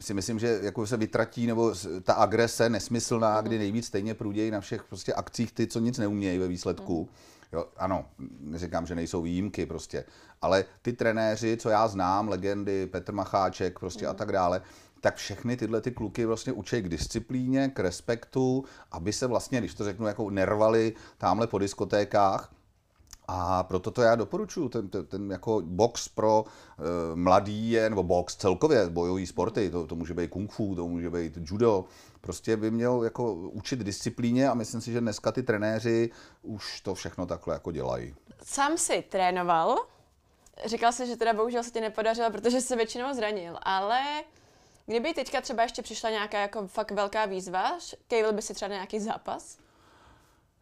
si 0.00 0.14
myslím, 0.14 0.38
že 0.38 0.58
jako 0.62 0.86
se 0.86 0.96
vytratí, 0.96 1.46
nebo 1.46 1.74
ta 2.02 2.12
agrese 2.12 2.68
nesmyslná, 2.68 3.40
kdy 3.40 3.58
nejvíc 3.58 3.86
stejně 3.86 4.14
průdějí 4.14 4.50
na 4.50 4.60
všech 4.60 4.84
prostě 4.84 5.14
akcích 5.14 5.52
ty, 5.52 5.66
co 5.66 5.80
nic 5.80 5.98
neumějí 5.98 6.38
ve 6.38 6.48
výsledku. 6.48 7.00
Mhm. 7.00 7.14
Jo, 7.52 7.66
ano, 7.76 8.06
neříkám, 8.40 8.86
že 8.86 8.94
nejsou 8.94 9.22
výjimky 9.22 9.66
prostě, 9.66 10.04
ale 10.42 10.64
ty 10.82 10.92
trenéři, 10.92 11.56
co 11.56 11.68
já 11.68 11.88
znám, 11.88 12.28
legendy, 12.28 12.86
Petr 12.86 13.12
Macháček 13.12 13.78
prostě 13.78 14.06
a 14.06 14.10
mhm. 14.10 14.18
tak 14.18 14.32
dále, 14.32 14.62
tak 15.00 15.16
všechny 15.16 15.56
tyhle 15.56 15.80
ty 15.80 15.90
kluky 15.90 16.24
vlastně 16.26 16.52
učí 16.52 16.82
k 16.82 16.88
disciplíně, 16.88 17.68
k 17.68 17.80
respektu, 17.80 18.64
aby 18.90 19.12
se 19.12 19.26
vlastně, 19.26 19.58
když 19.58 19.74
to 19.74 19.84
řeknu, 19.84 20.06
jako 20.06 20.30
nervali 20.30 20.94
tamhle 21.18 21.46
po 21.46 21.58
diskotékách, 21.58 22.52
a 23.32 23.62
proto 23.62 23.90
to 23.90 24.02
já 24.02 24.14
doporučuji, 24.14 24.68
ten, 24.68 24.88
ten, 24.88 25.06
ten 25.06 25.30
jako 25.30 25.62
box 25.64 26.08
pro 26.08 26.44
e, 26.44 27.16
mladý 27.16 27.70
je, 27.70 27.90
nebo 27.90 28.02
box 28.02 28.36
celkově, 28.36 28.88
bojový 28.88 29.26
sporty, 29.26 29.70
to, 29.70 29.86
to 29.86 29.94
může 29.96 30.14
být 30.14 30.30
kung 30.30 30.52
fu, 30.52 30.74
to 30.74 30.88
může 30.88 31.10
být 31.10 31.38
judo, 31.40 31.84
prostě 32.20 32.56
by 32.56 32.70
měl 32.70 33.04
jako 33.04 33.34
učit 33.34 33.78
disciplíně 33.78 34.48
a 34.48 34.54
myslím 34.54 34.80
si, 34.80 34.92
že 34.92 35.00
dneska 35.00 35.32
ty 35.32 35.42
trenéři 35.42 36.10
už 36.42 36.80
to 36.80 36.94
všechno 36.94 37.26
takhle 37.26 37.54
jako 37.54 37.72
dělají. 37.72 38.14
Sám 38.42 38.78
si 38.78 39.04
trénoval, 39.08 39.76
říkal 40.64 40.92
jsi, 40.92 41.06
že 41.06 41.16
teda 41.16 41.32
bohužel 41.32 41.62
se 41.62 41.70
ti 41.70 41.80
nepodařilo, 41.80 42.30
protože 42.30 42.60
se 42.60 42.76
většinou 42.76 43.14
zranil, 43.14 43.58
ale 43.62 44.00
kdyby 44.86 45.14
teďka 45.14 45.40
třeba 45.40 45.62
ještě 45.62 45.82
přišla 45.82 46.10
nějaká 46.10 46.40
jako 46.40 46.66
fakt 46.66 46.90
velká 46.90 47.26
výzva, 47.26 47.78
kejvil 48.08 48.32
by 48.32 48.42
si 48.42 48.54
třeba 48.54 48.68
nějaký 48.68 49.00
zápas? 49.00 49.58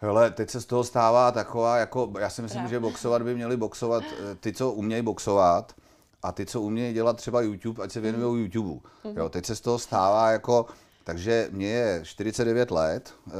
Hele, 0.00 0.30
teď 0.30 0.50
se 0.50 0.60
z 0.60 0.66
toho 0.66 0.84
stává 0.84 1.32
taková, 1.32 1.76
jako, 1.76 2.12
já 2.18 2.30
si 2.30 2.42
myslím, 2.42 2.68
že 2.68 2.80
boxovat 2.80 3.22
by 3.22 3.34
měli 3.34 3.56
boxovat 3.56 4.04
eh, 4.04 4.34
ty, 4.34 4.52
co 4.52 4.70
umějí 4.70 5.02
boxovat, 5.02 5.74
a 6.22 6.32
ty, 6.32 6.46
co 6.46 6.60
umějí 6.60 6.94
dělat 6.94 7.16
třeba 7.16 7.40
YouTube, 7.40 7.84
ať 7.84 7.92
se 7.92 8.00
věnují 8.00 8.36
mm. 8.36 8.42
YouTube. 8.42 8.80
Mm. 9.04 9.16
Jo, 9.16 9.28
teď 9.28 9.46
se 9.46 9.56
z 9.56 9.60
toho 9.60 9.78
stává 9.78 10.30
jako, 10.30 10.66
takže 11.04 11.48
mě 11.50 11.68
je 11.68 12.00
49 12.04 12.70
let, 12.70 13.14
uh, 13.26 13.32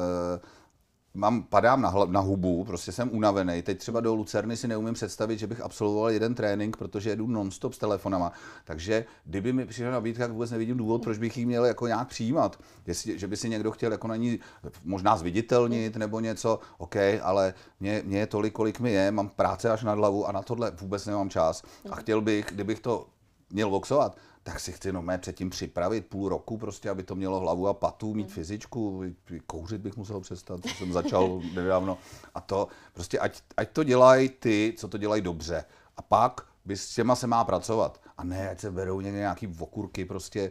mám, 1.14 1.42
padám 1.42 1.82
na, 1.82 1.94
na 2.06 2.20
hubu, 2.20 2.64
prostě 2.64 2.92
jsem 2.92 3.10
unavený. 3.12 3.62
Teď 3.62 3.78
třeba 3.78 4.00
do 4.00 4.14
Lucerny 4.14 4.56
si 4.56 4.68
neumím 4.68 4.94
představit, 4.94 5.38
že 5.38 5.46
bych 5.46 5.60
absolvoval 5.60 6.10
jeden 6.10 6.34
trénink, 6.34 6.76
protože 6.76 7.10
jedu 7.10 7.26
non-stop 7.26 7.74
s 7.74 7.78
telefonama. 7.78 8.32
Takže 8.64 9.04
kdyby 9.24 9.52
mi 9.52 9.66
přišla 9.66 9.90
nabídka, 9.90 10.24
tak 10.24 10.32
vůbec 10.32 10.50
nevidím 10.50 10.76
důvod, 10.76 11.02
proč 11.02 11.18
bych 11.18 11.36
ji 11.36 11.46
měl 11.46 11.64
jako 11.64 11.86
nějak 11.86 12.08
přijímat. 12.08 12.60
Jestli, 12.86 13.18
že 13.18 13.26
by 13.26 13.36
si 13.36 13.48
někdo 13.48 13.70
chtěl 13.70 13.92
jako 13.92 14.08
na 14.08 14.16
ní 14.16 14.40
možná 14.84 15.16
zviditelnit 15.16 15.96
nebo 15.96 16.20
něco, 16.20 16.58
OK, 16.78 16.96
ale 17.22 17.54
mě, 17.80 18.02
mě 18.04 18.18
je 18.18 18.26
tolik, 18.26 18.52
kolik 18.52 18.80
mi 18.80 18.92
je, 18.92 19.10
mám 19.10 19.28
práce 19.28 19.70
až 19.70 19.82
nad 19.82 19.94
hlavu 19.94 20.28
a 20.28 20.32
na 20.32 20.42
tohle 20.42 20.70
vůbec 20.70 21.06
nemám 21.06 21.30
čas. 21.30 21.62
A 21.90 21.96
chtěl 21.96 22.20
bych, 22.20 22.46
kdybych 22.52 22.80
to 22.80 23.06
měl 23.50 23.70
boxovat, 23.70 24.16
tak 24.42 24.60
si 24.60 24.72
chci 24.72 24.92
no 24.92 25.02
mé 25.02 25.18
předtím 25.18 25.50
připravit 25.50 26.06
půl 26.06 26.28
roku 26.28 26.58
prostě, 26.58 26.90
aby 26.90 27.02
to 27.02 27.14
mělo 27.14 27.40
hlavu 27.40 27.68
a 27.68 27.74
patu, 27.74 28.14
mít 28.14 28.32
fyzičku, 28.32 29.02
kouřit 29.46 29.80
bych 29.80 29.96
musel 29.96 30.20
přestat, 30.20 30.60
to 30.60 30.68
jsem 30.68 30.92
začal 30.92 31.40
nedávno. 31.54 31.98
A 32.34 32.40
to 32.40 32.68
prostě, 32.94 33.18
ať, 33.18 33.42
ať 33.56 33.70
to 33.70 33.84
dělají 33.84 34.28
ty, 34.28 34.74
co 34.76 34.88
to 34.88 34.98
dělají 34.98 35.22
dobře. 35.22 35.64
A 35.96 36.02
pak 36.02 36.40
by 36.64 36.76
s 36.76 36.94
těma 36.94 37.16
se 37.16 37.26
má 37.26 37.44
pracovat. 37.44 38.00
A 38.18 38.24
ne, 38.24 38.50
ať 38.50 38.60
se 38.60 38.70
berou 38.70 39.00
nějaký 39.00 39.48
okurky 39.58 40.04
prostě, 40.04 40.50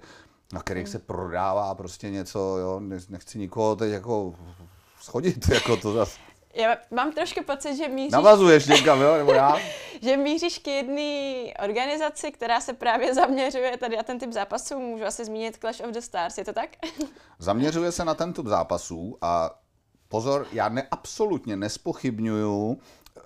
na 0.54 0.62
kterých 0.62 0.88
se 0.88 1.00
prodává 1.00 1.76
prostě 1.76 2.10
něco, 2.10 2.58
jo, 2.58 2.82
nechci 3.10 3.40
nikoho 3.40 3.76
teď 3.76 3.92
jako 3.92 4.36
schodit, 5.02 5.50
jako 5.54 5.78
to 5.78 5.94
zase. 5.94 6.20
Já 6.58 6.78
mám 6.92 7.12
trošku 7.12 7.44
pocit, 7.44 7.78
že 7.78 7.88
míříš, 7.88 8.12
Navazuješ 8.12 8.68
někam, 8.68 9.02
jo, 9.02 9.18
nebo 9.18 9.34
já? 9.34 9.58
že 10.02 10.18
míříš 10.18 10.60
k 10.60 10.68
jedné 10.68 11.54
organizaci, 11.64 12.32
která 12.32 12.62
se 12.62 12.74
právě 12.74 13.14
zaměřuje 13.14 13.78
tady 13.78 13.98
na 13.98 14.04
ten 14.04 14.20
typ 14.20 14.34
zápasů. 14.34 14.80
Můžu 14.80 15.06
asi 15.06 15.26
zmínit 15.26 15.58
Clash 15.58 15.80
of 15.80 15.92
the 15.92 16.00
Stars, 16.00 16.38
je 16.38 16.46
to 16.46 16.54
tak? 16.54 16.70
Zaměřuje 17.40 17.92
se 17.92 18.06
na 18.06 18.14
ten 18.14 18.34
typ 18.34 18.48
zápasů 18.48 19.18
a 19.22 19.52
pozor, 20.08 20.48
já 20.52 20.70
ne, 20.70 20.88
absolutně 20.92 21.56
nespochybnuju 21.56 22.78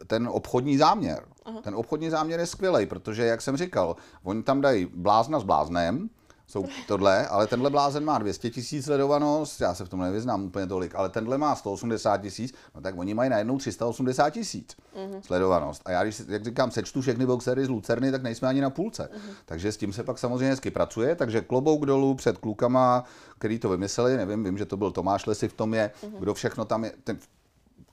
ten 0.07 0.27
obchodní 0.31 0.77
záměr. 0.77 1.25
Uh-huh. 1.45 1.61
Ten 1.61 1.75
obchodní 1.75 2.09
záměr 2.09 2.39
je 2.39 2.45
skvělý, 2.45 2.85
protože, 2.85 3.25
jak 3.25 3.41
jsem 3.41 3.57
říkal, 3.57 3.95
oni 4.23 4.43
tam 4.43 4.61
dají 4.61 4.85
blázna 4.85 5.39
s 5.39 5.43
bláznem, 5.43 6.09
jsou 6.51 6.65
tohle, 6.87 7.27
ale 7.27 7.47
tenhle 7.47 7.69
blázen 7.69 8.05
má 8.05 8.17
200 8.17 8.49
tisíc 8.49 8.85
sledovanost, 8.85 9.61
já 9.61 9.73
se 9.73 9.85
v 9.85 9.89
tom 9.89 9.99
nevyznám 9.99 10.43
úplně 10.43 10.67
tolik, 10.67 10.95
ale 10.95 11.09
tenhle 11.09 11.37
má 11.37 11.55
180 11.55 12.17
tisíc, 12.17 12.53
no 12.75 12.81
tak 12.81 12.97
oni 12.97 13.13
mají 13.13 13.29
najednou 13.29 13.57
380 13.57 14.29
tisíc 14.29 14.77
uh-huh. 14.95 15.21
sledovanost. 15.21 15.81
A 15.85 15.91
já, 15.91 16.03
když, 16.03 16.21
jak 16.27 16.45
říkám, 16.45 16.71
sečtu 16.71 17.01
všechny 17.01 17.25
boxery 17.25 17.65
z 17.65 17.69
Lucerny, 17.69 18.11
tak 18.11 18.23
nejsme 18.23 18.47
ani 18.47 18.61
na 18.61 18.69
půlce. 18.69 19.09
Uh-huh. 19.13 19.33
Takže 19.45 19.71
s 19.71 19.77
tím 19.77 19.93
se 19.93 20.03
pak 20.03 20.17
samozřejmě 20.17 20.49
hezky 20.49 20.71
pracuje, 20.71 21.15
takže 21.15 21.41
klobouk 21.41 21.85
dolů 21.85 22.15
před 22.15 22.37
klukama, 22.37 23.03
který 23.37 23.59
to 23.59 23.69
vymysleli, 23.69 24.17
nevím, 24.17 24.43
vím, 24.43 24.57
že 24.57 24.65
to 24.65 24.77
byl 24.77 24.91
Tomáš 24.91 25.25
Lesy 25.25 25.47
v 25.47 25.53
tom 25.53 25.73
je, 25.73 25.91
uh-huh. 26.03 26.19
kdo 26.19 26.33
všechno 26.33 26.65
tam 26.65 26.83
je, 26.83 26.93
ten 27.03 27.19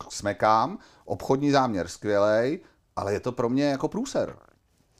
smekám, 0.08 0.78
obchodní 1.04 1.50
záměr 1.50 1.88
skvělej, 1.88 2.60
ale 2.96 3.12
je 3.12 3.20
to 3.20 3.32
pro 3.32 3.48
mě 3.48 3.64
jako 3.64 3.88
průser. 3.88 4.36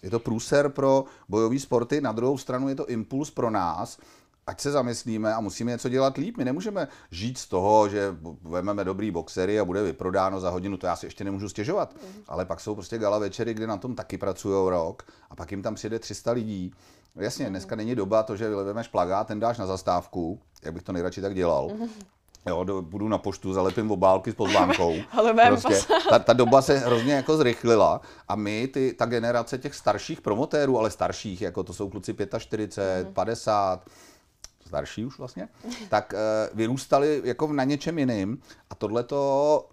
Je 0.03 0.11
to 0.11 0.21
průser 0.21 0.69
pro 0.69 1.05
bojové 1.29 1.59
sporty, 1.59 2.01
na 2.01 2.13
druhou 2.13 2.39
stranu 2.39 2.69
je 2.69 2.75
to 2.75 2.87
impuls 2.87 3.31
pro 3.31 3.51
nás, 3.51 3.99
ať 4.47 4.61
se 4.61 4.71
zamyslíme 4.71 5.35
a 5.35 5.41
musíme 5.41 5.71
něco 5.71 5.89
dělat 5.89 6.17
líp. 6.17 6.37
My 6.37 6.45
nemůžeme 6.45 6.89
žít 7.11 7.39
z 7.39 7.47
toho, 7.47 7.89
že 7.89 8.17
vezmeme 8.43 8.85
dobrý 8.85 9.11
boxery 9.11 9.61
a 9.61 9.65
bude 9.65 9.83
vyprodáno 9.83 10.41
za 10.41 10.51
hodinu, 10.51 10.77
to 10.77 10.87
já 10.87 10.97
si 10.97 11.07
ještě 11.07 11.25
nemůžu 11.25 11.49
stěžovat. 11.49 11.95
Mm. 11.95 12.23
Ale 12.29 12.45
pak 12.45 12.61
jsou 12.61 12.75
prostě 12.75 12.99
gala 12.99 13.19
večery, 13.19 13.55
kde 13.55 13.67
na 13.67 13.77
tom 13.77 13.95
taky 13.95 14.19
pracují 14.19 14.71
rok 14.71 15.03
a 15.31 15.37
pak 15.37 15.51
jim 15.51 15.63
tam 15.63 15.75
přijde 15.75 15.99
300 15.99 16.33
lidí. 16.33 16.73
Jasně, 17.17 17.51
dneska 17.51 17.77
není 17.77 17.95
doba 17.95 18.23
to, 18.23 18.37
že 18.37 18.49
vylevemeš 18.49 18.89
plagát, 18.89 19.27
ten 19.27 19.41
dáš 19.41 19.59
na 19.59 19.67
zastávku, 19.67 20.41
jak 20.65 20.75
bych 20.75 20.83
to 20.83 20.93
nejradši 20.93 21.21
tak 21.21 21.35
dělal. 21.35 21.71
Jo, 22.49 22.65
do, 22.65 22.83
budu 22.83 23.09
na 23.09 23.19
poštu, 23.19 23.53
zalepím 23.53 23.91
obálky 23.91 24.33
s 24.33 24.35
pozvánkou. 24.35 24.97
prostě, 25.49 25.81
ta, 26.11 26.19
ta 26.19 26.33
doba 26.33 26.63
se 26.63 26.79
hrozně 26.79 27.13
jako 27.15 27.37
zrychlila 27.37 28.01
a 28.29 28.37
my, 28.37 28.69
ty, 28.69 28.95
ta 28.99 29.07
generace 29.07 29.59
těch 29.59 29.75
starších 29.75 30.21
promotérů, 30.21 30.79
ale 30.79 30.91
starších, 30.91 31.43
jako 31.43 31.63
to 31.65 31.73
jsou 31.73 31.89
kluci 31.89 32.17
45, 32.39 33.07
mm. 33.09 33.15
50, 33.15 33.85
starší 34.67 35.05
už 35.05 35.19
vlastně, 35.19 35.49
tak 35.89 36.13
uh, 36.13 36.57
vyrůstali 36.57 37.21
jako 37.25 37.53
na 37.53 37.65
něčem 37.65 37.99
jiným 37.99 38.43
a 38.71 38.75
tohle 38.75 39.03
to 39.03 39.69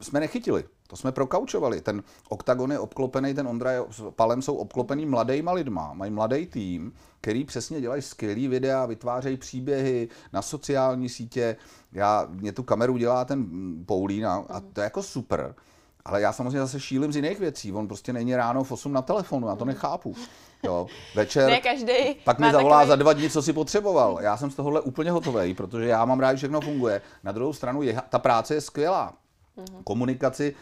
jsme 0.00 0.20
nechytili. 0.20 0.64
To 0.90 0.96
jsme 0.96 1.12
prokaučovali. 1.12 1.80
Ten 1.80 2.02
oktagon 2.28 2.72
je 2.72 2.78
obklopený, 2.78 3.34
ten 3.34 3.48
Ondra 3.48 3.72
je, 3.72 3.82
s 3.90 4.10
Palem 4.10 4.42
jsou 4.42 4.54
obklopený 4.54 5.06
mladýma 5.06 5.52
lidma, 5.52 5.92
mají 5.92 6.10
mladý 6.10 6.46
tým, 6.46 6.92
který 7.20 7.44
přesně 7.44 7.80
dělají 7.80 8.02
skvělý 8.02 8.48
videa, 8.48 8.86
vytvářejí 8.86 9.36
příběhy 9.36 10.08
na 10.32 10.42
sociální 10.42 11.08
sítě. 11.08 11.56
Já, 11.92 12.26
mě 12.30 12.52
tu 12.52 12.62
kameru 12.62 12.96
dělá 12.96 13.24
ten 13.24 13.46
Paulín 13.86 14.26
a, 14.26 14.44
a 14.48 14.60
to 14.60 14.80
je 14.80 14.84
jako 14.84 15.02
super. 15.02 15.54
Ale 16.04 16.20
já 16.20 16.32
samozřejmě 16.32 16.58
zase 16.58 16.80
šílim 16.80 17.12
z 17.12 17.16
jiných 17.16 17.40
věcí. 17.40 17.72
On 17.72 17.88
prostě 17.88 18.12
není 18.12 18.36
ráno 18.36 18.64
v 18.64 18.72
8 18.72 18.92
na 18.92 19.02
telefonu, 19.02 19.48
já 19.48 19.56
to 19.56 19.64
nechápu. 19.64 20.14
Jo, 20.62 20.86
večer, 21.14 21.50
ne 21.50 21.60
každý 21.60 22.14
pak 22.24 22.38
mi 22.38 22.52
zavolá 22.52 22.76
takový... 22.76 22.88
za 22.88 22.96
dva 22.96 23.12
dny, 23.12 23.30
co 23.30 23.42
si 23.42 23.52
potřeboval. 23.52 24.18
Já 24.20 24.36
jsem 24.36 24.50
z 24.50 24.54
tohohle 24.54 24.80
úplně 24.80 25.10
hotový, 25.10 25.54
protože 25.54 25.86
já 25.86 26.04
mám 26.04 26.20
rád, 26.20 26.32
že 26.32 26.36
všechno 26.36 26.60
funguje. 26.60 27.02
Na 27.24 27.32
druhou 27.32 27.52
stranu, 27.52 27.82
je, 27.82 28.02
ta 28.08 28.18
práce 28.18 28.54
je 28.54 28.60
skvělá. 28.60 29.14
Mm-hmm. 29.58 29.82
Komunikaci 29.84 30.54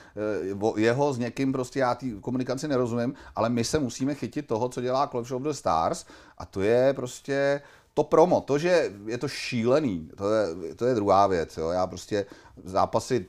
eh, 0.76 0.80
jeho 0.80 1.12
s 1.12 1.18
někým, 1.18 1.52
prostě 1.52 1.80
já 1.80 1.94
té 1.94 2.06
komunikaci 2.20 2.68
nerozumím, 2.68 3.14
ale 3.36 3.48
my 3.48 3.64
se 3.64 3.78
musíme 3.78 4.14
chytit 4.14 4.46
toho, 4.46 4.68
co 4.68 4.80
dělá 4.80 5.06
Clash 5.06 5.30
of 5.30 5.42
the 5.42 5.50
Stars 5.50 6.06
a 6.38 6.46
to 6.46 6.62
je 6.62 6.92
prostě 6.92 7.60
to 7.94 8.04
promo, 8.04 8.40
to, 8.40 8.58
že 8.58 8.92
je 9.06 9.18
to 9.18 9.28
šílený, 9.28 10.10
to 10.16 10.34
je, 10.34 10.74
to 10.74 10.86
je 10.86 10.94
druhá 10.94 11.26
věc, 11.26 11.56
jo. 11.56 11.70
já 11.70 11.86
prostě 11.86 12.26
zápasy, 12.64 13.26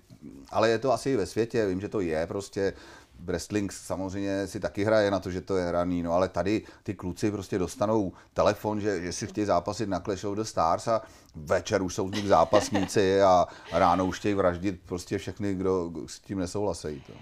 ale 0.50 0.70
je 0.70 0.80
to 0.80 0.92
asi 0.92 1.10
i 1.10 1.16
ve 1.16 1.26
světě, 1.26 1.66
vím, 1.66 1.82
že 1.82 1.90
to 1.90 2.00
je 2.00 2.28
prostě, 2.28 2.74
wrestling 3.20 3.72
samozřejmě 3.72 4.48
si 4.48 4.60
taky 4.60 4.84
hraje 4.84 5.12
na 5.12 5.20
to, 5.20 5.32
že 5.32 5.42
to 5.42 5.58
je 5.58 5.66
hraný, 5.66 6.04
no 6.04 6.14
ale 6.14 6.30
tady 6.30 6.62
ty 6.84 6.94
kluci 6.94 7.32
prostě 7.32 7.58
dostanou 7.58 8.14
telefon, 8.34 8.82
že, 8.82 9.02
že 9.02 9.14
si 9.14 9.28
chtějí 9.28 9.46
zápasit 9.46 9.90
na 9.90 10.00
Clash 10.00 10.24
of 10.24 10.36
the 10.36 10.44
Stars 10.44 10.88
a 10.88 11.02
večer 11.36 11.82
už 11.82 11.96
jsou 11.96 12.10
z 12.10 12.12
nich 12.12 12.28
zápasníci 12.28 13.22
a 13.22 13.48
ráno 13.72 14.06
už 14.06 14.20
chtějí 14.20 14.36
vraždit 14.36 14.82
prostě 14.86 15.18
všechny, 15.18 15.56
kdo 15.56 15.92
s 16.08 16.20
tím 16.20 16.40
nesouhlasí. 16.40 17.04
To. 17.08 17.14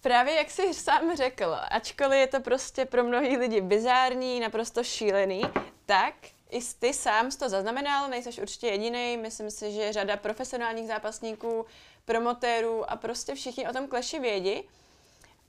Právě 0.00 0.34
jak 0.34 0.50
jsi 0.50 0.74
sám 0.74 1.16
řekl, 1.16 1.56
ačkoliv 1.70 2.18
je 2.18 2.26
to 2.26 2.40
prostě 2.40 2.84
pro 2.84 3.04
mnohý 3.04 3.36
lidi 3.36 3.60
bizární, 3.60 4.40
naprosto 4.40 4.84
šílený, 4.84 5.42
tak 5.86 6.14
i 6.50 6.60
ty 6.78 6.92
sám 6.92 7.30
jsi 7.30 7.38
to 7.38 7.48
zaznamenal, 7.48 8.08
nejseš 8.08 8.38
určitě 8.38 8.66
jediný. 8.66 9.16
Myslím 9.16 9.50
si, 9.50 9.72
že 9.72 9.92
řada 9.92 10.16
profesionálních 10.16 10.86
zápasníků, 10.86 11.66
promotérů 12.06 12.90
a 12.90 12.96
prostě 12.96 13.34
všichni 13.34 13.68
o 13.68 13.72
tom 13.72 13.86
kleši 13.86 14.20
vědí. 14.20 14.62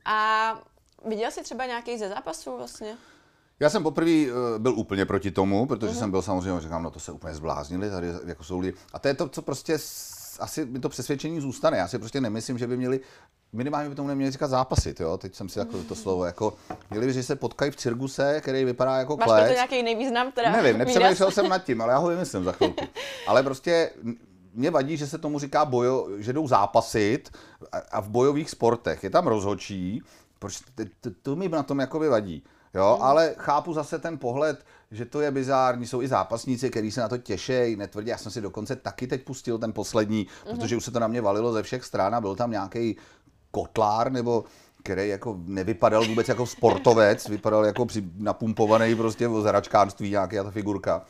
A 0.05 0.60
viděl 1.05 1.32
jsi 1.32 1.43
třeba 1.43 1.66
nějaký 1.66 1.97
ze 1.97 2.10
zápasů 2.10 2.58
vlastně? 2.58 2.97
Já 3.60 3.70
jsem 3.70 3.84
poprvé 3.84 4.12
uh, 4.12 4.38
byl 4.58 4.74
úplně 4.74 5.05
proti 5.05 5.32
tomu, 5.32 5.66
protože 5.66 5.93
uh-huh. 5.93 5.99
jsem 5.99 6.12
byl 6.12 6.22
samozřejmě, 6.22 6.62
říkám, 6.62 6.84
no 6.84 6.91
to 6.91 6.99
se 6.99 7.12
úplně 7.12 7.34
zbláznili, 7.34 7.89
tady 7.89 8.08
jako 8.26 8.43
jsou 8.43 8.60
lidi. 8.60 8.78
A 8.93 8.99
to 8.99 9.08
je 9.08 9.14
to, 9.14 9.30
co 9.30 9.41
prostě 9.41 9.78
asi 10.39 10.66
mi 10.66 10.80
to 10.80 10.89
přesvědčení 10.89 11.41
zůstane. 11.41 11.78
Já 11.78 11.88
si 11.88 11.99
prostě 11.99 12.22
nemyslím, 12.22 12.58
že 12.58 12.68
by 12.68 12.78
měli 12.78 12.99
minimálně 13.53 13.89
by 13.89 13.95
tomu 13.95 14.08
neměli 14.08 14.32
říkat 14.32 14.47
zápasit, 14.47 14.99
jo? 14.99 15.18
Teď 15.18 15.36
jsem 15.36 15.49
si 15.49 15.60
jako 15.60 15.84
to 15.84 15.95
slovo, 15.95 16.26
jako 16.26 16.53
měli 16.89 17.08
by, 17.08 17.14
že 17.14 17.24
se 17.24 17.36
potkají 17.36 17.72
v 17.72 17.76
cirkuse, 17.76 18.41
který 18.41 18.66
vypadá 18.66 18.97
jako 18.97 19.18
Máš 19.18 19.26
klec. 19.26 19.39
Máš 19.39 19.49
to 19.49 19.53
nějaký 19.53 19.84
nejvýznam 19.84 20.32
teda? 20.32 20.51
Nevím, 20.51 20.78
nepřemýšlel 20.78 21.32
jsem 21.32 21.49
nad 21.49 21.64
tím, 21.64 21.82
ale 21.82 21.93
já 21.93 21.97
ho 21.97 22.08
vymyslím 22.08 22.43
za 22.43 22.51
chvilku. 22.51 22.86
Ale 23.28 23.43
prostě 23.43 23.91
mě 24.58 24.72
vadí, 24.72 24.97
že 24.97 25.08
se 25.08 25.18
tomu 25.18 25.39
říká 25.39 25.66
bojo, 25.66 26.08
že 26.18 26.34
jdou 26.34 26.47
zápasit 26.47 27.32
a 27.91 28.01
v 28.01 28.10
bojových 28.10 28.49
sportech. 28.49 29.03
Je 29.03 29.10
tam 29.10 29.28
rozhočí, 29.28 30.01
proč 30.39 30.60
to, 31.01 31.10
to 31.22 31.36
mi 31.36 31.49
na 31.49 31.64
tom 31.64 31.80
jako 31.80 31.99
vadí. 31.99 32.43
Jo, 32.74 32.95
mm. 32.97 33.03
ale 33.03 33.36
chápu 33.38 33.74
zase 33.74 33.99
ten 33.99 34.18
pohled, 34.18 34.66
že 34.91 35.05
to 35.05 35.22
je 35.22 35.32
bizární, 35.32 35.88
jsou 35.88 36.01
i 36.01 36.08
zápasníci, 36.08 36.70
kteří 36.70 36.91
se 36.91 37.01
na 37.01 37.10
to 37.10 37.18
těší, 37.18 37.76
netvrdí. 37.76 38.10
Já 38.10 38.18
jsem 38.18 38.32
si 38.32 38.41
dokonce 38.41 38.76
taky 38.76 39.08
teď 39.08 39.24
pustil 39.24 39.58
ten 39.58 39.74
poslední, 39.74 40.28
mm. 40.45 40.58
protože 40.58 40.78
už 40.78 40.84
se 40.84 40.91
to 40.91 40.99
na 40.99 41.08
mě 41.08 41.22
valilo 41.22 41.53
ze 41.53 41.64
všech 41.64 41.84
stran 41.84 42.16
a 42.16 42.22
byl 42.22 42.36
tam 42.36 42.51
nějaký 42.51 42.97
kotlár 43.51 44.12
nebo 44.12 44.43
který 44.84 45.10
jako 45.10 45.39
nevypadal 45.45 46.05
vůbec 46.05 46.28
jako 46.28 46.45
sportovec, 46.45 47.28
vypadal 47.30 47.66
jako 47.66 47.86
při, 47.86 48.03
napumpovaný 48.18 48.95
prostě 48.95 49.28
v 49.28 49.43
hračkářství 49.43 50.10
nějaká 50.10 50.43
ta 50.43 50.51
figurka. 50.51 51.01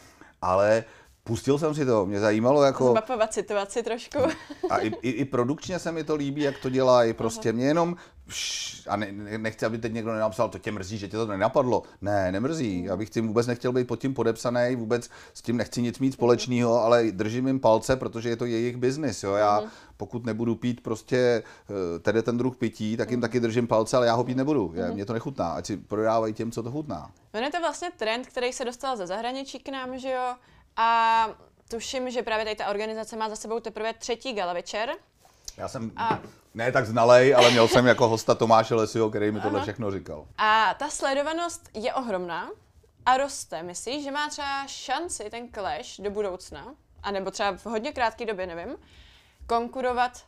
Ale 0.41 0.83
Pustil 1.27 1.59
jsem 1.59 1.75
si 1.75 1.85
to, 1.85 2.05
mě 2.05 2.19
zajímalo 2.19 2.63
jako... 2.63 2.91
Zmapovat 2.91 3.33
situaci 3.33 3.83
trošku. 3.83 4.19
A 4.69 4.77
i, 4.77 4.91
i, 5.01 5.09
i 5.09 5.25
produkčně 5.25 5.79
se 5.79 5.91
mi 5.91 6.03
to 6.03 6.15
líbí, 6.15 6.41
jak 6.41 6.57
to 6.57 6.69
dělají, 6.69 7.13
prostě 7.13 7.53
mě 7.53 7.65
jenom... 7.65 7.95
A 8.87 8.95
ne, 8.95 9.11
nechci, 9.37 9.65
aby 9.65 9.77
teď 9.77 9.93
někdo 9.93 10.13
nenapsal, 10.13 10.49
to 10.49 10.59
tě 10.59 10.71
mrzí, 10.71 10.97
že 10.97 11.07
tě 11.07 11.17
to 11.17 11.27
nenapadlo. 11.27 11.83
Ne, 12.01 12.31
nemrzí, 12.31 12.83
já 12.83 12.97
bych 12.97 13.09
tím 13.09 13.27
vůbec 13.27 13.47
nechtěl 13.47 13.71
být 13.71 13.87
pod 13.87 13.99
tím 13.99 14.13
podepsaný, 14.13 14.75
vůbec 14.75 15.09
s 15.33 15.41
tím 15.41 15.57
nechci 15.57 15.81
nic 15.81 15.99
mít 15.99 16.11
společného, 16.11 16.81
ale 16.83 17.03
držím 17.11 17.47
jim 17.47 17.59
palce, 17.59 17.95
protože 17.95 18.29
je 18.29 18.35
to 18.35 18.45
jejich 18.45 18.77
biznis, 18.77 19.23
jo. 19.23 19.33
Já 19.33 19.63
pokud 19.97 20.25
nebudu 20.25 20.55
pít 20.55 20.81
prostě 20.81 21.17
eh, 21.69 21.99
tedy 21.99 22.23
ten 22.23 22.37
druh 22.37 22.55
pití, 22.55 22.97
tak 22.97 23.11
jim 23.11 23.21
taky 23.21 23.39
držím 23.39 23.67
palce, 23.67 23.97
ale 23.97 24.07
já 24.07 24.13
ho 24.13 24.23
pít 24.23 24.37
nebudu. 24.37 24.71
Já, 24.75 24.91
mě 24.91 25.05
to 25.05 25.13
nechutná, 25.13 25.49
ať 25.49 25.65
si 25.65 25.77
prodávají 25.77 26.33
těm, 26.33 26.51
co 26.51 26.63
to 26.63 26.71
chutná. 26.71 27.11
No 27.33 27.39
je 27.39 27.51
to 27.51 27.59
vlastně 27.59 27.91
trend, 27.97 28.27
který 28.27 28.53
se 28.53 28.65
dostal 28.65 28.97
ze 28.97 29.07
zahraničí 29.07 29.59
k 29.59 29.69
nám, 29.69 29.99
že 29.99 30.11
jo? 30.11 30.35
A 30.77 31.29
tuším, 31.69 32.11
že 32.11 32.23
právě 32.23 32.45
tady 32.45 32.55
ta 32.55 32.67
organizace 32.67 33.15
má 33.15 33.29
za 33.29 33.35
sebou 33.35 33.59
teprve 33.59 33.93
třetí 33.93 34.33
gala 34.33 34.53
večer. 34.53 34.89
Já 35.57 35.67
jsem 35.67 35.91
a... 35.95 36.19
ne 36.53 36.71
tak 36.71 36.85
znalej, 36.85 37.35
ale 37.35 37.51
měl 37.51 37.67
jsem 37.67 37.85
jako 37.85 38.07
hosta 38.07 38.35
Tomáše 38.35 38.75
Lesio, 38.75 39.09
který 39.09 39.31
mi 39.31 39.41
tohle 39.41 39.61
všechno 39.61 39.91
říkal. 39.91 40.27
A 40.37 40.73
ta 40.73 40.89
sledovanost 40.89 41.69
je 41.73 41.93
ohromná 41.93 42.49
a 43.05 43.17
roste. 43.17 43.63
Myslíš, 43.63 44.03
že 44.03 44.11
má 44.11 44.29
třeba 44.29 44.67
šanci 44.67 45.29
ten 45.29 45.49
Clash 45.53 45.99
do 45.99 46.11
budoucna, 46.11 46.75
anebo 47.03 47.31
třeba 47.31 47.57
v 47.57 47.65
hodně 47.65 47.91
krátké 47.91 48.25
době, 48.25 48.47
nevím, 48.47 48.75
konkurovat, 49.47 50.25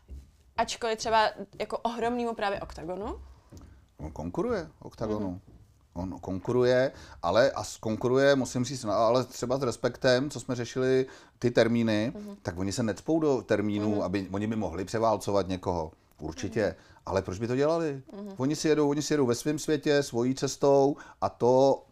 ačkoliv 0.57 0.97
třeba 0.97 1.29
jako 1.59 1.77
ohromnému 1.77 2.33
právě 2.35 2.61
OKTAGONu? 2.61 3.21
On 3.97 4.11
konkuruje 4.11 4.69
OKTAGONu. 4.79 5.29
Mm-hmm. 5.29 5.58
On 5.99 6.19
konkuruje, 6.19 6.91
ale 7.23 7.51
a 7.51 7.63
konkuruje, 7.79 8.35
musím 8.35 8.65
říct, 8.65 8.83
no, 8.83 8.91
ale 8.91 9.23
třeba 9.23 9.57
s 9.57 9.63
respektem, 9.63 10.29
co 10.29 10.39
jsme 10.39 10.55
řešili 10.55 11.05
ty 11.39 11.51
termíny, 11.51 12.13
uh-huh. 12.15 12.35
tak 12.41 12.59
oni 12.59 12.71
se 12.71 12.83
necpou 12.83 13.19
do 13.19 13.41
termínů, 13.41 13.95
uh-huh. 13.95 14.03
aby 14.03 14.27
oni 14.31 14.47
by 14.47 14.55
mohli 14.55 14.85
převálcovat 14.85 15.47
někoho. 15.47 15.91
Určitě. 16.19 16.75
Uh-huh. 16.79 17.01
Ale 17.05 17.21
proč 17.21 17.39
by 17.39 17.47
to 17.47 17.55
dělali? 17.55 18.01
Uh-huh. 18.11 18.33
Oni 18.37 18.55
si 18.55 18.67
jedou, 18.67 18.89
oni 18.89 19.01
si 19.01 19.13
jedou 19.13 19.25
ve 19.25 19.35
svém 19.35 19.59
světě, 19.59 20.03
svojí 20.03 20.35
cestou 20.35 20.95
a 21.21 21.29
to 21.29 21.83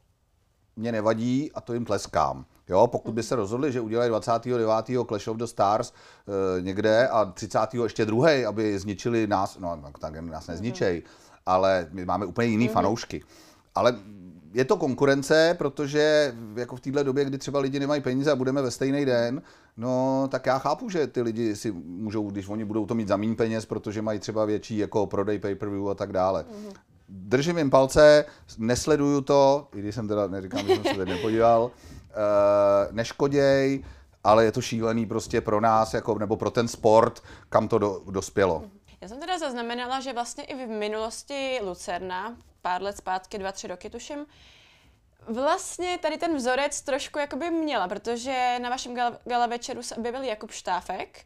mě 0.75 0.91
nevadí 0.91 1.51
a 1.51 1.61
to 1.61 1.73
jim 1.73 1.85
tleskám. 1.85 2.45
Jo, 2.69 2.87
pokud 2.87 3.13
by 3.13 3.23
se 3.23 3.35
rozhodli, 3.35 3.71
že 3.71 3.81
udělají 3.81 4.09
29. 4.09 4.69
Clash 5.07 5.27
of 5.27 5.37
the 5.37 5.43
Stars 5.45 5.93
e, 6.57 6.61
někde 6.61 7.07
a 7.07 7.25
30. 7.25 7.59
ještě 7.83 8.05
druhý, 8.05 8.45
aby 8.45 8.79
zničili 8.79 9.27
nás, 9.27 9.57
no 9.57 9.83
tak 9.99 10.21
nás 10.21 10.47
nezničej, 10.47 11.03
ale 11.45 11.87
my 11.91 12.05
máme 12.05 12.25
úplně 12.25 12.47
jiný 12.47 12.69
mm-hmm. 12.69 12.73
fanoušky. 12.73 13.23
Ale 13.77 13.95
je 14.53 14.65
to 14.65 14.77
konkurence, 14.77 15.55
protože 15.57 16.35
jako 16.55 16.75
v 16.75 16.79
této 16.79 17.03
době, 17.03 17.25
kdy 17.25 17.37
třeba 17.37 17.59
lidi 17.59 17.79
nemají 17.79 18.01
peníze 18.01 18.31
a 18.31 18.35
budeme 18.35 18.61
ve 18.61 18.71
stejný 18.71 19.05
den, 19.05 19.41
no 19.77 20.27
tak 20.31 20.45
já 20.45 20.59
chápu, 20.59 20.89
že 20.89 21.07
ty 21.07 21.21
lidi 21.21 21.55
si 21.55 21.71
můžou, 21.71 22.29
když 22.29 22.47
oni 22.47 22.65
budou 22.65 22.85
to 22.85 22.95
mít 22.95 23.07
za 23.07 23.17
méně 23.17 23.35
peněz, 23.35 23.65
protože 23.65 24.01
mají 24.01 24.19
třeba 24.19 24.45
větší 24.45 24.77
jako 24.77 25.07
prodej 25.07 25.39
pay-per-view 25.39 25.89
a 25.89 25.95
tak 25.95 26.11
dále. 26.11 26.43
Mm-hmm. 26.43 26.73
Držím 27.09 27.57
jim 27.57 27.69
palce, 27.69 28.25
nesleduju 28.57 29.21
to, 29.21 29.67
i 29.75 29.79
když 29.79 29.95
jsem 29.95 30.07
teda, 30.07 30.27
neříkám, 30.27 30.67
že 30.67 30.75
jsem 30.75 30.83
se 30.83 30.93
teď 30.93 31.09
nepodíval, 31.09 31.63
uh, 31.63 31.71
neškoděj, 32.91 33.83
ale 34.23 34.45
je 34.45 34.51
to 34.51 34.61
šílený 34.61 35.05
prostě 35.05 35.41
pro 35.41 35.61
nás, 35.61 35.93
jako, 35.93 36.19
nebo 36.19 36.37
pro 36.37 36.51
ten 36.51 36.67
sport, 36.67 37.23
kam 37.49 37.67
to 37.67 37.79
do, 37.79 38.01
dospělo. 38.09 38.63
Já 39.01 39.07
jsem 39.07 39.19
teda 39.19 39.39
zaznamenala, 39.39 39.99
že 39.99 40.13
vlastně 40.13 40.43
i 40.43 40.65
v 40.65 40.69
minulosti 40.69 41.59
Lucerna 41.63 42.37
pár 42.61 42.81
let 42.81 42.97
zpátky, 42.97 43.37
dva, 43.37 43.51
tři 43.51 43.67
roky 43.67 43.89
tuším, 43.89 44.25
vlastně 45.27 45.97
tady 46.01 46.17
ten 46.17 46.35
vzorec 46.35 46.81
trošku 46.81 47.19
jakoby 47.19 47.51
měla, 47.51 47.87
protože 47.87 48.59
na 48.61 48.69
vašem 48.69 48.95
gala, 48.95 49.17
gala 49.25 49.45
večeru 49.47 49.83
se 49.83 49.95
objevil 49.95 50.23
Jakub 50.23 50.51
Štáfek, 50.51 51.25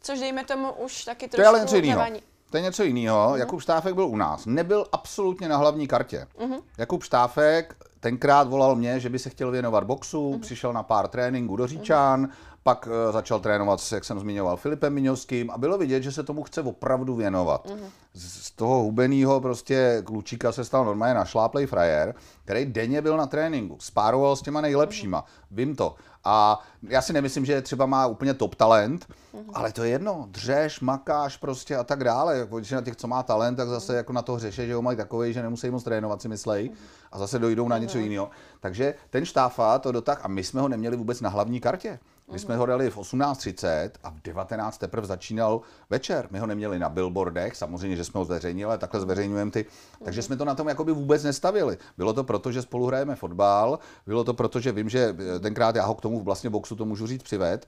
což 0.00 0.20
dejme 0.20 0.44
tomu 0.44 0.72
už 0.72 1.04
taky 1.04 1.28
trošku... 1.28 1.36
To 1.36 1.42
je 1.42 1.48
ale 1.48 1.60
něco 1.60 1.76
jiného. 1.76 2.04
To 2.50 2.56
je 2.56 2.62
něco 2.62 2.82
jiného. 2.82 3.16
Uh-huh. 3.16 3.36
Jakub 3.36 3.60
Štáfek 3.60 3.94
byl 3.94 4.06
u 4.06 4.16
nás. 4.16 4.46
Nebyl 4.46 4.86
absolutně 4.92 5.48
na 5.48 5.56
hlavní 5.56 5.88
kartě. 5.88 6.26
Uh-huh. 6.38 6.62
Jakub 6.78 7.02
Štáfek 7.02 7.76
tenkrát 8.00 8.48
volal 8.48 8.76
mě, 8.76 9.00
že 9.00 9.08
by 9.08 9.18
se 9.18 9.30
chtěl 9.30 9.50
věnovat 9.50 9.84
boxu, 9.84 10.30
uh-huh. 10.30 10.40
přišel 10.40 10.72
na 10.72 10.82
pár 10.82 11.08
tréninků 11.08 11.56
do 11.56 11.66
Říčán, 11.66 12.24
uh-huh. 12.24 12.53
Pak 12.64 12.86
uh, 12.86 13.12
začal 13.12 13.40
trénovat, 13.40 13.80
jak 13.92 14.04
jsem 14.04 14.20
zmiňoval, 14.20 14.56
Filipem 14.56 14.94
Miňovským 14.94 15.50
a 15.50 15.58
bylo 15.58 15.78
vidět, 15.78 16.02
že 16.02 16.12
se 16.12 16.22
tomu 16.22 16.42
chce 16.42 16.62
opravdu 16.62 17.14
věnovat. 17.14 17.66
Uh-huh. 17.66 17.90
Z, 18.14 18.50
toho 18.50 18.82
hubeného 18.82 19.40
prostě 19.40 20.02
klučíka 20.06 20.52
se 20.52 20.64
stal 20.64 20.84
normálně 20.84 21.14
našláplej 21.14 21.66
frajer, 21.66 22.14
který 22.44 22.66
denně 22.66 23.02
byl 23.02 23.16
na 23.16 23.26
tréninku, 23.26 23.76
spároval 23.80 24.36
s 24.36 24.42
těma 24.42 24.60
nejlepšíma, 24.60 25.22
uh-huh. 25.22 25.46
vím 25.50 25.76
to. 25.76 25.94
A 26.24 26.60
já 26.82 27.02
si 27.02 27.12
nemyslím, 27.12 27.44
že 27.44 27.62
třeba 27.62 27.86
má 27.86 28.06
úplně 28.06 28.34
top 28.34 28.54
talent, 28.54 29.06
mm-hmm. 29.06 29.50
ale 29.54 29.72
to 29.72 29.84
je 29.84 29.90
jedno, 29.90 30.26
dřeš, 30.30 30.80
makáš 30.80 31.36
prostě 31.36 31.76
a 31.76 31.84
tak 31.84 32.04
dále. 32.04 32.38
Jako, 32.38 32.58
když 32.58 32.70
na 32.70 32.80
těch, 32.80 32.96
co 32.96 33.08
má 33.08 33.22
talent, 33.22 33.56
tak 33.56 33.68
zase 33.68 33.96
jako 33.96 34.12
na 34.12 34.22
to 34.22 34.34
hřeše, 34.34 34.66
že 34.66 34.74
ho 34.74 34.82
mají 34.82 34.96
takový, 34.96 35.32
že 35.32 35.42
nemusí 35.42 35.70
moc 35.70 35.84
trénovat, 35.84 36.22
si 36.22 36.28
myslej, 36.28 36.70
a 37.12 37.18
zase 37.18 37.38
dojdou 37.38 37.68
na 37.68 37.78
něco 37.78 37.98
jiného. 37.98 38.30
Takže 38.60 38.94
ten 39.10 39.24
štáfa 39.24 39.78
to 39.78 39.92
dotah, 39.92 40.24
a 40.24 40.28
my 40.28 40.44
jsme 40.44 40.60
ho 40.60 40.68
neměli 40.68 40.96
vůbec 40.96 41.20
na 41.20 41.30
hlavní 41.30 41.60
kartě. 41.60 41.98
My 42.32 42.38
jsme 42.38 42.56
ho 42.56 42.66
dali 42.66 42.90
v 42.90 42.96
18.30 42.96 43.90
a 44.02 44.10
v 44.10 44.22
19. 44.22 44.78
teprve 44.78 45.06
začínal 45.06 45.60
večer. 45.90 46.28
My 46.30 46.38
ho 46.38 46.46
neměli 46.46 46.78
na 46.78 46.88
billboardech, 46.88 47.56
samozřejmě, 47.56 47.96
že 47.96 48.04
jsme 48.04 48.18
ho 48.18 48.24
zveřejnili, 48.24 48.64
ale 48.64 48.78
takhle 48.78 49.00
zveřejňujeme 49.00 49.50
ty. 49.50 49.66
Takže 50.04 50.22
jsme 50.22 50.36
to 50.36 50.44
na 50.44 50.54
tom 50.54 50.68
jakoby 50.68 50.92
vůbec 50.92 51.22
nestavili. 51.22 51.78
Bylo 51.98 52.12
to 52.12 52.24
proto, 52.24 52.52
že 52.52 52.62
spolu 52.62 52.86
hrajeme 52.86 53.16
fotbal, 53.16 53.78
bylo 54.06 54.24
to 54.24 54.34
proto, 54.34 54.60
že 54.60 54.72
vím, 54.72 54.88
že 54.88 55.16
tenkrát 55.40 55.76
já 55.76 55.84
ho 55.84 55.94
k 55.94 56.00
tomu 56.00 56.20
vlastně 56.20 56.50
boxu, 56.50 56.76
to 56.76 56.84
můžu 56.84 57.06
říct, 57.06 57.22
přived. 57.22 57.66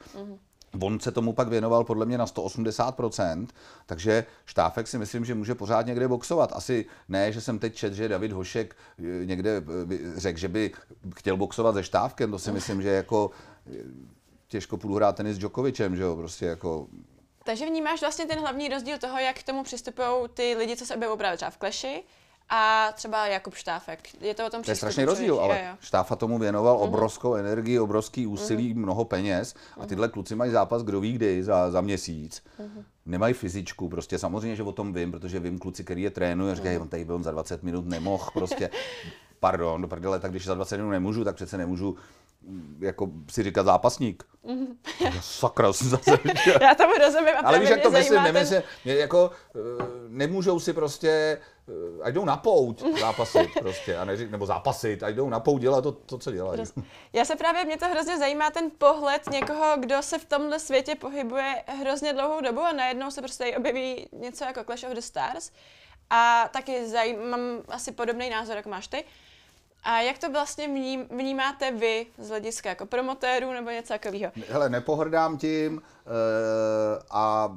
On 0.80 1.00
se 1.00 1.12
tomu 1.12 1.32
pak 1.32 1.48
věnoval 1.48 1.84
podle 1.84 2.06
mě 2.06 2.18
na 2.18 2.26
180%, 2.26 3.46
takže 3.86 4.24
Štáfek 4.46 4.88
si 4.88 4.98
myslím, 4.98 5.24
že 5.24 5.34
může 5.34 5.54
pořád 5.54 5.86
někde 5.86 6.08
boxovat. 6.08 6.52
Asi 6.54 6.86
ne, 7.08 7.32
že 7.32 7.40
jsem 7.40 7.58
teď 7.58 7.74
čet, 7.74 7.92
že 7.92 8.08
David 8.08 8.32
Hošek 8.32 8.76
eh, 8.98 9.26
někde 9.26 9.56
eh, 9.56 10.20
řekl, 10.20 10.38
že 10.38 10.48
by 10.48 10.72
chtěl 11.16 11.36
boxovat 11.36 11.74
se 11.74 11.82
Štávkem, 11.82 12.30
to 12.30 12.38
si 12.38 12.52
myslím, 12.52 12.82
že 12.82 12.88
jako 12.88 13.30
těžko 14.56 14.76
půjdu 14.76 14.94
hrát 14.94 15.16
tenis 15.16 15.36
s 15.36 15.38
Djokovicem, 15.38 15.96
že 15.96 16.02
jo, 16.02 16.16
prostě 16.16 16.46
jako... 16.46 16.86
Takže 17.44 17.66
vnímáš 17.66 18.00
vlastně 18.00 18.26
ten 18.26 18.38
hlavní 18.38 18.68
rozdíl 18.68 18.98
toho, 18.98 19.18
jak 19.18 19.38
k 19.38 19.42
tomu 19.42 19.62
přistupují 19.62 20.08
ty 20.34 20.54
lidi, 20.58 20.76
co 20.76 20.86
se 20.86 20.94
objevují 20.94 21.18
právě 21.18 21.36
třeba 21.36 21.50
v 21.50 21.56
Kleši, 21.56 22.04
a 22.48 22.92
třeba 22.94 23.26
Jakub 23.26 23.54
Štáfek. 23.54 24.22
Je 24.22 24.34
to 24.34 24.46
o 24.46 24.50
tom 24.50 24.62
To 24.62 24.70
je 24.70 24.76
strašný 24.76 25.04
rozdíl, 25.04 25.40
ale 25.40 25.58
jo, 25.58 25.64
jo. 25.68 25.76
Štáfa 25.80 26.16
tomu 26.16 26.38
věnoval 26.38 26.76
mm-hmm. 26.76 26.82
obrovskou 26.88 27.34
energii, 27.34 27.78
obrovský 27.78 28.26
úsilí, 28.26 28.74
mm-hmm. 28.74 28.78
mnoho 28.78 29.04
peněz 29.04 29.54
a 29.76 29.78
mhm. 29.78 29.88
tyhle 29.88 30.08
kluci 30.08 30.34
mají 30.34 30.52
zápas 30.52 30.82
kdo 30.82 31.00
ví 31.00 31.12
kdy 31.12 31.44
za, 31.44 31.70
za 31.70 31.80
měsíc. 31.80 32.42
Mm-hmm. 32.60 32.84
Nemají 33.06 33.34
fyzičku, 33.34 33.88
prostě 33.88 34.18
samozřejmě, 34.18 34.56
že 34.56 34.62
o 34.62 34.72
tom 34.72 34.92
vím, 34.92 35.12
protože 35.12 35.40
vím 35.40 35.58
kluci, 35.58 35.84
který 35.84 36.02
je 36.02 36.10
trénuje, 36.10 36.54
říkají, 36.54 36.76
mm-hmm. 36.76 36.82
on 36.82 36.88
tady 36.88 37.04
byl 37.04 37.14
on 37.14 37.22
za 37.22 37.30
20 37.30 37.62
minut 37.62 37.86
nemohl, 37.86 38.30
prostě 38.32 38.70
pardon, 39.40 39.82
do 39.82 39.88
prdele, 39.88 40.20
tak 40.20 40.30
když 40.30 40.44
za 40.44 40.54
20 40.54 40.76
minut 40.76 40.90
nemůžu, 40.90 41.24
tak 41.24 41.36
přece 41.36 41.58
nemůžu 41.58 41.96
jako 42.78 43.10
si 43.30 43.42
říká 43.42 43.62
zápasník. 43.62 44.24
Mm. 44.44 44.78
Sakra, 45.20 45.72
jsem 45.72 45.88
zase 45.88 46.10
Já 46.60 46.74
tomu 46.74 46.92
rozumím. 46.94 47.34
A 47.36 47.46
Ale 47.46 47.58
víš, 47.58 47.70
jak 47.70 47.80
to 47.80 47.90
myslím, 47.90 48.14
ten... 48.14 48.34
nemyslím, 48.34 48.62
jako 48.84 49.30
eh, 49.56 49.58
nemůžou 50.08 50.60
si 50.60 50.72
prostě, 50.72 51.40
eh, 51.68 52.02
ať 52.02 52.14
jdou 52.14 52.24
na 52.24 52.36
pouť 52.36 52.82
zápasit 53.00 53.50
prostě, 53.60 53.96
a 53.96 54.04
neři, 54.04 54.28
nebo 54.28 54.46
zápasit, 54.46 55.02
ať 55.02 55.14
jdou 55.14 55.28
na 55.28 55.40
pouť 55.40 55.60
dělat 55.60 55.80
to, 55.80 55.92
to, 55.92 56.18
co 56.18 56.32
dělají. 56.32 56.62
Já 57.12 57.24
se 57.24 57.36
právě, 57.36 57.64
mě 57.64 57.76
to 57.76 57.88
hrozně 57.88 58.18
zajímá 58.18 58.50
ten 58.50 58.70
pohled 58.78 59.30
někoho, 59.30 59.76
kdo 59.76 60.02
se 60.02 60.18
v 60.18 60.24
tomhle 60.24 60.58
světě 60.58 60.94
pohybuje 60.94 61.62
hrozně 61.66 62.12
dlouhou 62.12 62.40
dobu 62.40 62.60
a 62.60 62.72
najednou 62.72 63.10
se 63.10 63.20
prostě 63.20 63.56
objeví 63.56 64.08
něco 64.12 64.44
jako 64.44 64.64
Clash 64.64 64.84
of 64.84 64.92
the 64.92 65.00
Stars. 65.00 65.50
A 66.10 66.48
taky 66.52 66.88
zajímám 66.88 67.40
asi 67.68 67.92
podobný 67.92 68.30
názor, 68.30 68.56
jako 68.56 68.68
máš 68.68 68.88
ty. 68.88 69.04
A 69.86 70.00
jak 70.00 70.18
to 70.18 70.30
vlastně 70.30 70.68
vnímáte 71.10 71.70
vy 71.70 72.06
z 72.18 72.28
hlediska 72.28 72.68
jako 72.68 72.86
promotérů 72.86 73.52
nebo 73.52 73.70
něco 73.70 73.88
takového? 73.92 74.32
Hele, 74.48 74.68
nepohrdám 74.68 75.38
tím 75.38 75.82
e, 75.82 76.10
a 77.10 77.56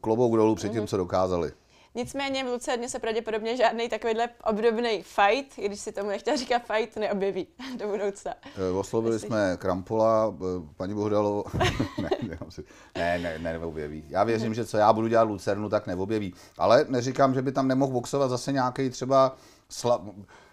klobouk 0.00 0.36
dolů 0.36 0.54
před 0.54 0.72
tím, 0.72 0.82
mm-hmm. 0.82 0.86
co 0.86 0.96
dokázali. 0.96 1.52
Nicméně 1.94 2.44
v 2.44 2.48
Lucerně 2.48 2.88
se 2.88 2.98
pravděpodobně 2.98 3.56
žádný 3.56 3.88
takovýhle 3.88 4.28
obdobný 4.44 5.02
fight, 5.02 5.58
i 5.58 5.68
když 5.68 5.80
si 5.80 5.92
tomu 5.92 6.08
nechtěl 6.08 6.36
říkat 6.36 6.62
fight, 6.72 6.96
neobjeví 6.96 7.46
do 7.78 7.88
budoucna. 7.88 8.34
E, 8.56 8.70
oslovili 8.70 9.14
Myslíš? 9.14 9.28
jsme 9.28 9.56
Krampola, 9.58 10.34
paní 10.76 10.94
Bohdalo, 10.94 11.44
ne, 12.02 12.10
ne, 12.22 13.18
ne, 13.18 13.38
ne, 13.38 13.58
neobjeví. 13.58 14.04
Já 14.08 14.24
věřím, 14.24 14.52
mm-hmm. 14.52 14.54
že 14.54 14.66
co 14.66 14.76
já 14.76 14.92
budu 14.92 15.08
dělat 15.08 15.22
Lucernu, 15.22 15.68
tak 15.68 15.86
neobjeví. 15.86 16.34
Ale 16.58 16.86
neříkám, 16.88 17.34
že 17.34 17.42
by 17.42 17.52
tam 17.52 17.68
nemohl 17.68 17.92
boxovat 17.92 18.30
zase 18.30 18.52
nějaký 18.52 18.90
třeba 18.90 19.36
sla 19.68 20.04
Eh, 20.08 20.47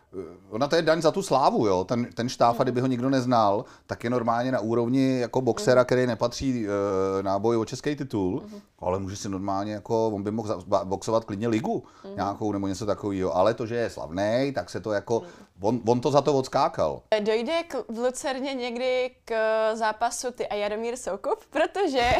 ona 0.50 0.68
to 0.68 0.76
je 0.76 0.82
daň 0.82 1.02
za 1.02 1.12
tu 1.12 1.22
slávu, 1.22 1.68
jo. 1.68 1.84
Ten, 1.84 2.08
ten 2.14 2.30
štáfa, 2.30 2.64
kdyby 2.64 2.82
ho 2.82 2.88
nikdo 2.88 3.10
neznal, 3.10 3.66
tak 3.88 4.04
je 4.04 4.10
normálně 4.10 4.52
na 4.52 4.60
úrovni 4.60 5.20
jako 5.20 5.42
boxera, 5.42 5.86
který 5.86 6.08
nepatří 6.08 6.68
e, 6.68 7.24
na 7.24 7.40
boj 7.40 7.58
o 7.58 7.66
český 7.66 7.96
titul, 7.96 8.40
uh-huh. 8.46 8.60
ale 8.80 9.00
může 9.00 9.16
si 9.16 9.30
normálně 9.30 9.74
jako, 9.74 10.08
on 10.08 10.24
by 10.24 10.32
mohl 10.32 10.64
boxovat 10.84 11.26
klidně 11.26 11.48
ligu 11.48 11.84
uh-huh. 12.04 12.16
nějakou 12.16 12.52
nebo 12.52 12.68
něco 12.68 12.86
takového, 12.86 13.36
ale 13.36 13.54
to, 13.54 13.66
že 13.66 13.76
je 13.76 13.90
slavný, 13.90 14.52
tak 14.56 14.70
se 14.70 14.80
to 14.80 14.92
jako, 14.92 15.22
on, 15.62 15.82
on 15.88 16.02
to 16.02 16.12
za 16.12 16.22
to 16.22 16.34
odskákal. 16.34 17.02
Dojde 17.20 17.64
k, 17.64 17.76
v 17.90 18.00
Lucerně 18.00 18.54
někdy 18.54 19.12
k 19.26 19.36
zápasu 19.76 20.32
ty 20.32 20.48
a 20.48 20.56
Jaromír 20.56 20.96
Soukup, 20.96 21.46
protože 21.50 22.12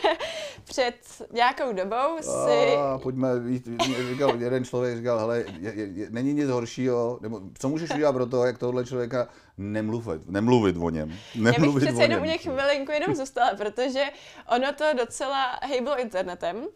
před 0.64 0.94
nějakou 1.32 1.72
dobou 1.72 2.16
si... 2.20 2.76
A, 2.76 2.98
pojďme, 3.02 3.28
říkal, 4.10 4.36
jeden 4.38 4.64
člověk 4.64 4.96
říkal, 4.96 5.18
hele, 5.18 5.44
je, 5.58 5.74
je, 5.74 5.86
je, 5.86 6.10
není 6.10 6.34
nic 6.34 6.48
horšího, 6.48 7.18
nebo 7.22 7.40
co 7.58 7.68
můžeš 7.68 7.90
udělat 7.90 8.12
pro 8.12 8.26
to, 8.26 8.44
jak 8.44 8.58
tohle 8.58 8.84
člověka 8.84 9.28
nemluvit, 9.58 10.28
nemluvit 10.28 10.76
o 10.80 10.90
něm. 10.90 11.12
Nemluvit 11.34 11.82
Já 11.82 11.86
bych 11.86 11.94
přece 11.94 12.02
jenom 12.02 12.22
u 12.22 12.26
něj 12.26 12.38
chvilinku 12.38 12.92
jenom 12.92 13.14
zůstala, 13.14 13.54
protože 13.56 14.04
ono 14.56 14.72
to 14.72 14.84
docela 14.96 15.58
hejblo 15.62 16.00
internetem, 16.00 16.66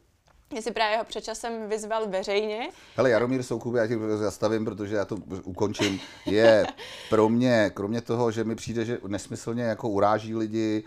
si 0.61 0.71
právě 0.71 0.99
ho 0.99 1.05
před 1.05 1.25
časem 1.25 1.69
vyzval 1.69 2.09
veřejně. 2.09 2.69
Hele, 2.97 3.11
Jaromír 3.11 3.43
Soukup, 3.43 3.75
já 3.75 3.87
tě 3.87 3.99
zastavím, 4.17 4.65
protože 4.65 4.97
já 4.97 5.05
to 5.05 5.17
ukončím, 5.45 6.01
je 6.27 6.67
pro 7.11 7.29
mě, 7.29 7.71
kromě 7.75 8.01
toho, 8.01 8.31
že 8.31 8.45
mi 8.45 8.55
přijde, 8.55 8.85
že 8.85 8.99
nesmyslně 9.07 9.63
jako 9.63 9.89
uráží 9.89 10.35
lidi, 10.35 10.85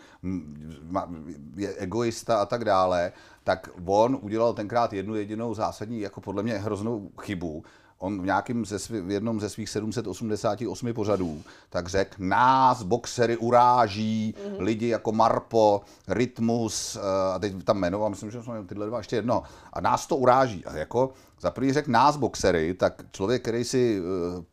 je 1.56 1.76
egoista 1.76 2.42
a 2.42 2.46
tak 2.46 2.66
dále, 2.66 3.12
tak 3.44 3.70
on 3.86 4.18
udělal 4.22 4.54
tenkrát 4.54 4.94
jednu 4.94 5.16
jedinou 5.16 5.54
zásadní, 5.54 6.00
jako 6.00 6.22
podle 6.22 6.44
mě 6.44 6.54
hroznou 6.54 7.12
chybu, 7.22 7.64
on 8.02 8.22
v 8.22 8.26
nějakým 8.26 8.66
ze 8.66 8.80
svý, 8.80 9.02
v 9.02 9.12
jednom 9.12 9.40
ze 9.40 9.50
svých 9.50 9.70
788 9.70 10.94
pořadů, 10.94 11.42
tak 11.70 11.88
řekl, 11.88 12.16
nás 12.20 12.84
boxery 12.84 13.38
uráží, 13.38 14.36
mm-hmm. 14.38 14.62
lidi 14.64 14.88
jako 14.88 15.12
Marpo, 15.12 15.82
Rytmus, 16.08 16.96
eh, 16.96 17.34
a 17.34 17.40
teď 17.40 17.64
tam 17.64 17.78
jmenoval, 17.78 18.10
myslím, 18.10 18.32
že 18.32 18.44
jsme 18.44 18.64
tyhle 18.64 18.88
dva 18.88 18.98
ještě 18.98 19.16
jedno, 19.16 19.44
a 19.74 19.82
nás 19.82 20.08
to 20.08 20.16
uráží. 20.16 20.66
A 20.66 20.78
jako 20.78 21.14
za 21.42 21.52
prvý 21.52 21.74
řekl 21.74 21.92
nás 21.92 22.18
boxery, 22.18 22.74
tak 22.74 23.02
člověk, 23.12 23.42
který 23.42 23.64
si 23.64 24.02
uh, 24.02 24.44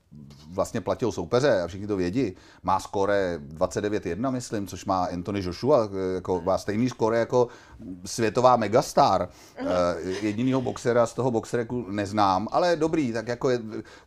vlastně 0.50 0.80
platil 0.80 1.12
soupeře 1.12 1.62
a 1.62 1.66
všichni 1.66 1.86
to 1.86 1.96
vědí, 1.96 2.32
má 2.62 2.80
skóre 2.80 3.38
29-1, 3.54 4.30
myslím, 4.30 4.66
což 4.66 4.84
má 4.84 5.04
Anthony 5.04 5.42
Joshua, 5.44 5.88
jako 6.14 6.42
má 6.44 6.58
stejný 6.58 6.88
skóre 6.88 7.18
jako 7.18 7.48
světová 8.04 8.56
megastar. 8.56 9.28
Uh, 9.62 9.68
jedinýho 10.20 10.60
boxera 10.60 11.06
z 11.06 11.14
toho 11.14 11.30
boxereku 11.30 11.86
neznám, 11.90 12.48
ale 12.50 12.76
dobrý, 12.76 13.12
tak 13.12 13.28
jako 13.28 13.50
je, 13.50 13.60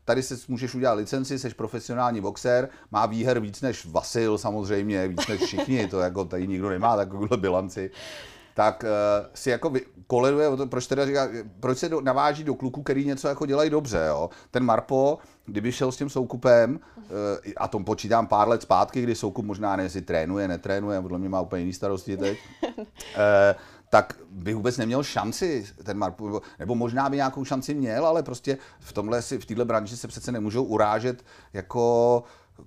tady 0.06 0.24
si 0.24 0.36
můžeš 0.48 0.76
udělat 0.76 0.94
licenci, 0.94 1.40
jsi 1.40 1.50
profesionální 1.50 2.22
boxer, 2.22 2.70
má 2.92 3.06
výher 3.06 3.40
víc 3.40 3.62
než 3.62 3.86
Vasil 3.86 4.38
samozřejmě, 4.38 5.08
víc 5.08 5.28
než 5.28 5.42
všichni, 5.42 5.88
to 5.88 6.00
jako 6.00 6.26
tady 6.26 6.48
nikdo 6.48 6.70
nemá 6.70 6.96
takovouhle 6.96 7.38
bilanci 7.38 7.92
tak 8.62 8.84
uh, 8.84 9.28
si 9.34 9.50
jako 9.50 9.70
vy, 9.70 9.82
koleduje, 10.08 10.50
proč 10.70 10.88
teda 10.88 11.06
říká, 11.06 11.30
proč 11.60 11.78
se 11.78 11.90
do, 11.90 12.02
naváží 12.02 12.44
do 12.44 12.56
kluků, 12.56 12.84
který 12.84 13.06
něco 13.06 13.28
jako 13.28 13.46
dělají 13.46 13.70
dobře, 13.70 14.06
jo. 14.08 14.30
Ten 14.52 14.64
Marpo, 14.64 15.18
kdyby 15.46 15.72
šel 15.72 15.92
s 15.92 15.98
tím 15.98 16.10
soukupem, 16.10 16.80
uh, 16.98 17.08
a 17.58 17.68
tom 17.68 17.86
počítám 17.86 18.28
pár 18.28 18.48
let 18.48 18.62
zpátky, 18.62 19.02
kdy 19.02 19.16
soukup 19.16 19.46
možná 19.46 19.76
ne, 19.76 19.84
jestli 19.84 20.02
trénuje, 20.02 20.48
netrénuje, 20.48 21.02
podle 21.02 21.20
mě 21.20 21.30
má 21.30 21.42
úplně 21.42 21.60
jiný 21.60 21.74
starosti 21.74 22.18
teď, 22.18 22.38
uh, 22.78 22.78
tak 23.90 24.14
by 24.30 24.54
vůbec 24.54 24.78
neměl 24.78 25.04
šanci 25.04 25.66
ten 25.84 25.98
Marpo, 25.98 26.42
nebo 26.60 26.76
možná 26.76 27.10
by 27.10 27.16
nějakou 27.16 27.46
šanci 27.46 27.74
měl, 27.74 28.06
ale 28.06 28.24
prostě 28.24 28.58
v 28.80 28.94
tomhle 28.94 29.22
si, 29.22 29.40
v 29.40 29.46
této 29.46 29.66
branži 29.66 29.98
se 29.98 30.08
přece 30.08 30.32
nemůžou 30.32 30.64
urážet 30.64 31.26
jako 31.54 32.24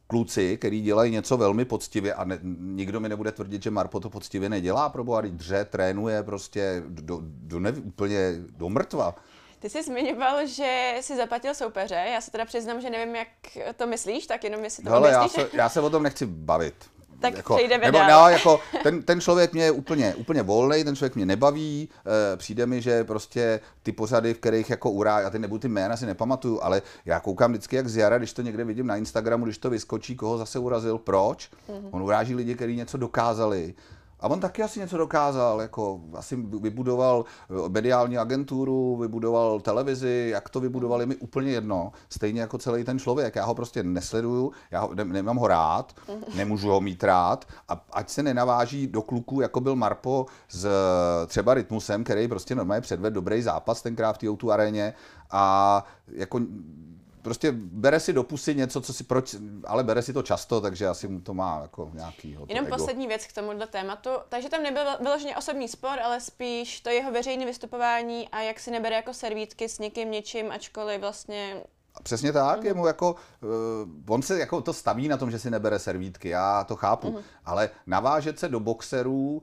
kluci, 0.06 0.56
který 0.56 0.82
dělají 0.82 1.12
něco 1.12 1.36
velmi 1.36 1.64
poctivě 1.64 2.14
a 2.14 2.24
ne, 2.24 2.38
nikdo 2.58 3.00
mi 3.00 3.08
nebude 3.08 3.32
tvrdit, 3.32 3.62
že 3.62 3.70
Marpo 3.70 4.00
to 4.00 4.10
poctivě 4.10 4.48
nedělá, 4.48 4.88
pro 4.88 5.04
boha, 5.04 5.20
dře, 5.20 5.64
trénuje 5.64 6.22
prostě 6.22 6.82
do, 6.88 7.18
do 7.22 7.60
ne, 7.60 7.72
úplně 7.72 8.34
do 8.56 8.68
mrtva. 8.68 9.14
Ty 9.58 9.70
jsi 9.70 9.82
zmiňoval, 9.82 10.46
že 10.46 10.94
jsi 11.00 11.16
zaplatil 11.16 11.54
soupeře. 11.54 11.94
Já 11.94 12.20
se 12.20 12.30
teda 12.30 12.44
přiznám, 12.44 12.80
že 12.80 12.90
nevím, 12.90 13.14
jak 13.14 13.28
to 13.76 13.86
myslíš, 13.86 14.26
tak 14.26 14.44
jenom 14.44 14.64
jestli 14.64 14.84
to 14.84 14.90
Hele, 14.90 15.10
já 15.10 15.28
se, 15.28 15.48
já 15.52 15.68
se 15.68 15.80
o 15.80 15.90
tom 15.90 16.02
nechci 16.02 16.26
bavit. 16.26 16.74
Tak 17.30 17.36
jako, 17.36 17.54
přejdeme 17.54 17.86
nebo, 17.86 17.98
dál. 17.98 18.24
No, 18.24 18.28
jako, 18.28 18.60
ten, 18.82 19.02
ten 19.02 19.20
člověk 19.20 19.52
mě 19.52 19.64
je 19.64 19.70
úplně, 19.70 20.14
úplně 20.14 20.42
volný, 20.42 20.84
ten 20.84 20.96
člověk 20.96 21.16
mě 21.16 21.26
nebaví, 21.26 21.88
e, 22.32 22.36
přijde 22.36 22.66
mi, 22.66 22.82
že 22.82 23.04
prostě 23.04 23.60
ty 23.82 23.92
pořady, 23.92 24.34
v 24.34 24.38
kterých 24.38 24.70
jako 24.70 24.90
urá, 24.90 25.20
já 25.20 25.30
ty 25.30 25.38
nebudu 25.38 25.58
ty 25.58 25.68
jména 25.68 25.96
si 25.96 26.06
nepamatuju, 26.06 26.60
ale 26.62 26.82
já 27.04 27.20
koukám 27.20 27.50
vždycky 27.50 27.76
jak 27.76 27.88
z 27.88 27.96
jara, 27.96 28.18
když 28.18 28.32
to 28.32 28.42
někde 28.42 28.64
vidím 28.64 28.86
na 28.86 28.96
Instagramu, 28.96 29.44
když 29.44 29.58
to 29.58 29.70
vyskočí, 29.70 30.16
koho 30.16 30.38
zase 30.38 30.58
urazil, 30.58 30.98
proč. 30.98 31.50
Mm-hmm. 31.68 31.88
On 31.90 32.02
uráží 32.02 32.34
lidi, 32.34 32.54
kteří 32.54 32.76
něco 32.76 32.98
dokázali 32.98 33.74
a 34.24 34.28
on 34.28 34.40
taky 34.40 34.62
asi 34.62 34.80
něco 34.80 34.96
dokázal, 34.96 35.60
jako 35.60 36.00
asi 36.14 36.36
vybudoval 36.36 37.24
eh, 37.24 37.68
mediální 37.68 38.18
agenturu, 38.18 38.96
vybudoval 38.96 39.60
televizi, 39.60 40.28
jak 40.32 40.48
to 40.48 40.60
vybudoval, 40.60 41.00
je 41.00 41.06
mi 41.06 41.16
úplně 41.16 41.50
jedno. 41.50 41.92
Stejně 42.08 42.40
jako 42.40 42.58
celý 42.58 42.84
ten 42.84 42.98
člověk. 42.98 43.36
Já 43.36 43.44
ho 43.44 43.54
prostě 43.54 43.82
nesleduju, 43.82 44.52
já 44.70 44.80
ho, 44.80 44.94
ne, 44.94 45.04
nemám 45.04 45.36
ho 45.36 45.46
rád, 45.46 45.92
nemůžu 46.36 46.68
ho 46.68 46.80
mít 46.80 47.04
rád. 47.04 47.44
A 47.68 47.84
ať 47.92 48.10
se 48.10 48.22
nenaváží 48.22 48.86
do 48.86 49.02
kluků, 49.02 49.40
jako 49.40 49.60
byl 49.60 49.76
Marpo 49.76 50.26
s 50.48 50.68
třeba 51.26 51.54
Rytmusem, 51.54 52.04
který 52.04 52.28
prostě 52.28 52.54
normálně 52.54 52.80
předvedl 52.80 53.14
dobrý 53.14 53.42
zápas 53.42 53.82
tenkrát 53.82 54.18
v 54.18 54.36
té 54.36 54.52
aréně. 54.52 54.94
A 55.30 55.84
jako 56.08 56.40
prostě 57.24 57.52
bere 57.52 58.00
si 58.00 58.12
do 58.12 58.24
pusy 58.24 58.54
něco, 58.54 58.80
co 58.80 58.92
si 58.92 59.04
proč, 59.04 59.36
ale 59.66 59.84
bere 59.84 60.02
si 60.02 60.12
to 60.12 60.22
často, 60.22 60.60
takže 60.60 60.86
asi 60.86 61.08
mu 61.08 61.20
to 61.20 61.34
má 61.34 61.58
jako 61.62 61.90
nějaký. 61.94 62.30
Jenom 62.48 62.66
ego. 62.66 62.76
poslední 62.76 63.06
věc 63.06 63.26
k 63.26 63.32
tomuhle 63.32 63.66
tématu. 63.66 64.10
Takže 64.28 64.48
tam 64.48 64.62
nebyl 64.62 64.84
vyloženě 65.00 65.36
osobní 65.36 65.68
spor, 65.68 66.00
ale 66.00 66.20
spíš 66.20 66.80
to 66.80 66.90
jeho 66.90 67.12
veřejné 67.12 67.46
vystupování 67.46 68.28
a 68.28 68.40
jak 68.40 68.60
si 68.60 68.70
nebere 68.70 68.96
jako 68.96 69.14
servítky 69.14 69.68
s 69.68 69.78
někým 69.78 70.10
něčím, 70.10 70.52
ačkoliv 70.52 71.00
vlastně 71.00 71.62
Přesně 72.02 72.32
tak, 72.32 72.60
mm-hmm. 72.60 72.66
je 72.66 72.74
mu 72.74 72.86
jako, 72.86 73.16
uh, 73.40 74.14
on 74.14 74.22
se 74.22 74.38
jako 74.38 74.60
to 74.60 74.72
staví 74.72 75.08
na 75.08 75.16
tom, 75.16 75.30
že 75.30 75.38
si 75.38 75.50
nebere 75.50 75.78
servítky, 75.78 76.28
já 76.28 76.64
to 76.64 76.76
chápu, 76.76 77.10
mm-hmm. 77.10 77.22
ale 77.44 77.70
navážet 77.86 78.38
se 78.38 78.48
do 78.48 78.60
boxerů 78.60 79.42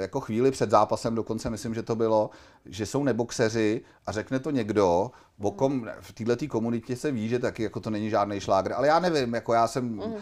jako 0.00 0.20
chvíli 0.20 0.50
před 0.50 0.70
zápasem, 0.70 1.14
dokonce 1.14 1.50
myslím, 1.50 1.74
že 1.74 1.82
to 1.82 1.96
bylo, 1.96 2.30
že 2.66 2.86
jsou 2.86 3.04
neboxeři 3.04 3.80
a 4.06 4.12
řekne 4.12 4.38
to 4.38 4.50
někdo, 4.50 5.10
o 5.40 5.50
kom 5.50 5.88
v 6.00 6.12
této 6.12 6.46
komunitě 6.46 6.96
se 6.96 7.10
ví, 7.10 7.28
že 7.28 7.38
taky 7.38 7.62
jako 7.62 7.80
to 7.80 7.90
není 7.90 8.10
žádný 8.10 8.40
šlágr, 8.40 8.72
ale 8.72 8.86
já 8.86 8.98
nevím, 8.98 9.34
jako 9.34 9.52
já 9.54 9.68
jsem 9.68 9.98
mm-hmm. 9.98 10.20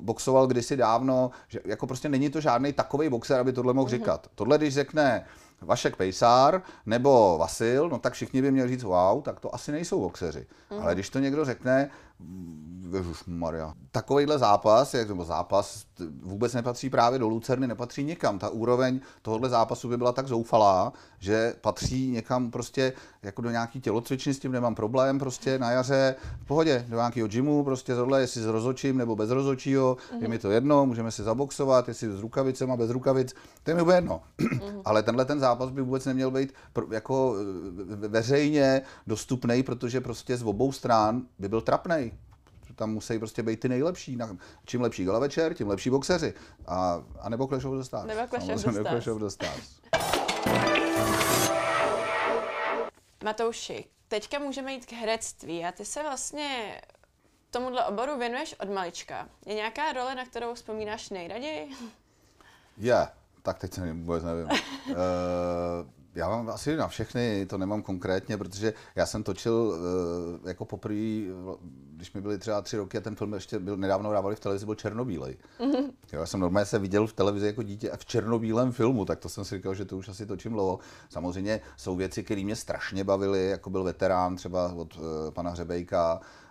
boxoval 0.00 0.46
kdysi 0.46 0.76
dávno, 0.76 1.30
že 1.48 1.60
jako 1.64 1.86
prostě 1.86 2.08
není 2.08 2.30
to 2.30 2.40
žádný 2.40 2.72
takový 2.72 3.08
boxer, 3.08 3.40
aby 3.40 3.52
tohle 3.52 3.72
mohl 3.74 3.88
mm-hmm. 3.88 3.90
říkat. 3.90 4.28
Tohle, 4.34 4.58
když 4.58 4.74
řekne 4.74 5.24
Vašek 5.64 5.96
Pejsár 5.96 6.62
nebo 6.86 7.36
Vasil, 7.40 7.88
no 7.88 7.98
tak 7.98 8.12
všichni 8.12 8.42
by 8.42 8.50
měli 8.50 8.68
říct, 8.68 8.82
wow, 8.82 9.22
tak 9.22 9.40
to 9.40 9.54
asi 9.54 9.72
nejsou 9.72 10.00
boxeři. 10.00 10.46
Mm. 10.70 10.82
Ale 10.82 10.94
když 10.94 11.10
to 11.10 11.18
někdo 11.18 11.44
řekne, 11.44 11.90
Maria. 13.26 13.74
Takovýhle 13.90 14.38
zápas, 14.38 14.94
jak, 14.94 15.08
nebo 15.08 15.24
zápas, 15.24 15.84
vůbec 16.22 16.54
nepatří 16.54 16.90
právě 16.90 17.18
do 17.18 17.28
Lucerny, 17.28 17.66
nepatří 17.66 18.04
nikam. 18.04 18.38
Ta 18.38 18.48
úroveň 18.48 19.00
tohohle 19.22 19.48
zápasu 19.48 19.88
by 19.88 19.96
byla 19.96 20.12
tak 20.12 20.28
zoufalá, 20.28 20.92
že 21.18 21.54
patří 21.60 22.10
někam 22.10 22.50
prostě 22.50 22.92
jako 23.22 23.42
do 23.42 23.50
nějaký 23.50 23.80
tělocvičny, 23.80 24.34
s 24.34 24.38
tím 24.38 24.52
nemám 24.52 24.74
problém, 24.74 25.18
prostě 25.18 25.58
na 25.58 25.70
jaře 25.70 26.14
v 26.40 26.46
pohodě, 26.46 26.84
do 26.88 26.96
nějakého 26.96 27.28
gymu, 27.28 27.64
prostě 27.64 27.94
tohle, 27.94 28.20
jestli 28.20 28.42
s 28.42 28.46
rozočím 28.46 28.98
nebo 28.98 29.16
bez 29.16 29.30
rozočího, 29.30 29.96
mm-hmm. 29.96 30.22
je 30.22 30.28
mi 30.28 30.38
to 30.38 30.50
jedno, 30.50 30.86
můžeme 30.86 31.10
si 31.10 31.22
zaboxovat, 31.22 31.88
jestli 31.88 32.08
s 32.16 32.20
rukavicemi, 32.20 32.72
bez 32.76 32.90
rukavic, 32.90 33.34
to 33.62 33.70
je 33.70 33.74
mi 33.74 33.82
úplně 33.82 33.96
jedno. 33.96 34.22
Mm-hmm. 34.38 34.82
Ale 34.84 35.02
tenhle 35.02 35.24
ten 35.24 35.40
zápas 35.40 35.70
by 35.70 35.82
vůbec 35.82 36.06
neměl 36.06 36.30
být 36.30 36.54
jako 36.90 37.34
veřejně 37.94 38.82
dostupný, 39.06 39.62
protože 39.62 40.00
prostě 40.00 40.36
z 40.36 40.42
obou 40.42 40.72
stran 40.72 41.22
by 41.38 41.48
byl 41.48 41.60
trapnej 41.60 42.11
tam 42.74 42.90
musí 42.90 43.18
prostě 43.18 43.42
být 43.42 43.60
ty 43.60 43.68
nejlepší. 43.68 44.18
Čím 44.64 44.80
lepší 44.80 45.04
gala 45.04 45.18
večer, 45.18 45.54
tím 45.54 45.68
lepší 45.68 45.90
boxeři. 45.90 46.34
A, 46.66 47.04
a 47.20 47.28
nebo 47.28 47.46
Clash 47.46 47.64
of 47.64 47.74
the 47.74 47.82
Stars. 47.82 48.06
Nebo 48.06 48.28
Clash, 48.28 48.66
of 48.66 48.74
the, 48.74 48.82
Clash 48.82 49.06
of 49.06 49.20
the 49.20 49.28
Stars. 49.28 49.80
Matouši, 53.24 53.84
teďka 54.08 54.38
můžeme 54.38 54.72
jít 54.72 54.86
k 54.86 54.92
herectví 54.92 55.64
a 55.64 55.72
ty 55.72 55.84
se 55.84 56.02
vlastně 56.02 56.80
tomuhle 57.50 57.84
oboru 57.84 58.18
věnuješ 58.18 58.54
od 58.60 58.68
malička. 58.68 59.28
Je 59.46 59.54
nějaká 59.54 59.92
role, 59.92 60.14
na 60.14 60.24
kterou 60.24 60.54
vzpomínáš 60.54 61.10
nejraději? 61.10 61.70
Je, 62.76 62.86
yeah, 62.86 63.12
tak 63.42 63.58
teď 63.58 63.72
se 63.74 63.92
vůbec 63.92 64.24
nevím. 64.24 64.46
uh, 64.46 64.56
já 66.14 66.28
mám 66.28 66.48
asi 66.48 66.76
na 66.76 66.88
všechny, 66.88 67.46
to 67.46 67.58
nemám 67.58 67.82
konkrétně, 67.82 68.36
protože 68.36 68.74
já 68.96 69.06
jsem 69.06 69.22
točil 69.22 69.54
uh, 69.54 70.48
jako 70.48 70.64
poprvé, 70.64 70.94
když 71.96 72.12
mi 72.14 72.20
byly 72.20 72.38
třeba 72.38 72.62
tři 72.62 72.76
roky 72.76 72.98
a 72.98 73.00
ten 73.00 73.16
film 73.16 73.34
ještě 73.34 73.58
byl 73.58 73.76
nedávno 73.76 74.12
dávali 74.12 74.36
v 74.36 74.40
televizi, 74.40 74.66
byl 74.66 74.74
černobílej. 74.74 75.36
Mm-hmm. 75.60 75.90
Jo, 76.12 76.20
já 76.20 76.26
jsem 76.26 76.40
normálně 76.40 76.66
se 76.66 76.78
viděl 76.78 77.06
v 77.06 77.12
televizi 77.12 77.46
jako 77.46 77.62
dítě 77.62 77.90
a 77.90 77.96
v 77.96 78.04
černobílém 78.04 78.72
filmu, 78.72 79.04
tak 79.04 79.18
to 79.18 79.28
jsem 79.28 79.44
si 79.44 79.56
říkal, 79.56 79.74
že 79.74 79.84
to 79.84 79.96
už 79.96 80.08
asi 80.08 80.26
točím 80.26 80.52
dlouho. 80.52 80.78
Samozřejmě 81.08 81.60
jsou 81.76 81.96
věci, 81.96 82.22
které 82.22 82.44
mě 82.44 82.56
strašně 82.56 83.04
bavily, 83.04 83.48
jako 83.48 83.70
byl 83.70 83.84
veterán 83.84 84.36
třeba 84.36 84.72
od 84.72 84.96
uh, 84.96 85.02
pana 85.30 85.50
Hřebejka, 85.50 86.20
Eh, 86.20 86.41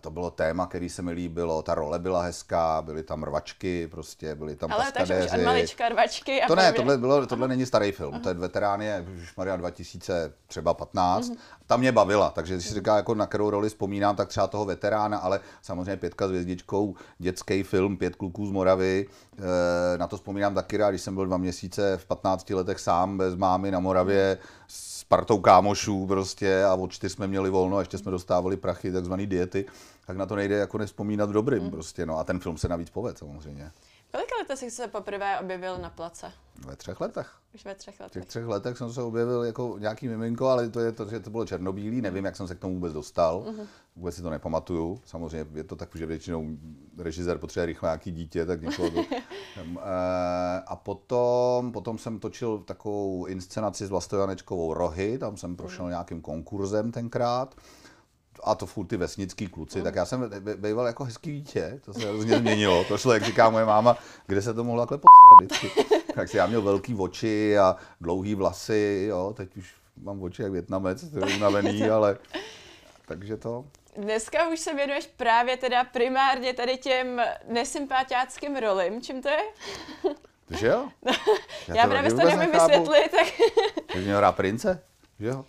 to 0.00 0.10
bylo 0.10 0.30
téma, 0.30 0.66
který 0.66 0.88
se 0.88 1.02
mi 1.02 1.12
líbilo, 1.12 1.62
ta 1.62 1.74
role 1.74 1.98
byla 1.98 2.22
hezká, 2.22 2.82
byly 2.82 3.02
tam 3.02 3.22
rvačky, 3.22 3.86
prostě 3.86 4.34
byly 4.34 4.56
tam 4.56 4.72
Ale 4.72 4.92
takže 4.92 5.24
už 5.24 5.32
od 5.32 5.44
malička 5.44 5.88
rvačky 5.88 6.42
a 6.42 6.46
To 6.46 6.54
ne, 6.54 6.72
tohle, 6.72 6.98
bylo, 6.98 7.26
tohle 7.26 7.48
není 7.48 7.66
starý 7.66 7.92
film, 7.92 8.14
uh-huh. 8.14 8.20
to 8.20 8.28
je 8.28 8.34
veterán 8.34 8.80
je 8.80 9.06
už 9.22 9.36
Maria 9.36 9.56
2000, 9.56 10.32
třeba 10.46 10.74
15. 10.74 11.28
Uh-huh. 11.28 11.36
Ta 11.66 11.76
mě 11.76 11.92
bavila, 11.92 12.30
takže 12.30 12.54
když 12.54 12.66
si 12.66 12.74
říká, 12.74 12.96
jako 12.96 13.14
na 13.14 13.26
kterou 13.26 13.50
roli 13.50 13.68
vzpomínám, 13.68 14.16
tak 14.16 14.28
třeba 14.28 14.46
toho 14.46 14.64
veterána, 14.64 15.18
ale 15.18 15.40
samozřejmě 15.62 15.96
pětka 15.96 16.26
s 16.26 16.30
hvězdičkou, 16.30 16.94
dětský 17.18 17.62
film, 17.62 17.96
pět 17.96 18.16
kluků 18.16 18.46
z 18.46 18.50
Moravy, 18.50 19.06
eh, 19.38 19.98
na 19.98 20.06
to 20.06 20.16
vzpomínám 20.16 20.54
taky 20.54 20.76
rád, 20.76 20.90
když 20.90 21.02
jsem 21.02 21.14
byl 21.14 21.26
dva 21.26 21.36
měsíce 21.36 21.96
v 21.96 22.06
15 22.06 22.54
letech 22.54 22.80
sám 22.80 23.18
bez 23.18 23.34
mámy 23.34 23.70
na 23.70 23.80
Moravě, 23.80 24.38
partou 25.08 25.38
kámošů 25.38 26.06
prostě 26.06 26.64
a 26.64 26.74
od 26.74 26.92
čtyř 26.92 27.12
jsme 27.12 27.26
měli 27.26 27.50
volno 27.50 27.76
a 27.76 27.80
ještě 27.80 27.98
jsme 27.98 28.10
dostávali 28.10 28.56
prachy, 28.56 28.92
takzvané 28.92 29.26
diety, 29.26 29.64
tak 30.06 30.16
na 30.16 30.26
to 30.26 30.36
nejde 30.36 30.54
jako 30.54 30.78
nespomínat 30.78 31.30
dobrým 31.30 31.62
mm. 31.62 31.70
prostě, 31.70 32.06
no 32.06 32.18
a 32.18 32.24
ten 32.24 32.38
film 32.38 32.58
se 32.58 32.68
navíc 32.68 32.90
poved 32.90 33.18
samozřejmě. 33.18 33.70
Kolika 34.12 34.34
let 34.38 34.58
jsi 34.58 34.70
se 34.70 34.88
poprvé 34.88 35.38
objevil 35.40 35.78
na 35.78 35.90
place? 35.90 36.32
Ve 36.66 36.76
třech 36.76 37.00
letech. 37.00 37.38
Už 37.54 37.64
ve 37.64 37.74
třech 37.74 38.00
letech. 38.00 38.10
V 38.10 38.14
těch 38.14 38.24
třech 38.24 38.46
letech 38.46 38.78
jsem 38.78 38.92
se 38.92 39.02
objevil 39.02 39.44
jako 39.44 39.76
nějaký 39.78 40.08
miminko, 40.08 40.46
ale 40.46 40.68
to 40.68 40.80
je 40.80 40.92
to, 40.92 41.08
že 41.08 41.20
to 41.20 41.30
bylo 41.30 41.46
černobílý, 41.46 42.00
nevím, 42.00 42.24
jak 42.24 42.36
jsem 42.36 42.48
se 42.48 42.54
k 42.54 42.58
tomu 42.58 42.74
vůbec 42.74 42.92
dostal, 42.92 43.44
mm-hmm. 43.46 43.66
vůbec 43.96 44.14
si 44.14 44.22
to 44.22 44.30
nepamatuju. 44.30 45.00
Samozřejmě 45.04 45.46
je 45.54 45.64
to 45.64 45.76
tak, 45.76 45.88
že 45.94 46.06
většinou 46.06 46.46
režisér 46.98 47.38
potřebuje 47.38 47.66
rychle 47.66 47.86
nějaký 47.86 48.12
dítě, 48.12 48.46
tak 48.46 48.62
někoho 48.62 48.90
to... 48.90 49.04
Eh, 49.58 50.62
a 50.66 50.76
potom, 50.76 51.72
potom 51.72 51.98
jsem 51.98 52.18
točil 52.18 52.58
takovou 52.58 53.26
inscenaci 53.26 53.86
s 53.86 53.90
Vlastou 53.90 54.16
Janečkovou 54.16 54.74
Rohy, 54.74 55.18
tam 55.18 55.36
jsem 55.36 55.56
prošel 55.56 55.84
mm. 55.84 55.90
nějakým 55.90 56.20
konkurzem 56.20 56.92
tenkrát 56.92 57.54
a 58.44 58.54
to 58.54 58.66
furt 58.66 58.86
ty 58.86 58.96
vesnický 58.96 59.46
kluci, 59.46 59.78
mm. 59.78 59.84
tak 59.84 59.94
já 59.94 60.04
jsem 60.04 60.30
býval 60.56 60.86
jako 60.86 61.04
hezký 61.04 61.32
dítě, 61.32 61.80
to 61.84 61.94
se 61.94 62.08
hrozně 62.08 62.38
změnilo. 62.38 62.84
To 62.84 62.98
šlo, 62.98 63.12
jak 63.12 63.22
říká 63.22 63.50
moje 63.50 63.64
máma, 63.64 63.96
kde 64.26 64.42
se 64.42 64.54
to 64.54 64.64
mohlo 64.64 64.86
takhle 64.86 64.98
potrat 64.98 65.70
Tak 66.14 66.28
si 66.28 66.36
já 66.36 66.46
měl 66.46 66.62
velký 66.62 66.94
oči 66.94 67.58
a 67.58 67.76
dlouhý 68.00 68.34
vlasy, 68.34 69.06
jo, 69.08 69.34
teď 69.36 69.56
už 69.56 69.74
mám 70.02 70.22
oči 70.22 70.42
jak 70.42 70.52
větnamec, 70.52 71.10
to 71.10 71.18
je 71.18 71.36
unavený, 71.36 71.82
ale 71.90 72.18
takže 73.06 73.36
to. 73.36 73.64
Dneska 73.96 74.48
už 74.48 74.60
se 74.60 74.74
věnuješ 74.74 75.06
právě 75.16 75.56
teda 75.56 75.84
primárně 75.84 76.54
tady 76.54 76.76
těm 76.76 77.20
nesympatiáckým 77.48 78.56
rolím. 78.56 79.02
Čím 79.02 79.22
to 79.22 79.28
je? 79.28 79.42
Že 80.58 80.66
jo? 80.66 80.88
Já, 81.68 81.76
Já 81.76 81.86
právě 81.86 82.10
to 82.10 82.16
nevím 82.16 82.52
vysvětlit, 82.52 83.10
tak... 83.10 83.26
Takže 83.92 84.04
měl 84.04 84.18
hrát 84.18 84.36
prince, 84.36 84.82
že 85.20 85.26
jo? 85.26 85.44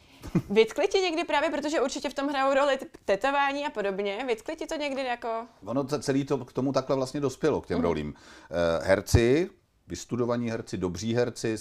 Vytkli 0.49 0.87
ti 0.87 0.99
někdy 0.99 1.23
právě, 1.23 1.49
protože 1.49 1.81
určitě 1.81 2.09
v 2.09 2.13
tom 2.13 2.27
hrajou 2.27 2.53
roli 2.53 2.79
tetování 3.05 3.65
a 3.65 3.69
podobně, 3.69 4.23
vytkli 4.27 4.55
ti 4.55 4.65
to 4.65 4.75
někdy 4.75 5.03
jako... 5.03 5.27
Ono 5.65 5.83
celý 5.83 6.25
to 6.25 6.37
k 6.37 6.53
tomu 6.53 6.73
takhle 6.73 6.95
vlastně 6.95 7.19
dospělo, 7.19 7.61
k 7.61 7.67
těm 7.67 7.77
mm. 7.77 7.83
rolím. 7.83 8.07
Uh, 8.07 8.85
herci, 8.85 9.49
vystudovaní 9.87 10.49
herci, 10.51 10.77
dobří 10.77 11.15
herci 11.15 11.55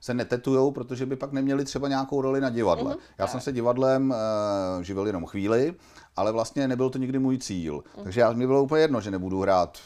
se 0.00 0.14
netetujou, 0.14 0.70
protože 0.70 1.06
by 1.06 1.16
pak 1.16 1.32
neměli 1.32 1.64
třeba 1.64 1.88
nějakou 1.88 2.20
roli 2.20 2.40
na 2.40 2.50
divadle. 2.50 2.94
Mm-hmm. 2.94 3.14
Já 3.18 3.26
jsem 3.26 3.40
se 3.40 3.52
divadlem 3.52 4.10
uh, 4.76 4.82
živil 4.82 5.06
jenom 5.06 5.26
chvíli, 5.26 5.74
ale 6.16 6.32
vlastně 6.32 6.68
nebyl 6.68 6.90
to 6.90 6.98
nikdy 6.98 7.18
můj 7.18 7.38
cíl. 7.38 7.78
Mm-hmm. 7.78 8.02
Takže 8.04 8.20
já, 8.20 8.32
mi 8.32 8.46
bylo 8.46 8.62
úplně 8.62 8.82
jedno, 8.82 9.00
že 9.00 9.10
nebudu 9.10 9.40
hrát 9.40 9.78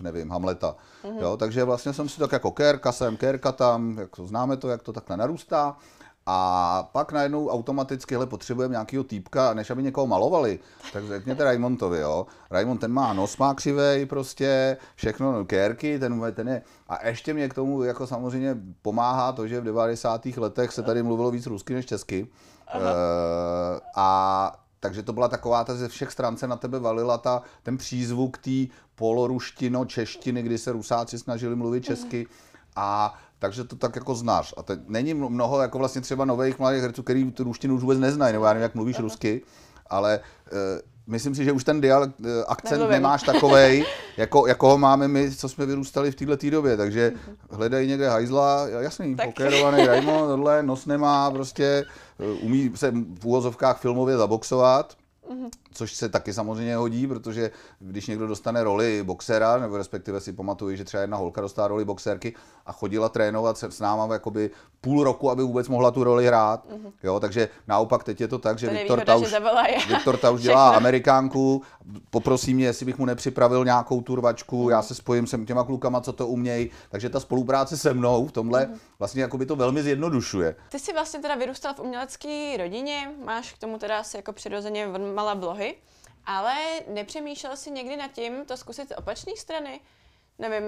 nevím, 0.00 0.30
Hamleta. 0.30 0.76
Mm-hmm. 1.04 1.20
Jo, 1.20 1.36
takže 1.36 1.64
vlastně 1.64 1.92
jsem 1.92 2.08
si 2.08 2.18
tak 2.18 2.32
jako 2.32 2.50
kérka 2.50 2.92
sem, 2.92 3.16
kérka 3.16 3.52
tam, 3.52 3.98
jak 3.98 4.16
to 4.16 4.26
známe 4.26 4.56
to, 4.56 4.68
jak 4.68 4.82
to 4.82 4.92
takhle 4.92 5.16
narůstá. 5.16 5.76
A 6.32 6.82
pak 6.92 7.12
najednou 7.12 7.48
automaticky, 7.48 8.14
hele, 8.14 8.26
potřebujeme 8.26 8.72
nějakého 8.72 9.04
týpka, 9.04 9.54
než 9.54 9.70
aby 9.70 9.82
někoho 9.82 10.06
malovali, 10.06 10.58
tak 10.92 11.04
řekněte 11.08 11.44
Raimondovi, 11.44 12.00
jo. 12.00 12.26
Raimond 12.50 12.78
ten 12.78 12.92
má 12.92 13.12
nos, 13.12 13.36
má 13.36 13.54
křivej 13.54 14.06
prostě, 14.06 14.76
všechno, 14.94 15.32
no, 15.32 15.44
kérky, 15.44 15.98
ten, 15.98 16.32
ten 16.32 16.48
je. 16.48 16.62
A 16.88 17.06
ještě 17.06 17.34
mě 17.34 17.48
k 17.48 17.54
tomu 17.54 17.82
jako 17.82 18.06
samozřejmě 18.06 18.56
pomáhá 18.82 19.32
to, 19.32 19.46
že 19.46 19.60
v 19.60 19.64
90. 19.64 20.26
letech 20.26 20.72
se 20.72 20.82
tady 20.82 21.02
mluvilo 21.02 21.30
víc 21.30 21.46
rusky 21.46 21.74
než 21.74 21.86
česky. 21.86 22.28
Uh, 22.74 22.80
a 23.96 24.52
takže 24.80 25.02
to 25.02 25.12
byla 25.12 25.28
taková, 25.28 25.64
ta 25.64 25.74
ze 25.74 25.88
všech 25.88 26.12
stran 26.12 26.36
se 26.36 26.46
na 26.46 26.56
tebe 26.56 26.78
valila 26.78 27.18
ta, 27.18 27.42
ten 27.62 27.76
přízvuk 27.76 28.38
té 28.38 28.74
poloruštino 28.94 29.84
češtiny, 29.84 30.42
kdy 30.42 30.58
se 30.58 30.72
rusáci 30.72 31.18
snažili 31.18 31.56
mluvit 31.56 31.84
česky. 31.84 32.26
A 32.76 33.14
takže 33.40 33.64
to 33.64 33.76
tak 33.76 33.96
jako 33.96 34.14
znáš. 34.14 34.54
A 34.56 34.62
teď 34.62 34.80
není 34.88 35.14
mnoho 35.14 35.60
jako 35.60 35.78
vlastně 35.78 36.00
třeba 36.00 36.24
nových 36.24 36.58
mladých 36.58 36.82
herců, 36.82 37.02
který 37.02 37.32
tu 37.32 37.44
ruštinu 37.44 37.74
už 37.74 37.80
vůbec 37.80 37.98
neznají, 37.98 38.32
nebo 38.32 38.44
já 38.44 38.52
nevím, 38.52 38.62
jak 38.62 38.74
mluvíš 38.74 38.96
Aha. 38.96 39.02
rusky, 39.02 39.42
ale 39.86 40.20
uh, 40.52 40.58
myslím 41.06 41.34
si, 41.34 41.44
že 41.44 41.52
už 41.52 41.64
ten 41.64 41.80
dialekt, 41.80 42.20
uh, 42.20 42.26
akcent 42.48 42.72
Nemluvím. 42.72 42.92
nemáš 42.92 43.22
takovej, 43.22 43.84
jako, 44.16 44.46
jako 44.46 44.68
ho 44.68 44.78
máme 44.78 45.08
my, 45.08 45.30
co 45.30 45.48
jsme 45.48 45.66
vyrůstali 45.66 46.10
v 46.10 46.14
této 46.14 46.50
době, 46.50 46.76
takže 46.76 47.12
mhm. 47.14 47.36
hledají 47.50 47.88
někde 47.88 48.08
hajzla, 48.08 48.68
jasný, 48.68 49.16
pokérovaný 49.16 49.86
Raimond, 49.86 50.26
tohle, 50.26 50.62
nos 50.62 50.86
nemá, 50.86 51.30
prostě 51.30 51.84
uh, 52.18 52.44
umí 52.44 52.72
se 52.74 52.90
v 52.90 53.24
úvozovkách 53.24 53.80
filmově 53.80 54.16
zaboxovat, 54.16 54.96
Mm-hmm. 55.30 55.48
Což 55.72 55.94
se 55.94 56.08
taky 56.08 56.32
samozřejmě 56.32 56.76
hodí, 56.76 57.06
protože 57.06 57.50
když 57.78 58.06
někdo 58.06 58.26
dostane 58.26 58.64
roli 58.64 59.02
boxera, 59.02 59.58
nebo 59.58 59.76
respektive 59.76 60.20
si 60.20 60.32
pamatuju, 60.32 60.76
že 60.76 60.84
třeba 60.84 61.00
jedna 61.00 61.16
holka 61.16 61.40
dostala 61.40 61.68
roli 61.68 61.84
boxerky 61.84 62.34
a 62.66 62.72
chodila 62.72 63.08
trénovat 63.08 63.58
se 63.58 63.70
s 63.70 63.80
náma 63.80 64.12
jakoby 64.12 64.50
půl 64.80 65.04
roku, 65.04 65.30
aby 65.30 65.42
vůbec 65.42 65.68
mohla 65.68 65.90
tu 65.90 66.04
roli 66.04 66.26
hrát. 66.26 66.66
Mm-hmm. 66.70 66.92
Jo, 67.02 67.20
takže 67.20 67.48
naopak 67.68 68.04
teď 68.04 68.20
je 68.20 68.28
to 68.28 68.38
tak, 68.38 68.58
že 68.58 68.66
to 68.66 68.72
Viktor 68.72 69.00
ta 69.00 69.16
už, 69.16 69.34
Viktor 69.88 70.16
ta 70.16 70.30
už 70.30 70.42
dělá 70.42 70.70
amerikánku, 70.70 71.62
poprosí 72.10 72.54
mě, 72.54 72.64
jestli 72.64 72.86
bych 72.86 72.98
mu 72.98 73.04
nepřipravil 73.04 73.64
nějakou 73.64 74.00
turvačku, 74.00 74.66
mm-hmm. 74.66 74.70
já 74.70 74.82
se 74.82 74.94
spojím 74.94 75.26
s 75.26 75.44
těma 75.46 75.64
klukama, 75.64 76.00
co 76.00 76.12
to 76.12 76.26
umějí, 76.26 76.70
takže 76.88 77.08
ta 77.08 77.20
spolupráce 77.20 77.76
se 77.76 77.94
mnou 77.94 78.26
v 78.26 78.32
tomhle 78.32 78.64
mm-hmm. 78.64 78.78
vlastně 78.98 79.22
jakoby 79.22 79.46
to 79.46 79.56
velmi 79.56 79.82
zjednodušuje. 79.82 80.56
Ty 80.68 80.78
jsi 80.78 80.92
vlastně 80.92 81.20
teda 81.20 81.34
vyrůstal 81.34 81.74
v 81.74 81.80
umělecké 81.80 82.56
rodině, 82.58 83.10
máš 83.24 83.52
k 83.52 83.58
tomu 83.58 83.78
teda 83.78 83.98
asi 83.98 84.16
jako 84.16 84.32
přirozeně 84.32 84.88
mala 85.14 85.34
vlohy, 85.60 85.74
ale 86.26 86.54
nepřemýšlel 86.88 87.56
jsi 87.56 87.70
někdy 87.70 87.96
nad 87.96 88.12
tím 88.12 88.44
to 88.46 88.56
zkusit 88.56 88.88
z 88.88 88.98
opačné 88.98 89.32
strany? 89.36 89.80
Nevím, 90.38 90.62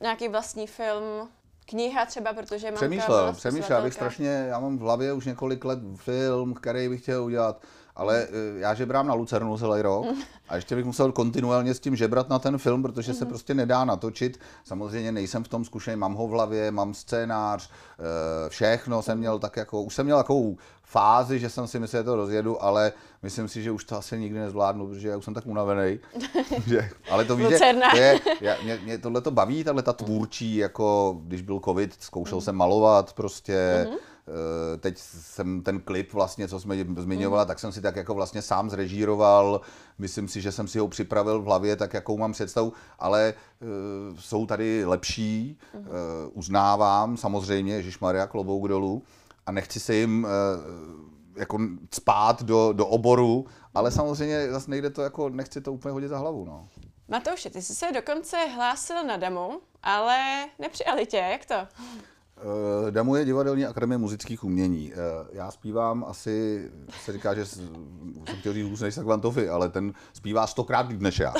nějaký 0.00 0.28
vlastní 0.28 0.66
film, 0.66 1.28
kniha 1.66 2.06
třeba, 2.06 2.32
protože 2.32 2.66
mám 2.66 2.74
Přemýšlel, 2.74 3.32
přemýšlel, 3.32 3.78
abych 3.78 3.94
strašně, 3.94 4.28
já 4.28 4.60
mám 4.60 4.78
v 4.78 4.80
hlavě 4.80 5.12
už 5.12 5.26
několik 5.26 5.64
let 5.64 5.78
film, 5.96 6.54
který 6.54 6.88
bych 6.88 7.02
chtěl 7.02 7.24
udělat, 7.24 7.62
ale 7.96 8.22
eh, 8.22 8.58
já 8.58 8.74
žebrám 8.74 9.06
na 9.06 9.14
Lucernu 9.14 9.58
celý 9.58 9.82
rok 9.82 10.06
a 10.48 10.56
ještě 10.56 10.76
bych 10.76 10.84
musel 10.84 11.12
kontinuálně 11.12 11.74
s 11.74 11.80
tím 11.80 11.96
žebrat 11.96 12.28
na 12.28 12.38
ten 12.38 12.58
film, 12.58 12.82
protože 12.82 13.14
se 13.14 13.24
mhm. 13.24 13.28
prostě 13.28 13.54
nedá 13.54 13.84
natočit. 13.84 14.40
Samozřejmě 14.64 15.12
nejsem 15.12 15.44
v 15.44 15.48
tom 15.48 15.64
zkušený, 15.64 15.96
mám 15.96 16.14
ho 16.14 16.28
v 16.28 16.30
hlavě, 16.30 16.70
mám 16.70 16.94
scénář, 16.94 17.70
eh, 17.70 18.48
všechno 18.48 19.02
jsem 19.02 19.18
měl 19.18 19.38
tak 19.38 19.56
jako, 19.56 19.82
už 19.82 19.94
jsem 19.94 20.06
měl 20.06 20.16
takovou 20.16 20.56
fázi, 20.82 21.38
že 21.38 21.50
jsem 21.50 21.66
si 21.66 21.78
myslel, 21.78 22.02
že 22.02 22.04
to 22.04 22.16
rozjedu, 22.16 22.64
ale 22.64 22.92
myslím 23.22 23.48
si, 23.48 23.62
že 23.62 23.70
už 23.70 23.84
to 23.84 23.96
asi 23.96 24.18
nikdy 24.18 24.38
nezvládnu, 24.38 24.86
protože 24.86 25.08
já 25.08 25.16
už 25.16 25.24
jsem 25.24 25.34
tak 25.34 25.46
unavený. 25.46 25.98
že, 26.66 26.90
ale 27.10 27.24
to 27.24 27.36
víš, 27.36 27.48
že 27.48 27.58
to 27.90 27.96
je, 27.96 28.20
já, 28.40 28.54
mě, 28.62 28.78
mě 28.84 28.98
tohle 28.98 29.20
to 29.20 29.30
baví, 29.30 29.64
tahle 29.64 29.82
ta 29.82 29.92
tvůrčí, 29.92 30.56
jako 30.56 31.16
když 31.22 31.42
byl 31.42 31.60
covid, 31.64 31.94
zkoušel 32.00 32.40
jsem 32.40 32.56
malovat 32.56 33.12
prostě, 33.12 33.86
mm-hmm 33.88 34.15
teď 34.80 34.98
jsem 34.98 35.62
ten 35.62 35.80
klip 35.80 36.12
vlastně, 36.12 36.48
co 36.48 36.60
jsme 36.60 36.76
zmiňovala, 36.98 37.42
mm. 37.42 37.48
tak 37.48 37.58
jsem 37.58 37.72
si 37.72 37.80
tak 37.80 37.96
jako 37.96 38.14
vlastně 38.14 38.42
sám 38.42 38.70
zrežíroval. 38.70 39.60
Myslím 39.98 40.28
si, 40.28 40.40
že 40.40 40.52
jsem 40.52 40.68
si 40.68 40.78
ho 40.78 40.88
připravil 40.88 41.42
v 41.42 41.44
hlavě, 41.44 41.76
tak 41.76 41.94
jakou 41.94 42.18
mám 42.18 42.32
představu, 42.32 42.72
ale 42.98 43.34
uh, 43.60 44.18
jsou 44.18 44.46
tady 44.46 44.84
lepší, 44.84 45.58
mm. 45.74 45.80
uh, 45.80 45.86
uznávám 46.32 47.16
samozřejmě, 47.16 47.74
Ježíš 47.74 47.98
Maria 47.98 48.26
klobouk 48.26 48.68
dolů 48.68 49.02
a 49.46 49.52
nechci 49.52 49.80
se 49.80 49.94
jim 49.94 50.24
uh, 50.24 50.30
jako 51.36 51.58
spát 51.94 52.42
do, 52.42 52.72
do 52.72 52.86
oboru, 52.86 53.46
ale 53.74 53.90
samozřejmě 53.90 54.50
zase 54.50 54.70
nejde 54.70 54.90
to 54.90 55.02
jako, 55.02 55.28
nechci 55.28 55.60
to 55.60 55.72
úplně 55.72 55.92
hodit 55.92 56.08
za 56.08 56.18
hlavu, 56.18 56.44
no. 56.44 56.68
Matouši, 57.08 57.50
ty 57.50 57.62
jsi 57.62 57.74
se 57.74 57.92
dokonce 57.92 58.36
hlásil 58.54 59.04
na 59.04 59.16
demo, 59.16 59.60
ale 59.82 60.46
nepřijali 60.58 61.06
tě, 61.06 61.16
jak 61.16 61.46
to? 61.46 61.54
Uh, 62.44 62.90
Damu 62.90 63.16
je 63.16 63.24
divadelní 63.24 63.66
akademie 63.66 63.98
muzických 63.98 64.44
umění. 64.44 64.92
Uh, 64.92 64.98
já 65.32 65.50
zpívám 65.50 66.04
asi, 66.08 66.68
se 67.04 67.12
říká, 67.12 67.34
že 67.34 67.46
jsem 67.46 67.68
chtěl 68.38 68.52
říct 68.52 68.68
hůř 68.68 68.80
než 68.80 68.94
Sagvantovi, 68.94 69.48
ale 69.48 69.68
ten 69.68 69.92
zpívá 70.12 70.46
stokrát 70.46 70.88
líp 70.88 71.00
než 71.00 71.18
já. 71.18 71.34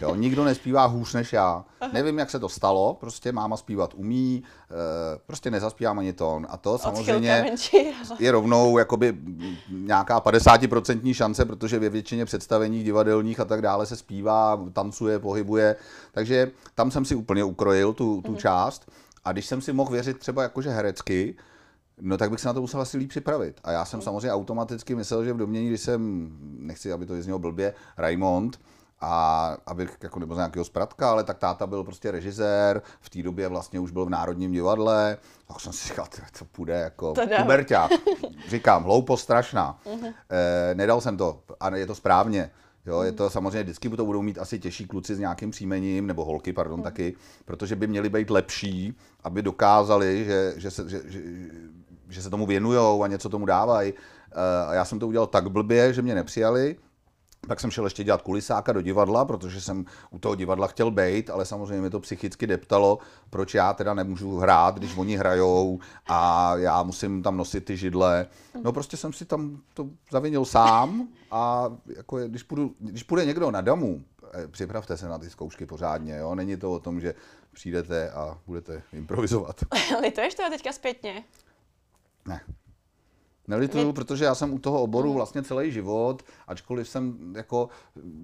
Jo, 0.00 0.14
nikdo 0.14 0.44
nespívá 0.44 0.84
hůř 0.84 1.14
než 1.14 1.32
já. 1.32 1.64
Nevím, 1.92 2.18
jak 2.18 2.30
se 2.30 2.38
to 2.38 2.48
stalo, 2.48 2.96
prostě 3.00 3.32
máma 3.32 3.56
zpívat 3.56 3.94
umí, 3.94 4.42
uh, 4.70 4.76
prostě 5.26 5.50
nezaspívám 5.50 5.98
ani 5.98 6.12
tón. 6.12 6.46
A 6.50 6.56
to 6.56 6.78
samozřejmě 6.78 7.42
menší, 7.48 7.76
je 8.18 8.32
rovnou 8.32 8.78
jakoby 8.78 9.16
nějaká 9.70 10.20
50% 10.20 11.14
šance, 11.14 11.44
protože 11.44 11.78
ve 11.78 11.88
většině 11.88 12.24
představení 12.24 12.82
divadelních 12.82 13.40
a 13.40 13.44
tak 13.44 13.62
dále 13.62 13.86
se 13.86 13.96
zpívá, 13.96 14.60
tancuje, 14.72 15.18
pohybuje. 15.18 15.76
Takže 16.12 16.50
tam 16.74 16.90
jsem 16.90 17.04
si 17.04 17.14
úplně 17.14 17.44
ukrojil 17.44 17.92
tu, 17.92 18.22
tu 18.22 18.30
mm. 18.30 18.36
část. 18.36 18.90
A 19.24 19.32
když 19.32 19.46
jsem 19.46 19.60
si 19.60 19.72
mohl 19.72 19.92
věřit 19.92 20.18
třeba 20.18 20.42
jakože 20.42 20.70
herecky, 20.70 21.36
No 22.00 22.18
tak 22.18 22.30
bych 22.30 22.40
se 22.40 22.48
na 22.48 22.54
to 22.54 22.60
musel 22.60 22.80
asi 22.80 22.98
líp 22.98 23.08
připravit. 23.08 23.60
A 23.64 23.72
já 23.72 23.84
jsem 23.84 23.98
mm. 23.98 24.02
samozřejmě 24.02 24.32
automaticky 24.32 24.94
myslel, 24.94 25.24
že 25.24 25.32
v 25.32 25.36
domění, 25.36 25.68
když 25.68 25.80
jsem, 25.80 26.30
nechci, 26.40 26.92
aby 26.92 27.06
to 27.06 27.14
vyznělo 27.14 27.38
blbě, 27.38 27.74
Raimond, 27.96 28.60
a 29.00 29.56
abych 29.66 29.96
jako 30.02 30.20
nebo 30.20 30.34
z 30.34 30.36
nějakého 30.36 30.64
zpratka, 30.64 31.10
ale 31.10 31.24
tak 31.24 31.38
táta 31.38 31.66
byl 31.66 31.84
prostě 31.84 32.10
režisér, 32.10 32.82
v 33.00 33.10
té 33.10 33.22
době 33.22 33.48
vlastně 33.48 33.80
už 33.80 33.90
byl 33.90 34.06
v 34.06 34.10
Národním 34.10 34.52
divadle, 34.52 35.16
tak 35.46 35.60
jsem 35.60 35.72
si 35.72 35.88
říkal, 35.88 36.06
to 36.38 36.44
půjde 36.44 36.74
jako 36.74 37.14
puberťák. 37.36 37.90
Říkám, 38.48 38.84
hloupost 38.84 39.22
strašná. 39.22 39.78
Mm-hmm. 39.84 40.14
E, 40.30 40.74
nedal 40.74 41.00
jsem 41.00 41.16
to 41.16 41.42
a 41.60 41.76
je 41.76 41.86
to 41.86 41.94
správně. 41.94 42.50
Jo, 42.86 43.02
je 43.02 43.12
to 43.12 43.30
samozřejmě, 43.30 43.62
vždycky 43.62 43.88
to 43.88 44.06
budou 44.06 44.22
mít 44.22 44.38
asi 44.38 44.58
těžší 44.58 44.86
kluci 44.86 45.14
s 45.14 45.18
nějakým 45.18 45.50
příjmením, 45.50 46.06
nebo 46.06 46.24
holky, 46.24 46.52
pardon, 46.52 46.76
hmm. 46.76 46.84
taky, 46.84 47.14
protože 47.44 47.76
by 47.76 47.86
měli 47.86 48.08
být 48.08 48.30
lepší, 48.30 48.94
aby 49.24 49.42
dokázali, 49.42 50.24
že, 50.24 50.54
že, 50.56 50.70
se, 50.70 50.88
že, 50.88 51.00
že, 51.04 51.20
že 52.08 52.22
se 52.22 52.30
tomu 52.30 52.46
věnují 52.46 53.02
a 53.02 53.06
něco 53.06 53.28
tomu 53.28 53.46
dávají. 53.46 53.92
Eh, 54.32 54.66
a 54.66 54.74
já 54.74 54.84
jsem 54.84 54.98
to 54.98 55.08
udělal 55.08 55.26
tak 55.26 55.50
blbě, 55.50 55.92
že 55.92 56.02
mě 56.02 56.14
nepřijali, 56.14 56.76
pak 57.48 57.60
jsem 57.60 57.70
šel 57.70 57.84
ještě 57.84 58.04
dělat 58.04 58.22
kulisáka 58.22 58.72
do 58.72 58.82
divadla, 58.82 59.24
protože 59.24 59.60
jsem 59.60 59.84
u 60.10 60.18
toho 60.18 60.34
divadla 60.34 60.66
chtěl 60.66 60.90
být, 60.90 61.30
ale 61.30 61.46
samozřejmě 61.46 61.80
mi 61.82 61.90
to 61.90 62.00
psychicky 62.00 62.46
deptalo, 62.46 62.98
proč 63.30 63.54
já 63.54 63.72
teda 63.72 63.94
nemůžu 63.94 64.36
hrát, 64.36 64.74
když 64.74 64.96
oni 64.96 65.16
hrajou 65.16 65.80
a 66.06 66.52
já 66.56 66.82
musím 66.82 67.22
tam 67.22 67.36
nosit 67.36 67.64
ty 67.64 67.76
židle. 67.76 68.26
No 68.62 68.72
prostě 68.72 68.96
jsem 68.96 69.12
si 69.12 69.24
tam 69.24 69.60
to 69.74 69.88
zavinil 70.10 70.44
sám 70.44 71.08
a 71.30 71.70
jako 71.96 72.18
je, 72.18 72.28
když, 72.28 72.42
půjdu, 72.42 72.74
když 72.78 73.02
půjde 73.02 73.24
někdo 73.24 73.50
na 73.50 73.60
domu, 73.60 74.02
eh, 74.32 74.48
připravte 74.48 74.96
se 74.96 75.08
na 75.08 75.18
ty 75.18 75.30
zkoušky 75.30 75.66
pořádně, 75.66 76.16
jo? 76.16 76.34
Není 76.34 76.56
to 76.56 76.72
o 76.72 76.78
tom, 76.78 77.00
že 77.00 77.14
přijdete 77.52 78.10
a 78.10 78.38
budete 78.46 78.82
improvizovat. 78.92 79.56
Lituješ 80.02 80.34
toho 80.34 80.50
teďka 80.50 80.72
zpětně? 80.72 81.24
Ne. 82.28 82.40
Nelituju, 83.48 83.84
Mě... 83.84 83.92
protože 83.92 84.24
já 84.24 84.34
jsem 84.34 84.54
u 84.54 84.58
toho 84.58 84.82
oboru 84.82 85.08
mhm. 85.08 85.16
vlastně 85.16 85.42
celý 85.42 85.72
život, 85.72 86.22
ačkoliv 86.48 86.88
jsem 86.88 87.34
jako, 87.36 87.68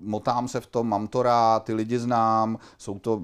motám 0.02 0.48
se 0.48 0.60
v 0.60 0.66
tom, 0.66 0.88
mám 0.88 1.08
to 1.08 1.22
rád, 1.22 1.64
ty 1.64 1.74
lidi 1.74 1.98
znám, 1.98 2.58
jsou 2.78 2.98
to 2.98 3.22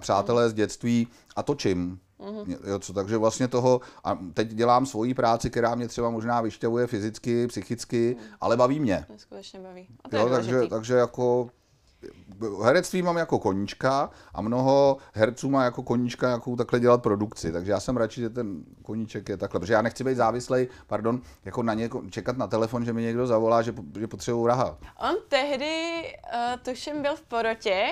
přátelé 0.00 0.50
z 0.50 0.54
dětství 0.54 1.08
a 1.36 1.42
točím. 1.42 1.98
Mm-hmm. 2.20 2.56
Jo, 2.66 2.78
co, 2.78 2.92
takže 2.92 3.16
vlastně 3.16 3.48
toho, 3.48 3.80
a 4.04 4.18
teď 4.34 4.48
dělám 4.48 4.86
svoji 4.86 5.14
práci, 5.14 5.50
která 5.50 5.74
mě 5.74 5.88
třeba 5.88 6.10
možná 6.10 6.40
vyšťavuje 6.40 6.86
fyzicky, 6.86 7.46
psychicky, 7.46 8.16
mm. 8.18 8.24
ale 8.40 8.56
baví 8.56 8.80
mě. 8.80 9.06
Mě 9.08 9.18
skutečně 9.18 9.60
baví. 9.60 9.86
A 10.04 10.08
to 10.08 10.16
Jo, 10.16 10.24
je 10.26 10.30
takže, 10.30 10.62
takže 10.68 10.94
jako 10.94 11.50
herectví 12.64 13.02
mám 13.02 13.16
jako 13.16 13.38
koníčka 13.38 14.10
a 14.34 14.42
mnoho 14.42 14.96
herců 15.12 15.50
má 15.50 15.64
jako 15.64 15.82
koníčka 15.82 16.30
jakou 16.30 16.56
takhle 16.56 16.80
dělat 16.80 17.02
produkci, 17.02 17.52
takže 17.52 17.72
já 17.72 17.80
jsem 17.80 17.96
radši, 17.96 18.20
že 18.20 18.30
ten 18.30 18.64
koníček 18.82 19.28
je 19.28 19.36
takhle, 19.36 19.60
protože 19.60 19.72
já 19.72 19.82
nechci 19.82 20.04
být 20.04 20.14
závislej, 20.14 20.68
pardon, 20.86 21.20
jako 21.44 21.62
na 21.62 21.74
něko, 21.74 22.02
čekat 22.10 22.36
na 22.36 22.46
telefon, 22.46 22.84
že 22.84 22.92
mi 22.92 23.02
někdo 23.02 23.26
zavolá, 23.26 23.62
že, 23.62 23.74
že 24.00 24.06
potřebuju 24.06 24.46
raha. 24.46 24.78
On 25.08 25.14
tehdy, 25.28 26.02
uh, 26.34 26.60
tuším, 26.62 27.02
byl 27.02 27.16
v 27.16 27.22
porotě, 27.22 27.86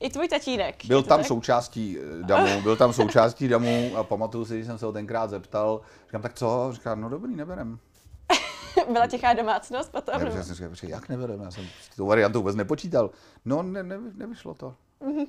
i 0.00 0.10
tvůj 0.10 0.28
tatínek. 0.28 0.86
Byl 0.86 1.02
tam 1.02 1.18
tak? 1.18 1.26
součástí 1.26 1.98
eh, 1.98 2.22
damu, 2.22 2.62
byl 2.62 2.76
tam 2.76 2.92
součástí 2.92 3.48
damu 3.48 3.92
a 3.96 4.04
pamatuju 4.04 4.44
si, 4.44 4.60
že 4.60 4.66
jsem 4.66 4.78
se 4.78 4.86
ho 4.86 4.92
tenkrát 4.92 5.30
zeptal, 5.30 5.80
říkám, 6.06 6.22
tak 6.22 6.34
co? 6.34 6.68
Říkám, 6.72 7.00
no 7.00 7.08
dobrý, 7.08 7.36
neberem. 7.36 7.78
Byla 8.92 9.06
tichá 9.06 9.32
domácnost 9.32 9.92
potom? 9.92 10.14
Já 10.18 10.24
nebo? 10.24 10.42
jsem 10.42 10.74
říkal, 10.74 10.90
jak 10.90 11.08
neberem? 11.08 11.40
Já 11.40 11.50
jsem 11.50 11.64
tu 11.96 12.06
variantu 12.06 12.38
vůbec 12.38 12.56
nepočítal. 12.56 13.10
No, 13.44 13.62
ne, 13.62 13.82
ne, 13.82 13.98
nevyšlo 14.14 14.54
to. 14.54 14.74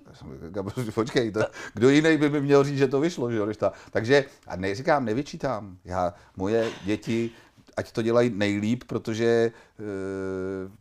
Já 0.07 0.13
jsem 0.13 0.39
říkal, 0.47 0.63
Počkej, 0.93 1.31
to, 1.31 1.39
kdo 1.73 1.89
jiný 1.89 2.17
by 2.17 2.29
mi 2.29 2.41
měl 2.41 2.63
říct, 2.63 2.77
že 2.77 2.87
to 2.87 2.99
vyšlo, 2.99 3.31
že 3.31 3.37
jo, 3.37 3.53
ta. 3.57 3.71
Takže, 3.91 4.25
a 4.47 4.55
neříkám, 4.55 5.05
nevyčítám. 5.05 5.77
Já, 5.85 6.13
moje 6.37 6.69
děti, 6.85 7.31
ať 7.77 7.91
to 7.91 8.01
dělají 8.01 8.29
nejlíp, 8.29 8.83
protože 8.83 9.25
e, 9.25 9.51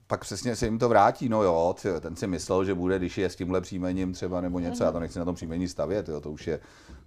pak 0.06 0.20
přesně 0.20 0.56
se 0.56 0.66
jim 0.66 0.78
to 0.78 0.88
vrátí. 0.88 1.28
No 1.28 1.42
jo, 1.42 1.74
tyjo, 1.82 2.00
ten 2.00 2.16
si 2.16 2.26
myslel, 2.26 2.64
že 2.64 2.74
bude, 2.74 2.98
když 2.98 3.18
je 3.18 3.30
s 3.30 3.36
tímhle 3.36 3.60
příjmením 3.60 4.12
třeba 4.12 4.40
nebo 4.40 4.58
něco, 4.58 4.84
já 4.84 4.92
to 4.92 5.00
nechci 5.00 5.18
na 5.18 5.24
tom 5.24 5.34
příjmení 5.34 5.68
stavět, 5.68 6.08
jo, 6.08 6.20
to 6.20 6.30
už 6.30 6.46
je 6.46 6.60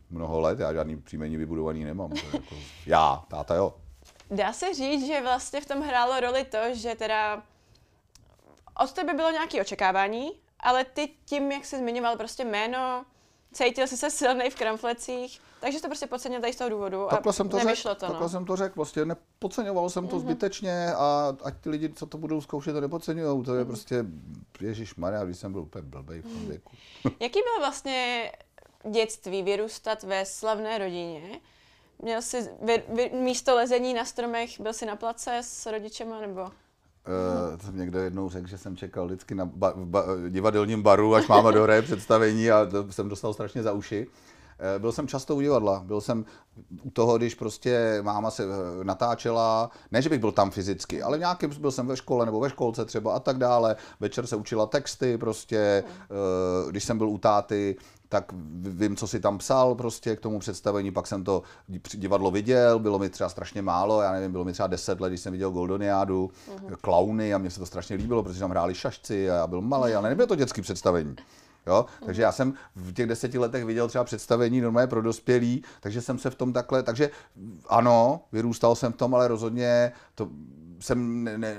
mnoho 0.09 0.39
let, 0.39 0.59
já 0.59 0.73
žádný 0.73 0.97
příjmení 0.97 1.37
vybudovaný 1.37 1.83
nemám. 1.83 2.11
Jako, 2.33 2.55
já, 2.85 3.23
táta 3.27 3.55
jo. 3.55 3.73
Dá 4.31 4.53
se 4.53 4.73
říct, 4.73 5.07
že 5.07 5.21
vlastně 5.21 5.61
v 5.61 5.65
tom 5.65 5.81
hrálo 5.81 6.19
roli 6.19 6.43
to, 6.43 6.57
že 6.71 6.95
teda 6.95 7.43
od 8.83 8.93
tebe 8.93 9.13
bylo 9.13 9.31
nějaké 9.31 9.61
očekávání, 9.61 10.31
ale 10.59 10.85
ty 10.85 11.09
tím, 11.25 11.51
jak 11.51 11.65
jsi 11.65 11.77
zmiňoval 11.77 12.17
prostě 12.17 12.45
jméno, 12.45 13.05
cítil 13.53 13.87
jsi 13.87 13.97
se 13.97 14.09
silný 14.09 14.49
v 14.49 14.55
kramflecích, 14.55 15.41
takže 15.59 15.77
jsi 15.77 15.81
to 15.81 15.87
prostě 15.87 16.07
podcenil 16.07 16.41
tady 16.41 16.53
z 16.53 16.55
toho 16.55 16.69
důvodu 16.69 17.07
Takhle 17.09 17.29
a 17.29 17.33
jsem 17.33 17.49
to 17.49 17.57
nevyšlo 17.57 17.91
řekl, 17.91 17.99
to, 17.99 18.05
takhle 18.05 18.25
no. 18.25 18.29
jsem 18.29 18.45
to 18.45 18.55
řekl, 18.55 18.73
prostě 18.73 19.05
nepodceňoval 19.05 19.89
jsem 19.89 20.07
to 20.07 20.19
zbytečně 20.19 20.93
a 20.93 21.35
ať 21.43 21.53
ty 21.61 21.69
lidi, 21.69 21.93
co 21.93 22.05
to 22.05 22.17
budou 22.17 22.41
zkoušet, 22.41 22.73
to 22.73 22.81
nepodceňují, 22.81 23.43
to 23.43 23.55
je 23.55 23.65
prostě, 23.65 24.05
Ježíš 24.59 24.95
Maria, 24.95 25.25
když 25.25 25.37
jsem 25.37 25.51
byl 25.51 25.61
úplně 25.61 25.81
blbej 25.81 26.21
v 26.21 26.33
tom 26.33 26.47
věku. 26.47 26.75
Jaký 27.03 27.39
bylo 27.39 27.59
vlastně 27.59 28.31
dětství 28.91 29.43
vyrůstat 29.43 30.03
ve 30.03 30.25
slavné 30.25 30.77
rodině? 30.77 31.39
Měl 32.01 32.21
jsi 32.21 32.49
vy, 32.61 32.83
vy, 32.95 33.11
místo 33.13 33.55
lezení 33.55 33.93
na 33.93 34.05
stromech, 34.05 34.59
byl 34.59 34.73
jsi 34.73 34.85
na 34.85 34.95
place 34.95 35.39
s 35.43 35.65
rodičema 35.65 36.19
nebo? 36.19 36.41
Uh, 36.41 37.59
jsem 37.65 37.77
někdo 37.77 37.99
jednou 37.99 38.29
řekl, 38.29 38.47
že 38.47 38.57
jsem 38.57 38.77
čekal 38.77 39.05
vždycky 39.05 39.35
na 39.35 39.45
ba, 39.45 39.73
ba, 39.75 40.03
divadelním 40.29 40.81
baru, 40.81 41.15
až 41.15 41.27
máma 41.27 41.51
dohraje 41.51 41.81
představení 41.81 42.51
a 42.51 42.65
to 42.65 42.91
jsem 42.91 43.09
dostal 43.09 43.33
strašně 43.33 43.63
za 43.63 43.71
uši. 43.71 44.07
Eh, 44.59 44.79
Byl 44.79 44.91
jsem 44.91 45.07
často 45.07 45.35
u 45.35 45.41
divadla, 45.41 45.83
byl 45.85 46.01
jsem 46.01 46.25
u 46.83 46.89
toho, 46.89 47.17
když 47.17 47.35
prostě 47.35 47.99
máma 48.01 48.31
se 48.31 48.43
eh, 48.43 48.83
natáčela, 48.83 49.69
ne, 49.91 50.01
že 50.01 50.09
bych 50.09 50.19
byl 50.19 50.31
tam 50.31 50.51
fyzicky, 50.51 51.01
ale 51.01 51.17
nějakým, 51.17 51.49
byl 51.59 51.71
jsem 51.71 51.87
ve 51.87 51.97
škole 51.97 52.25
nebo 52.25 52.39
ve 52.39 52.49
školce 52.49 52.85
třeba 52.85 53.13
a 53.13 53.19
tak 53.19 53.37
dále, 53.37 53.75
večer 53.99 54.27
se 54.27 54.35
učila 54.35 54.65
texty 54.65 55.17
prostě, 55.17 55.83
když 56.69 56.83
jsem 56.83 56.97
byl 56.97 57.09
u 57.09 57.17
táty, 57.17 57.75
tak 58.09 58.33
vím, 58.59 58.95
co 58.95 59.07
si 59.07 59.19
tam 59.19 59.37
psal 59.37 59.75
prostě 59.75 60.15
k 60.15 60.19
tomu 60.19 60.39
představení, 60.39 60.91
pak 60.91 61.07
jsem 61.07 61.23
to 61.23 61.43
divadlo 61.93 62.31
viděl, 62.31 62.79
bylo 62.79 62.99
mi 62.99 63.09
třeba 63.09 63.29
strašně 63.29 63.61
málo, 63.61 64.01
já 64.01 64.11
nevím, 64.11 64.31
bylo 64.31 64.45
mi 64.45 64.53
třeba 64.53 64.67
10 64.67 65.01
let, 65.01 65.09
když 65.09 65.21
jsem 65.21 65.31
viděl 65.31 65.51
Goldoniádu, 65.51 66.31
klauny 66.81 67.33
a 67.33 67.37
mně 67.37 67.49
se 67.49 67.59
to 67.59 67.65
strašně 67.65 67.95
líbilo, 67.95 68.23
protože 68.23 68.39
tam 68.39 68.49
hráli 68.49 68.75
šašci 68.75 69.29
a 69.29 69.35
já 69.35 69.47
byl 69.47 69.61
malý, 69.61 69.93
ale 69.93 70.09
nebylo 70.09 70.27
to 70.27 70.35
dětské 70.35 70.61
představení. 70.61 71.15
Jo? 71.67 71.85
Takže 72.05 72.21
já 72.21 72.31
jsem 72.31 72.53
v 72.75 72.93
těch 72.93 73.07
deseti 73.07 73.37
letech 73.37 73.65
viděl 73.65 73.87
třeba 73.87 74.03
představení 74.03 74.61
normálně 74.61 74.87
pro 74.87 75.01
dospělí, 75.01 75.63
takže 75.79 76.01
jsem 76.01 76.19
se 76.19 76.29
v 76.29 76.35
tom 76.35 76.53
takhle, 76.53 76.83
takže 76.83 77.09
ano, 77.69 78.21
vyrůstal 78.31 78.75
jsem 78.75 78.93
v 78.93 78.97
tom, 78.97 79.15
ale 79.15 79.27
rozhodně 79.27 79.91
to 80.15 80.29
jsem, 80.79 81.23
ne, 81.23 81.37
ne, 81.37 81.55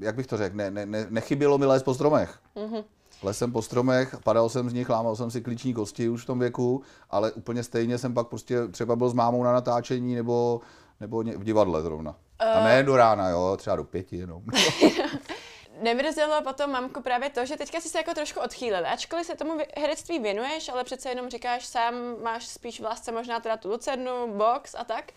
jak 0.00 0.16
bych 0.16 0.26
to 0.26 0.36
řekl, 0.36 0.56
ne, 0.56 0.70
ne, 0.70 0.86
ne, 0.86 1.06
nechybělo 1.10 1.58
mi 1.58 1.66
lézt 1.66 1.84
po 1.84 1.94
stromech. 1.94 2.38
Mm-hmm. 2.56 2.84
Les 3.22 3.38
jsem 3.38 3.52
po 3.52 3.62
stromech, 3.62 4.16
padal 4.24 4.48
jsem 4.48 4.70
z 4.70 4.72
nich, 4.72 4.88
lámal 4.88 5.16
jsem 5.16 5.30
si 5.30 5.40
klíční 5.40 5.74
kosti 5.74 6.08
už 6.08 6.22
v 6.22 6.26
tom 6.26 6.38
věku, 6.38 6.82
ale 7.10 7.32
úplně 7.32 7.62
stejně 7.62 7.98
jsem 7.98 8.14
pak 8.14 8.26
prostě 8.28 8.68
třeba 8.68 8.96
byl 8.96 9.08
s 9.08 9.14
mámou 9.14 9.42
na 9.44 9.52
natáčení 9.52 10.14
nebo, 10.14 10.60
nebo 11.00 11.18
v 11.22 11.44
divadle 11.44 11.82
zrovna. 11.82 12.16
A 12.38 12.64
ne 12.64 12.82
do 12.82 12.96
rána, 12.96 13.28
jo, 13.28 13.56
třeba 13.56 13.76
do 13.76 13.84
pěti 13.84 14.16
jenom. 14.16 14.42
Nemrzelo 15.82 16.42
potom 16.42 16.70
mamku 16.70 17.02
právě 17.02 17.30
to, 17.30 17.46
že 17.46 17.56
teďka 17.56 17.80
jsi 17.80 17.88
se 17.88 17.98
jako 17.98 18.14
trošku 18.14 18.40
odchýlil. 18.40 18.86
Ačkoliv 18.86 19.26
se 19.26 19.36
tomu 19.36 19.58
herectví 19.76 20.18
věnuješ, 20.18 20.68
ale 20.68 20.84
přece 20.84 21.08
jenom 21.08 21.30
říkáš 21.30 21.66
sám, 21.66 21.94
máš 22.22 22.46
spíš 22.46 22.80
v 22.80 22.84
lásce 22.84 23.12
možná 23.12 23.40
teda 23.40 23.56
tu 23.56 23.68
lucernu, 23.70 24.34
box 24.36 24.74
a 24.78 24.84
tak. 24.84 25.12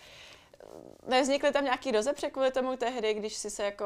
Nevznikly 1.07 1.51
tam 1.51 1.63
nějaký 1.63 1.91
rozepře 1.91 2.29
kvůli 2.29 2.51
tomu 2.51 2.77
tehdy, 2.77 3.13
když 3.13 3.35
jsi 3.35 3.49
se 3.49 3.63
jako 3.63 3.85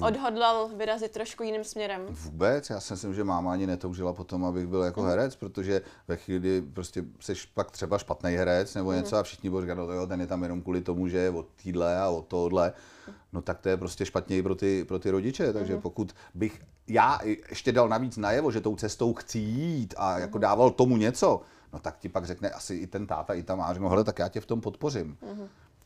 odhodlal 0.00 0.68
vyrazit 0.76 1.12
trošku 1.12 1.42
jiným 1.42 1.64
směrem? 1.64 2.06
Vůbec, 2.10 2.70
já 2.70 2.80
si 2.80 2.92
myslím, 2.92 3.14
že 3.14 3.24
máma 3.24 3.52
ani 3.52 3.66
netoužila 3.66 4.12
potom, 4.12 4.44
abych 4.44 4.66
byl 4.66 4.82
jako 4.82 5.02
herec, 5.02 5.36
protože 5.36 5.82
ve 6.08 6.16
chvíli, 6.16 6.40
kdy 6.40 6.62
prostě 6.62 7.04
jsi 7.20 7.34
pak 7.54 7.70
třeba 7.70 7.98
špatný 7.98 8.32
herec 8.32 8.74
nebo 8.74 8.92
něco 8.92 9.16
a 9.16 9.22
všichni 9.22 9.50
budou 9.50 9.60
říkat, 9.60 9.74
no 9.74 9.92
jo, 9.92 10.06
ten 10.06 10.20
je 10.20 10.26
tam 10.26 10.42
jenom 10.42 10.62
kvůli 10.62 10.80
tomu, 10.80 11.08
že 11.08 11.18
je 11.18 11.30
od 11.30 11.46
týdle 11.62 11.98
a 11.98 12.08
od 12.08 12.26
tohohle, 12.26 12.72
no 13.32 13.42
tak 13.42 13.60
to 13.60 13.68
je 13.68 13.76
prostě 13.76 14.06
špatně 14.06 14.36
i 14.36 14.42
pro 14.42 14.54
ty, 14.54 14.84
pro 14.84 14.98
ty 14.98 15.10
rodiče, 15.10 15.52
takže 15.52 15.76
pokud 15.76 16.14
bych 16.34 16.62
já 16.86 17.20
ještě 17.50 17.72
dal 17.72 17.88
navíc 17.88 18.16
najevo, 18.16 18.50
že 18.50 18.60
tou 18.60 18.76
cestou 18.76 19.14
chci 19.14 19.38
jít 19.38 19.94
a 19.96 20.18
jako 20.18 20.38
dával 20.38 20.70
tomu 20.70 20.96
něco, 20.96 21.40
no 21.72 21.78
tak 21.78 21.98
ti 21.98 22.08
pak 22.08 22.24
řekne 22.24 22.50
asi 22.50 22.74
i 22.74 22.86
ten 22.86 23.06
táta, 23.06 23.34
i 23.34 23.42
ta 23.42 23.54
má, 23.54 23.72
řeknu, 23.72 23.88
hele, 23.88 24.04
tak 24.04 24.18
já 24.18 24.28
tě 24.28 24.40
v 24.40 24.46
tom 24.46 24.60
podpořím. 24.60 25.16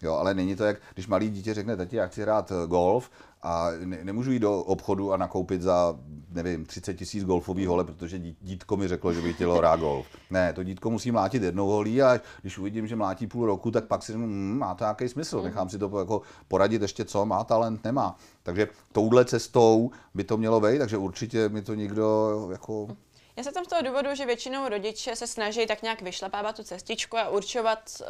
Jo, 0.04 0.14
ale 0.14 0.34
není 0.34 0.56
to 0.56 0.64
jak, 0.64 0.76
když 0.94 1.06
malý 1.06 1.30
dítě 1.30 1.54
řekne, 1.54 1.76
tati, 1.76 1.96
já 1.96 2.06
chci 2.06 2.22
hrát 2.22 2.52
eh, 2.52 2.66
golf 2.66 3.10
a 3.42 3.68
ne, 3.84 3.98
nemůžu 4.04 4.32
jít 4.32 4.38
do 4.38 4.60
obchodu 4.60 5.12
a 5.12 5.16
nakoupit 5.16 5.62
za, 5.62 5.98
nevím, 6.30 6.66
30 6.66 6.94
tisíc 6.94 7.24
golfový 7.24 7.66
hole, 7.66 7.84
protože 7.84 8.18
dí- 8.18 8.36
dítko 8.42 8.76
mi 8.76 8.88
řeklo, 8.88 9.12
že 9.12 9.20
by 9.22 9.32
chtělo 9.32 9.56
hrát 9.56 9.80
golf. 9.80 10.06
Ne, 10.30 10.52
to 10.52 10.62
dítko 10.62 10.90
musí 10.90 11.10
mlátit 11.10 11.42
jednou 11.42 11.66
holí 11.66 12.02
a 12.02 12.20
když 12.42 12.58
uvidím, 12.58 12.86
že 12.86 12.96
mlátí 12.96 13.26
půl 13.26 13.46
roku, 13.46 13.70
tak 13.70 13.84
pak 13.84 14.02
si 14.02 14.12
řeknu, 14.12 14.26
hm, 14.26 14.58
má 14.58 14.74
to 14.74 14.84
nějaký 14.84 15.08
smysl, 15.08 15.42
nechám 15.42 15.68
si 15.68 15.78
to 15.78 15.98
jako 15.98 16.22
poradit 16.48 16.82
ještě 16.82 17.04
co, 17.04 17.26
má 17.26 17.44
talent, 17.44 17.84
nemá. 17.84 18.16
Takže 18.42 18.68
touhle 18.92 19.24
cestou 19.24 19.90
by 20.14 20.24
to 20.24 20.36
mělo 20.36 20.60
vejít, 20.60 20.78
takže 20.78 20.96
určitě 20.96 21.48
mi 21.48 21.62
to 21.62 21.74
nikdo 21.74 22.48
jako 22.52 22.88
Já 23.36 23.42
se 23.44 23.52
tam 23.52 23.64
z 23.64 23.68
toho 23.68 23.82
důvodu, 23.82 24.08
že 24.14 24.26
většinou 24.26 24.68
rodiče 24.68 25.16
se 25.16 25.26
snaží 25.26 25.66
tak 25.66 25.82
nějak 25.82 26.02
vyšlapávat 26.02 26.56
tu 26.56 26.62
cestičku 26.62 27.18
a 27.18 27.28
určovat 27.28 27.78
uh, 28.00 28.06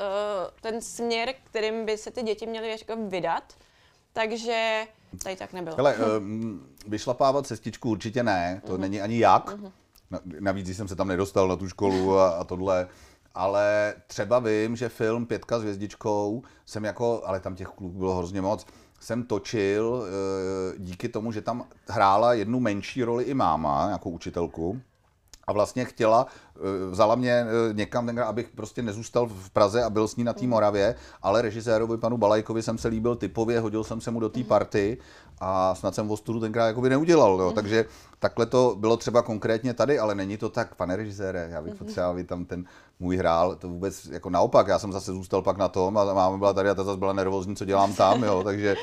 ten 0.60 0.82
směr, 0.82 1.34
kterým 1.44 1.86
by 1.86 1.98
se 1.98 2.10
ty 2.10 2.22
děti 2.22 2.46
měly 2.46 2.70
jako 2.70 2.96
vydat. 3.08 3.54
Takže 4.12 4.86
tady 5.22 5.36
tak 5.36 5.52
nebylo. 5.52 5.76
Hele, 5.76 5.96
um, 6.18 6.66
vyšlapávat 6.86 7.46
cestičku 7.46 7.90
určitě 7.90 8.22
ne, 8.22 8.62
to 8.66 8.78
není 8.78 9.00
ani 9.00 9.18
jak. 9.18 9.50
Na- 10.10 10.20
Navíc 10.40 10.76
jsem 10.76 10.88
se 10.88 10.96
tam 10.96 11.08
nedostal 11.08 11.48
na 11.48 11.56
tu 11.56 11.68
školu 11.68 12.18
a, 12.18 12.28
a 12.30 12.44
tohle. 12.44 12.88
Ale 13.34 13.94
třeba 14.06 14.38
vím, 14.38 14.76
že 14.76 14.88
film 14.88 15.26
Pětka 15.26 15.58
s 15.58 15.62
hvězdičkou 15.62 16.42
jsem 16.66 16.84
jako, 16.84 17.22
ale 17.24 17.40
tam 17.40 17.54
těch 17.56 17.66
kluků 17.68 17.88
bylo 17.98 18.14
hrozně 18.16 18.42
moc, 18.42 18.66
jsem 19.00 19.22
točil 19.22 20.04
eh, 20.06 20.74
díky 20.78 21.08
tomu, 21.08 21.32
že 21.32 21.40
tam 21.42 21.68
hrála 21.88 22.34
jednu 22.34 22.60
menší 22.60 23.04
roli 23.04 23.24
i 23.24 23.34
máma, 23.34 23.88
jako 23.90 24.10
učitelku. 24.10 24.80
A 25.46 25.52
vlastně 25.52 25.84
chtěla, 25.84 26.26
eh, 26.56 26.90
vzala 26.90 27.14
mě 27.14 27.32
eh, 27.32 27.72
někam, 27.72 28.06
tenkrát, 28.06 28.26
abych 28.26 28.48
prostě 28.48 28.82
nezůstal 28.82 29.26
v 29.26 29.50
Praze 29.50 29.84
a 29.84 29.90
byl 29.90 30.08
s 30.08 30.16
ní 30.16 30.24
na 30.24 30.32
té 30.32 30.46
Moravě, 30.46 30.94
ale 31.22 31.42
režisérovi 31.42 31.98
panu 31.98 32.16
Balajkovi 32.16 32.62
jsem 32.62 32.78
se 32.78 32.88
líbil 32.88 33.16
typově, 33.16 33.60
hodil 33.60 33.84
jsem 33.84 34.00
se 34.00 34.10
mu 34.10 34.20
do 34.20 34.28
té 34.28 34.44
party 34.44 34.98
a 35.40 35.74
snad 35.74 35.94
jsem 35.94 36.10
ostudu 36.10 36.40
tenkrát 36.40 36.66
jakoby 36.66 36.88
neudělal. 36.88 37.40
Jo. 37.40 37.52
Takže 37.52 37.84
takhle 38.18 38.46
to 38.46 38.76
bylo 38.78 38.96
třeba 38.96 39.22
konkrétně 39.22 39.74
tady, 39.74 39.98
ale 39.98 40.14
není 40.14 40.36
to 40.36 40.48
tak, 40.48 40.74
pane 40.74 40.96
režisére, 40.96 41.48
já 41.50 41.62
bych 41.62 41.74
potřeboval, 41.74 42.10
aby 42.10 42.24
tam 42.24 42.44
ten 42.44 42.64
můj 43.00 43.16
hrál, 43.16 43.56
to 43.56 43.68
vůbec 43.68 44.06
jako 44.06 44.30
naopak, 44.30 44.68
já 44.68 44.78
jsem 44.78 44.92
zase 44.92 45.12
zůstal 45.12 45.42
pak 45.42 45.56
na 45.56 45.68
tom 45.68 45.98
a 45.98 46.14
máma 46.14 46.38
byla 46.38 46.52
tady 46.52 46.68
a 46.68 46.74
ta 46.74 46.84
zase 46.84 46.98
byla 46.98 47.12
nervózní, 47.12 47.56
co 47.56 47.64
dělám 47.64 47.94
tam, 47.94 48.22
jo, 48.22 48.42
takže 48.44 48.76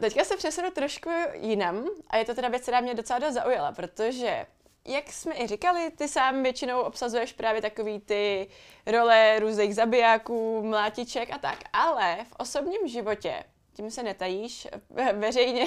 Teďka 0.00 0.24
se 0.24 0.36
přesunu 0.36 0.70
trošku 0.70 1.10
jinam 1.34 1.88
a 2.10 2.16
je 2.16 2.24
to 2.24 2.34
teda 2.34 2.48
věc, 2.48 2.62
která 2.62 2.80
mě 2.80 2.94
docela 2.94 3.18
dost 3.18 3.34
zaujala, 3.34 3.72
protože 3.72 4.46
jak 4.84 5.12
jsme 5.12 5.34
i 5.34 5.46
říkali, 5.46 5.90
ty 5.90 6.08
sám 6.08 6.42
většinou 6.42 6.80
obsazuješ 6.80 7.32
právě 7.32 7.62
takový 7.62 8.00
ty 8.00 8.48
role 8.86 9.38
různých 9.38 9.74
zabijáků, 9.74 10.62
mlátiček 10.62 11.30
a 11.32 11.38
tak, 11.38 11.58
ale 11.72 12.18
v 12.28 12.32
osobním 12.38 12.88
životě, 12.88 13.44
tím 13.74 13.90
se 13.90 14.02
netajíš, 14.02 14.68
ve- 14.90 15.12
veřejně 15.18 15.66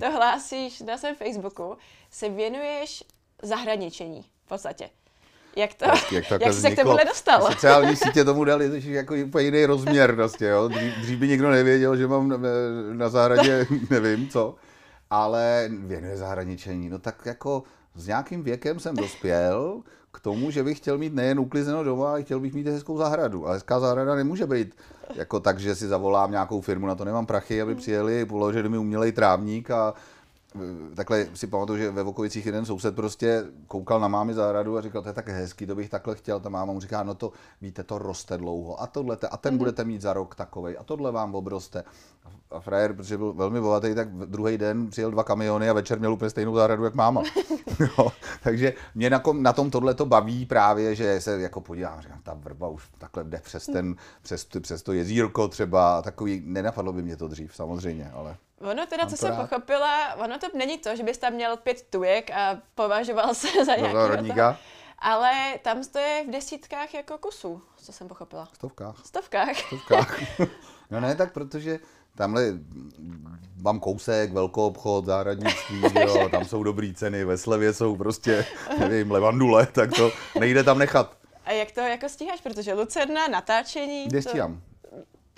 to 0.00 0.10
hlásíš 0.10 0.80
na 0.80 0.98
svém 0.98 1.16
Facebooku, 1.16 1.78
se 2.10 2.28
věnuješ 2.28 3.04
zahradničení 3.42 4.22
v 4.44 4.48
podstatě. 4.48 4.90
Jak 5.56 5.74
to, 5.74 5.84
jak, 5.84 6.12
jak, 6.12 6.28
to 6.28 6.34
jak 6.34 6.52
jsi 6.52 6.60
se 6.60 6.70
k 6.70 6.76
tomuhle 6.76 7.04
dostal? 7.04 7.42
Sociální 7.52 7.96
sítě 7.96 8.24
tomu 8.24 8.44
dali 8.44 8.82
jako 8.84 9.14
úplně 9.26 9.44
jiný 9.44 9.66
rozměr 9.66 10.14
prostě, 10.14 10.44
jo. 10.44 10.68
Dřív, 10.68 10.94
dřív 11.00 11.18
by 11.18 11.28
nikdo 11.28 11.50
nevěděl, 11.50 11.96
že 11.96 12.06
mám 12.06 12.28
na, 12.28 12.38
na 12.92 13.08
zahradě, 13.08 13.66
nevím 13.90 14.28
co, 14.28 14.54
ale 15.10 15.70
věnuje 15.72 16.16
zahraničení. 16.16 16.88
No 16.88 16.98
tak 16.98 17.26
jako 17.26 17.62
s 17.94 18.06
nějakým 18.06 18.42
věkem 18.42 18.80
jsem 18.80 18.96
dospěl 18.96 19.80
k 20.12 20.20
tomu, 20.20 20.50
že 20.50 20.62
bych 20.62 20.78
chtěl 20.78 20.98
mít 20.98 21.14
nejen 21.14 21.40
uklizeno 21.40 21.84
doma, 21.84 22.10
ale 22.10 22.22
chtěl 22.22 22.40
bych 22.40 22.54
mít 22.54 22.66
hezkou 22.66 22.98
zahradu. 22.98 23.48
A 23.48 23.52
hezká 23.52 23.80
zahrada 23.80 24.14
nemůže 24.14 24.46
být 24.46 24.76
jako 25.14 25.40
tak, 25.40 25.58
že 25.58 25.74
si 25.74 25.88
zavolám 25.88 26.30
nějakou 26.30 26.60
firmu, 26.60 26.86
na 26.86 26.94
to 26.94 27.04
nemám 27.04 27.26
prachy, 27.26 27.62
aby 27.62 27.74
přijeli, 27.74 28.24
položili 28.24 28.68
mi 28.68 28.78
umělej 28.78 29.12
trávník 29.12 29.70
a 29.70 29.94
takhle 30.94 31.26
si 31.34 31.46
pamatuju, 31.46 31.78
že 31.78 31.90
ve 31.90 32.02
Vokovicích 32.02 32.46
jeden 32.46 32.64
soused 32.64 32.96
prostě 32.96 33.44
koukal 33.66 34.00
na 34.00 34.08
mámi 34.08 34.34
zahradu 34.34 34.78
a 34.78 34.80
říkal, 34.80 35.02
to 35.02 35.08
je 35.08 35.12
tak 35.12 35.28
hezký, 35.28 35.66
to 35.66 35.74
bych 35.74 35.90
takhle 35.90 36.14
chtěl. 36.14 36.40
Ta 36.40 36.48
máma 36.48 36.72
mu 36.72 36.80
říká, 36.80 37.02
no 37.02 37.14
to 37.14 37.32
víte, 37.60 37.84
to 37.84 37.98
roste 37.98 38.38
dlouho 38.38 38.82
a 38.82 38.86
tohle, 38.86 39.18
a 39.30 39.36
ten 39.36 39.54
mm-hmm. 39.54 39.58
budete 39.58 39.84
mít 39.84 40.02
za 40.02 40.12
rok 40.12 40.34
takovej 40.34 40.76
a 40.80 40.84
tohle 40.84 41.12
vám 41.12 41.34
obroste. 41.34 41.84
A 42.50 42.60
frajer, 42.60 42.92
protože 42.92 43.18
byl 43.18 43.32
velmi 43.32 43.60
bohatý, 43.60 43.94
tak 43.94 44.08
druhý 44.12 44.58
den 44.58 44.90
přijel 44.90 45.10
dva 45.10 45.24
kamiony 45.24 45.70
a 45.70 45.72
večer 45.72 45.98
měl 45.98 46.12
úplně 46.12 46.30
stejnou 46.30 46.54
zahradu, 46.54 46.84
jak 46.84 46.94
máma. 46.94 47.22
no, 47.98 48.12
takže 48.42 48.74
mě 48.94 49.10
na, 49.10 49.18
kom, 49.18 49.42
na 49.42 49.52
tom 49.52 49.70
tohle 49.70 49.94
to 49.94 50.06
baví 50.06 50.46
právě, 50.46 50.94
že 50.94 51.20
se 51.20 51.40
jako 51.40 51.60
podívám, 51.60 52.00
říkám, 52.00 52.20
ta 52.22 52.34
vrba 52.34 52.68
už 52.68 52.88
takhle 52.98 53.24
jde 53.24 53.40
přes, 53.44 53.66
ten, 53.66 53.96
přes, 54.22 54.44
přes 54.44 54.82
to 54.82 54.92
jezírko 54.92 55.48
třeba, 55.48 56.02
takový, 56.02 56.42
nenapadlo 56.46 56.92
by 56.92 57.02
mě 57.02 57.16
to 57.16 57.28
dřív 57.28 57.54
samozřejmě, 57.54 58.10
ale... 58.14 58.36
Ono 58.60 58.86
teda, 58.86 59.06
co 59.06 59.16
jsem 59.16 59.36
pochopila, 59.36 60.14
ono 60.14 60.38
to 60.38 60.46
není 60.54 60.78
to, 60.78 60.96
že 60.96 61.02
bys 61.02 61.18
tam 61.18 61.32
měl 61.32 61.56
pět 61.56 61.82
tujek 61.90 62.30
a 62.30 62.58
považoval 62.74 63.34
se 63.34 63.64
za 63.64 63.76
nějakého 63.76 64.56
ale 64.98 65.58
tam 65.62 65.84
to 65.92 65.98
je 65.98 66.24
v 66.28 66.30
desítkách 66.30 66.94
jako 66.94 67.18
kusů, 67.18 67.62
co 67.76 67.92
jsem 67.92 68.08
pochopila. 68.08 68.48
Stovkách. 68.52 69.06
Stovkách. 69.06 69.56
Stovkách. 69.56 70.20
no 70.90 71.00
ne, 71.00 71.14
tak 71.14 71.32
protože 71.32 71.78
tamhle 72.14 72.52
mám 73.62 73.80
kousek, 73.80 74.32
velkou 74.32 74.66
obchod, 74.66 75.04
zahradnictví, 75.04 75.82
jo, 76.00 76.28
tam 76.28 76.44
jsou 76.44 76.62
dobrý 76.62 76.94
ceny, 76.94 77.24
ve 77.24 77.38
slevě 77.38 77.72
jsou 77.72 77.96
prostě, 77.96 78.46
nevím, 78.78 79.10
levandule, 79.10 79.66
tak 79.66 79.90
to 79.96 80.10
nejde 80.40 80.64
tam 80.64 80.78
nechat. 80.78 81.16
A 81.44 81.52
jak 81.52 81.70
to 81.70 81.80
jako 81.80 82.08
stíháš, 82.08 82.40
protože 82.40 82.74
Lucerna, 82.74 83.28
natáčení... 83.28 84.08
Nestíhám. 84.12 84.54
To 84.54 84.65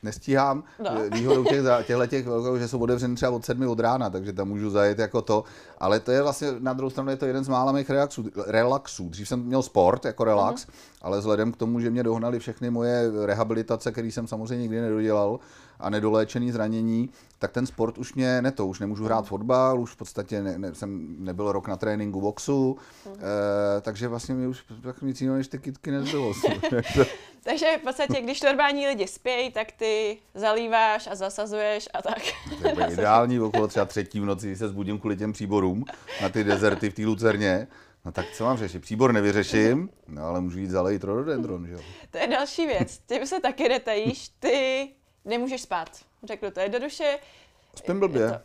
nestíhám. 0.03 0.65
No. 0.85 0.91
Výhodou 1.13 1.45
těch, 1.45 1.63
těchto 1.85 2.07
těch, 2.07 2.27
že 2.59 2.69
jsou 2.69 2.79
otevřeny 2.79 3.15
třeba 3.15 3.31
od 3.31 3.45
sedmi 3.45 3.67
od 3.67 3.81
rána, 3.81 4.11
takže 4.11 4.33
tam 4.33 4.49
můžu 4.49 4.71
zajet 4.71 4.99
jako 4.99 5.23
to. 5.23 5.45
Ale 5.79 6.01
to 6.01 6.11
je 6.11 6.23
vlastně, 6.23 6.49
na 6.59 6.73
druhou 6.73 6.91
stranu 6.91 7.11
je 7.11 7.17
to 7.17 7.27
jeden 7.27 7.45
z 7.45 7.49
mála 7.49 7.73
mých 7.73 7.91
relaxů. 7.91 8.25
relaxů. 8.47 9.09
Dřív 9.09 9.29
jsem 9.29 9.41
měl 9.41 9.63
sport 9.63 10.05
jako 10.05 10.25
relax, 10.25 10.63
uh-huh. 10.63 10.71
ale 11.03 11.19
vzhledem 11.19 11.53
k 11.53 11.57
tomu, 11.57 11.81
že 11.81 11.91
mě 11.91 12.03
dohnali 12.03 12.39
všechny 12.39 12.71
moje 12.71 13.11
rehabilitace, 13.27 13.93
které 13.93 14.09
jsem 14.09 14.27
samozřejmě 14.27 14.63
nikdy 14.63 14.81
nedodělal, 14.81 15.39
a 15.81 15.91
nedoléčený 15.91 16.53
zranění, 16.53 17.11
tak 17.39 17.53
ten 17.53 17.67
sport 17.67 17.99
už 17.99 18.15
mě 18.15 18.43
ne 18.43 18.53
to, 18.53 18.67
už 18.67 18.81
nemůžu 18.81 19.05
hrát 19.05 19.27
fotbal, 19.27 19.81
už 19.81 19.91
v 19.91 19.97
podstatě 19.97 20.43
ne, 20.43 20.59
ne, 20.59 20.75
jsem 20.75 21.17
nebyl 21.19 21.53
rok 21.53 21.69
na 21.69 21.77
tréninku 21.77 22.21
boxu, 22.21 22.77
uh-huh. 23.07 23.17
e, 23.79 23.81
takže 23.81 24.09
vlastně 24.09 24.35
mi 24.35 24.47
už 24.47 24.65
tak 24.83 25.03
nic 25.03 25.21
jiného 25.21 25.37
než 25.37 25.49
ty 25.49 25.59
kytky 25.59 25.91
nezbylo. 25.91 26.33
takže 27.45 27.67
v 27.79 27.83
podstatě, 27.83 28.21
když 28.21 28.43
normální 28.43 28.87
lidi 28.87 29.09
spějí, 29.09 29.53
tak 29.53 29.73
ty 29.73 30.19
zalíváš 30.35 31.09
a 31.11 31.15
zasazuješ 31.15 31.89
a 31.95 32.03
tak. 32.03 32.23
To 32.63 32.81
je 32.81 32.87
ideální, 32.93 33.41
okolo 33.41 33.69
třeba 33.69 33.87
třetí 33.87 34.21
v 34.21 34.25
noci 34.25 34.57
se 34.57 34.69
zbudím 34.69 34.99
kvůli 34.99 35.17
těm 35.17 35.33
příborům 35.33 35.85
na 36.23 36.29
ty 36.29 36.45
dezerty 36.45 36.91
v 36.91 36.95
té 36.95 37.03
Lucerně. 37.03 37.69
No 38.05 38.13
tak 38.13 38.27
co 38.33 38.45
mám 38.45 38.57
řešit? 38.57 38.83
Příbor 38.83 39.13
nevyřeším, 39.13 39.91
no 40.09 40.23
ale 40.23 40.41
můžu 40.41 40.59
jít 40.59 40.71
zalejit 40.71 41.05
rododendron, 41.05 41.67
že 41.67 41.73
jo? 41.73 41.81
To 42.11 42.19
je 42.19 42.27
další 42.27 42.67
věc. 42.67 42.99
Ty 42.99 43.27
se 43.27 43.41
taky 43.41 43.69
netajíš, 43.69 44.29
ty 44.29 44.89
nemůžeš 45.29 45.63
spát. 45.63 45.89
Řeknu 46.25 46.51
to 46.51 46.61
jednoduše. 46.61 47.19
Spím 47.75 48.01
blbě. 48.01 48.29
To... 48.29 48.39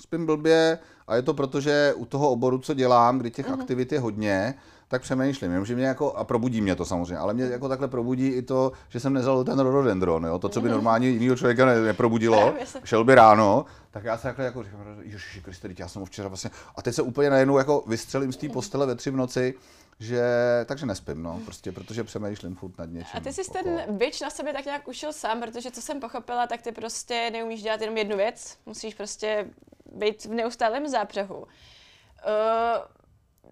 Spím 0.00 0.26
blbě 0.26 0.78
a 1.06 1.16
je 1.16 1.22
to 1.22 1.34
proto, 1.34 1.60
že 1.60 1.94
u 1.96 2.04
toho 2.04 2.30
oboru, 2.30 2.58
co 2.58 2.74
dělám, 2.74 3.18
kdy 3.18 3.30
těch 3.30 3.48
uh-huh. 3.48 3.60
aktivit 3.60 3.92
je 3.92 4.00
hodně, 4.00 4.54
tak 4.90 5.02
přemýšlím, 5.02 5.50
jenomže 5.50 5.74
mě 5.74 5.86
jako, 5.86 6.12
a 6.12 6.24
probudí 6.24 6.60
mě 6.60 6.76
to 6.76 6.84
samozřejmě, 6.84 7.18
ale 7.18 7.34
mě 7.34 7.44
jako 7.44 7.68
takhle 7.68 7.88
probudí 7.88 8.26
i 8.26 8.42
to, 8.42 8.72
že 8.88 9.00
jsem 9.00 9.12
nezal 9.12 9.44
ten 9.44 9.58
rododendron, 9.58 10.24
jo? 10.24 10.38
to, 10.38 10.48
co 10.48 10.60
by 10.60 10.68
mhm. 10.68 10.74
normálně 10.74 11.08
jiného 11.08 11.36
člověka 11.36 11.66
ne, 11.66 11.80
neprobudilo, 11.80 12.54
šel 12.84 13.04
by 13.04 13.14
ráno, 13.14 13.64
tak 13.90 14.04
já 14.04 14.16
se 14.16 14.22
takhle 14.22 14.44
jako 14.44 14.62
říkám, 14.62 14.80
Ježiši 15.02 15.40
Kriste, 15.40 15.68
já 15.78 15.88
jsem 15.88 16.04
včera 16.04 16.28
vlastně, 16.28 16.50
a 16.76 16.82
teď 16.82 16.94
se 16.94 17.02
úplně 17.02 17.30
najednou 17.30 17.58
jako 17.58 17.84
vystřelím 17.86 18.32
z 18.32 18.36
té 18.36 18.48
postele 18.48 18.86
ve 18.86 18.94
tři 18.94 19.10
v 19.10 19.16
noci, 19.16 19.54
že, 20.00 20.22
takže 20.64 20.86
nespím, 20.86 21.22
no, 21.22 21.40
prostě, 21.44 21.72
protože 21.72 22.04
přemýšlím 22.04 22.56
furt 22.56 22.78
nad 22.78 22.90
něčím. 22.90 23.16
A 23.16 23.20
ty 23.20 23.32
jsi 23.32 23.50
ten 23.50 23.84
byč 23.88 24.20
na 24.20 24.30
sebe 24.30 24.52
tak 24.52 24.64
nějak 24.64 24.88
ušel 24.88 25.12
sám, 25.12 25.40
protože 25.40 25.70
co 25.70 25.82
jsem 25.82 26.00
pochopila, 26.00 26.46
tak 26.46 26.62
ty 26.62 26.72
prostě 26.72 27.30
neumíš 27.32 27.62
dělat 27.62 27.80
jenom 27.80 27.96
jednu 27.96 28.16
věc, 28.16 28.58
musíš 28.66 28.94
prostě 28.94 29.46
být 29.92 30.24
v 30.24 30.30
neustálém 30.30 30.88
zápřehu. 30.88 31.36
Uh, 31.36 31.46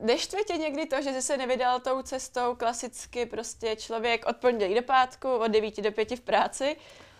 Neštve 0.00 0.44
tě 0.44 0.52
někdy 0.52 0.86
to, 0.86 1.02
že 1.02 1.12
jsi 1.12 1.22
se 1.22 1.36
nevydal 1.36 1.80
tou 1.80 2.02
cestou 2.02 2.54
klasicky 2.54 3.26
prostě 3.26 3.76
člověk 3.76 4.26
od 4.26 4.36
pondělí 4.36 4.74
do 4.74 4.82
pátku, 4.82 5.28
od 5.28 5.48
9 5.48 5.80
do 5.80 5.92
5 5.92 6.10
v 6.10 6.20
práci, 6.20 6.76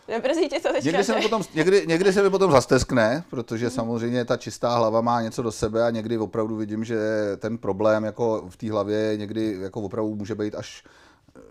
Nebrzí 0.09 0.49
tě 0.49 0.61
to 0.61 0.73
teďka, 0.73 0.91
někdy, 0.91 1.05
se 1.05 1.15
mi 1.15 1.23
potom, 1.23 1.43
někdy, 1.55 1.85
někdy 1.87 2.13
se 2.13 2.23
mi 2.23 2.31
potom 2.31 2.53
zasteskne, 2.53 3.25
protože 3.31 3.65
mm. 3.65 3.71
samozřejmě 3.71 4.25
ta 4.25 4.37
čistá 4.37 4.77
hlava 4.77 5.01
má 5.01 5.23
něco 5.23 5.43
do 5.43 5.53
sebe 5.53 5.87
a 5.87 5.91
někdy 5.91 6.19
opravdu 6.19 6.57
vidím, 6.57 6.85
že 6.85 6.99
ten 7.37 7.59
problém 7.59 8.05
jako 8.05 8.45
v 8.49 8.57
té 8.57 8.71
hlavě 8.71 9.17
někdy 9.17 9.57
jako 9.61 9.81
opravdu 9.81 10.15
může 10.15 10.35
být 10.35 10.55
až 10.55 10.85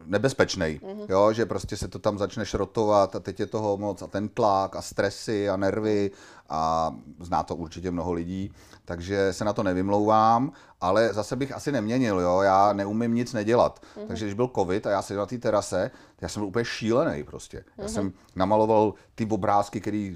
nebezpečný, 0.05 0.65
mm-hmm. 0.83 1.05
jo, 1.09 1.33
že 1.33 1.45
prostě 1.45 1.77
se 1.77 1.87
to 1.87 1.99
tam 1.99 2.17
začne 2.17 2.45
šrotovat 2.45 3.15
a 3.15 3.19
teď 3.19 3.39
je 3.39 3.45
toho 3.45 3.77
moc 3.77 4.01
a 4.01 4.07
ten 4.07 4.29
tlak 4.29 4.75
a 4.75 4.81
stresy 4.81 5.49
a 5.49 5.57
nervy 5.57 6.11
a 6.49 6.91
zná 7.19 7.43
to 7.43 7.55
určitě 7.55 7.91
mnoho 7.91 8.13
lidí, 8.13 8.51
takže 8.87 9.33
se 9.33 9.45
na 9.45 9.53
to 9.53 9.63
nevymlouvám, 9.63 10.51
ale 10.81 11.13
zase 11.13 11.35
bych 11.35 11.51
asi 11.51 11.71
neměnil, 11.71 12.19
jo, 12.19 12.41
já 12.41 12.73
neumím 12.73 13.15
nic 13.15 13.33
nedělat. 13.33 13.79
Mm-hmm. 13.79 14.07
Takže 14.07 14.25
když 14.25 14.33
byl 14.33 14.51
covid 14.55 14.87
a 14.87 14.89
já 14.89 15.01
jsem 15.01 15.17
na 15.17 15.25
té 15.25 15.37
terase, 15.37 15.91
já 16.21 16.29
jsem 16.29 16.41
byl 16.41 16.47
úplně 16.47 16.65
šílený 16.65 17.23
prostě. 17.23 17.63
Já 17.77 17.83
mm-hmm. 17.83 17.87
jsem 17.87 18.13
namaloval 18.35 18.93
ty 19.15 19.25
obrázky, 19.25 19.81
které 19.81 20.15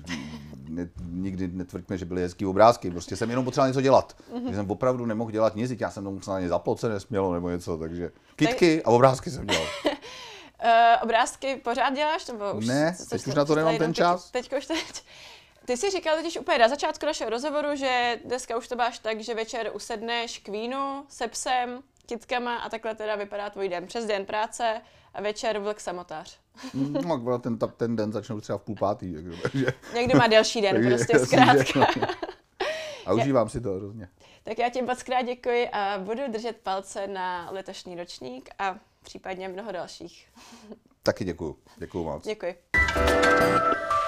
ne, 0.70 0.90
nikdy 1.06 1.48
netvrďme, 1.48 1.98
že 1.98 2.06
byly 2.06 2.22
hezký 2.22 2.46
obrázky, 2.46 2.92
prostě 2.92 3.16
jsem 3.16 3.30
jenom 3.30 3.46
potřeboval 3.46 3.70
něco 3.70 3.82
dělat. 3.82 4.16
Mm-hmm. 4.34 4.56
jsem 4.56 4.72
opravdu 4.72 5.06
nemohl 5.06 5.32
dělat 5.32 5.56
nic, 5.56 5.72
já 5.80 5.92
jsem 5.92 6.04
to 6.04 6.12
musel 6.12 6.34
ani 6.34 6.50
zaploce 6.50 6.90
nesmělo 6.90 7.34
nebo 7.34 7.50
něco, 7.50 7.78
takže 7.78 8.12
kitky 8.36 8.78
tak... 8.78 8.88
a 8.88 8.92
obrázky 8.92 9.32
jsem 9.32 9.48
dělal. 9.48 9.66
uh, 9.86 9.92
obrázky 11.04 11.56
pořád 11.64 11.94
děláš? 11.96 12.28
Nebo 12.28 12.54
už, 12.54 12.68
ne, 12.68 12.96
teď 13.10 13.28
už 13.28 13.36
na 13.36 13.46
to 13.46 13.56
nemám 13.56 13.78
ten 13.78 13.94
čas. 13.94 14.32
Teď, 14.32 14.50
teď 14.50 14.58
už 14.58 14.66
teď. 14.66 15.04
Ty 15.66 15.78
jsi 15.78 15.90
říkal 15.90 16.18
totiž 16.18 16.38
úplně 16.38 16.58
na 16.58 16.68
začátku 16.68 17.06
našeho 17.06 17.30
rozhovoru, 17.30 17.76
že 17.76 18.20
dneska 18.26 18.58
už 18.58 18.68
to 18.68 18.76
máš 18.76 19.00
tak, 19.00 19.20
že 19.20 19.34
večer 19.34 19.72
usedneš 19.74 20.38
k 20.40 20.48
vínu 20.48 21.06
se 21.10 21.28
psem, 21.28 21.84
kitkama 22.06 22.58
a 22.58 22.70
takhle 22.70 22.96
teda 22.96 23.16
vypadá 23.16 23.50
tvůj 23.50 23.70
den. 23.70 23.88
Přes 23.88 24.06
den 24.06 24.26
práce 24.26 24.82
a 25.14 25.22
večer 25.22 25.60
vlk 25.60 25.80
samotář. 25.80 26.40
no, 26.74 27.40
ten, 27.40 27.58
ten 27.78 27.96
den 27.96 28.12
začnou 28.12 28.42
třeba 28.42 28.58
v 28.58 28.62
půl 28.62 28.76
pátý. 28.76 29.16
Takže... 29.42 29.66
Někdo 29.94 30.18
má 30.18 30.28
delší 30.28 30.62
den, 30.62 30.88
prostě 30.88 31.20
zkrátka. 31.20 31.88
a 33.06 33.14
užívám 33.14 33.50
si 33.50 33.62
to 33.62 33.70
hrozně. 33.70 34.10
Tak 34.44 34.60
já 34.60 34.70
ti 34.70 34.82
moc 34.82 35.04
krát 35.04 35.22
děkuji 35.22 35.70
a 35.70 35.98
budu 36.00 36.22
držet 36.28 36.58
palce 36.58 37.08
na 37.08 37.50
letošní 37.52 37.96
ročník 37.96 38.50
a 38.60 38.76
případně 39.04 39.50
mnoho 39.50 39.72
dalších. 39.72 40.28
Taky 41.04 41.26
děkuji. 41.26 41.56
Děkuji 41.78 42.04
moc. 42.04 42.24
Děkuji. 42.26 42.56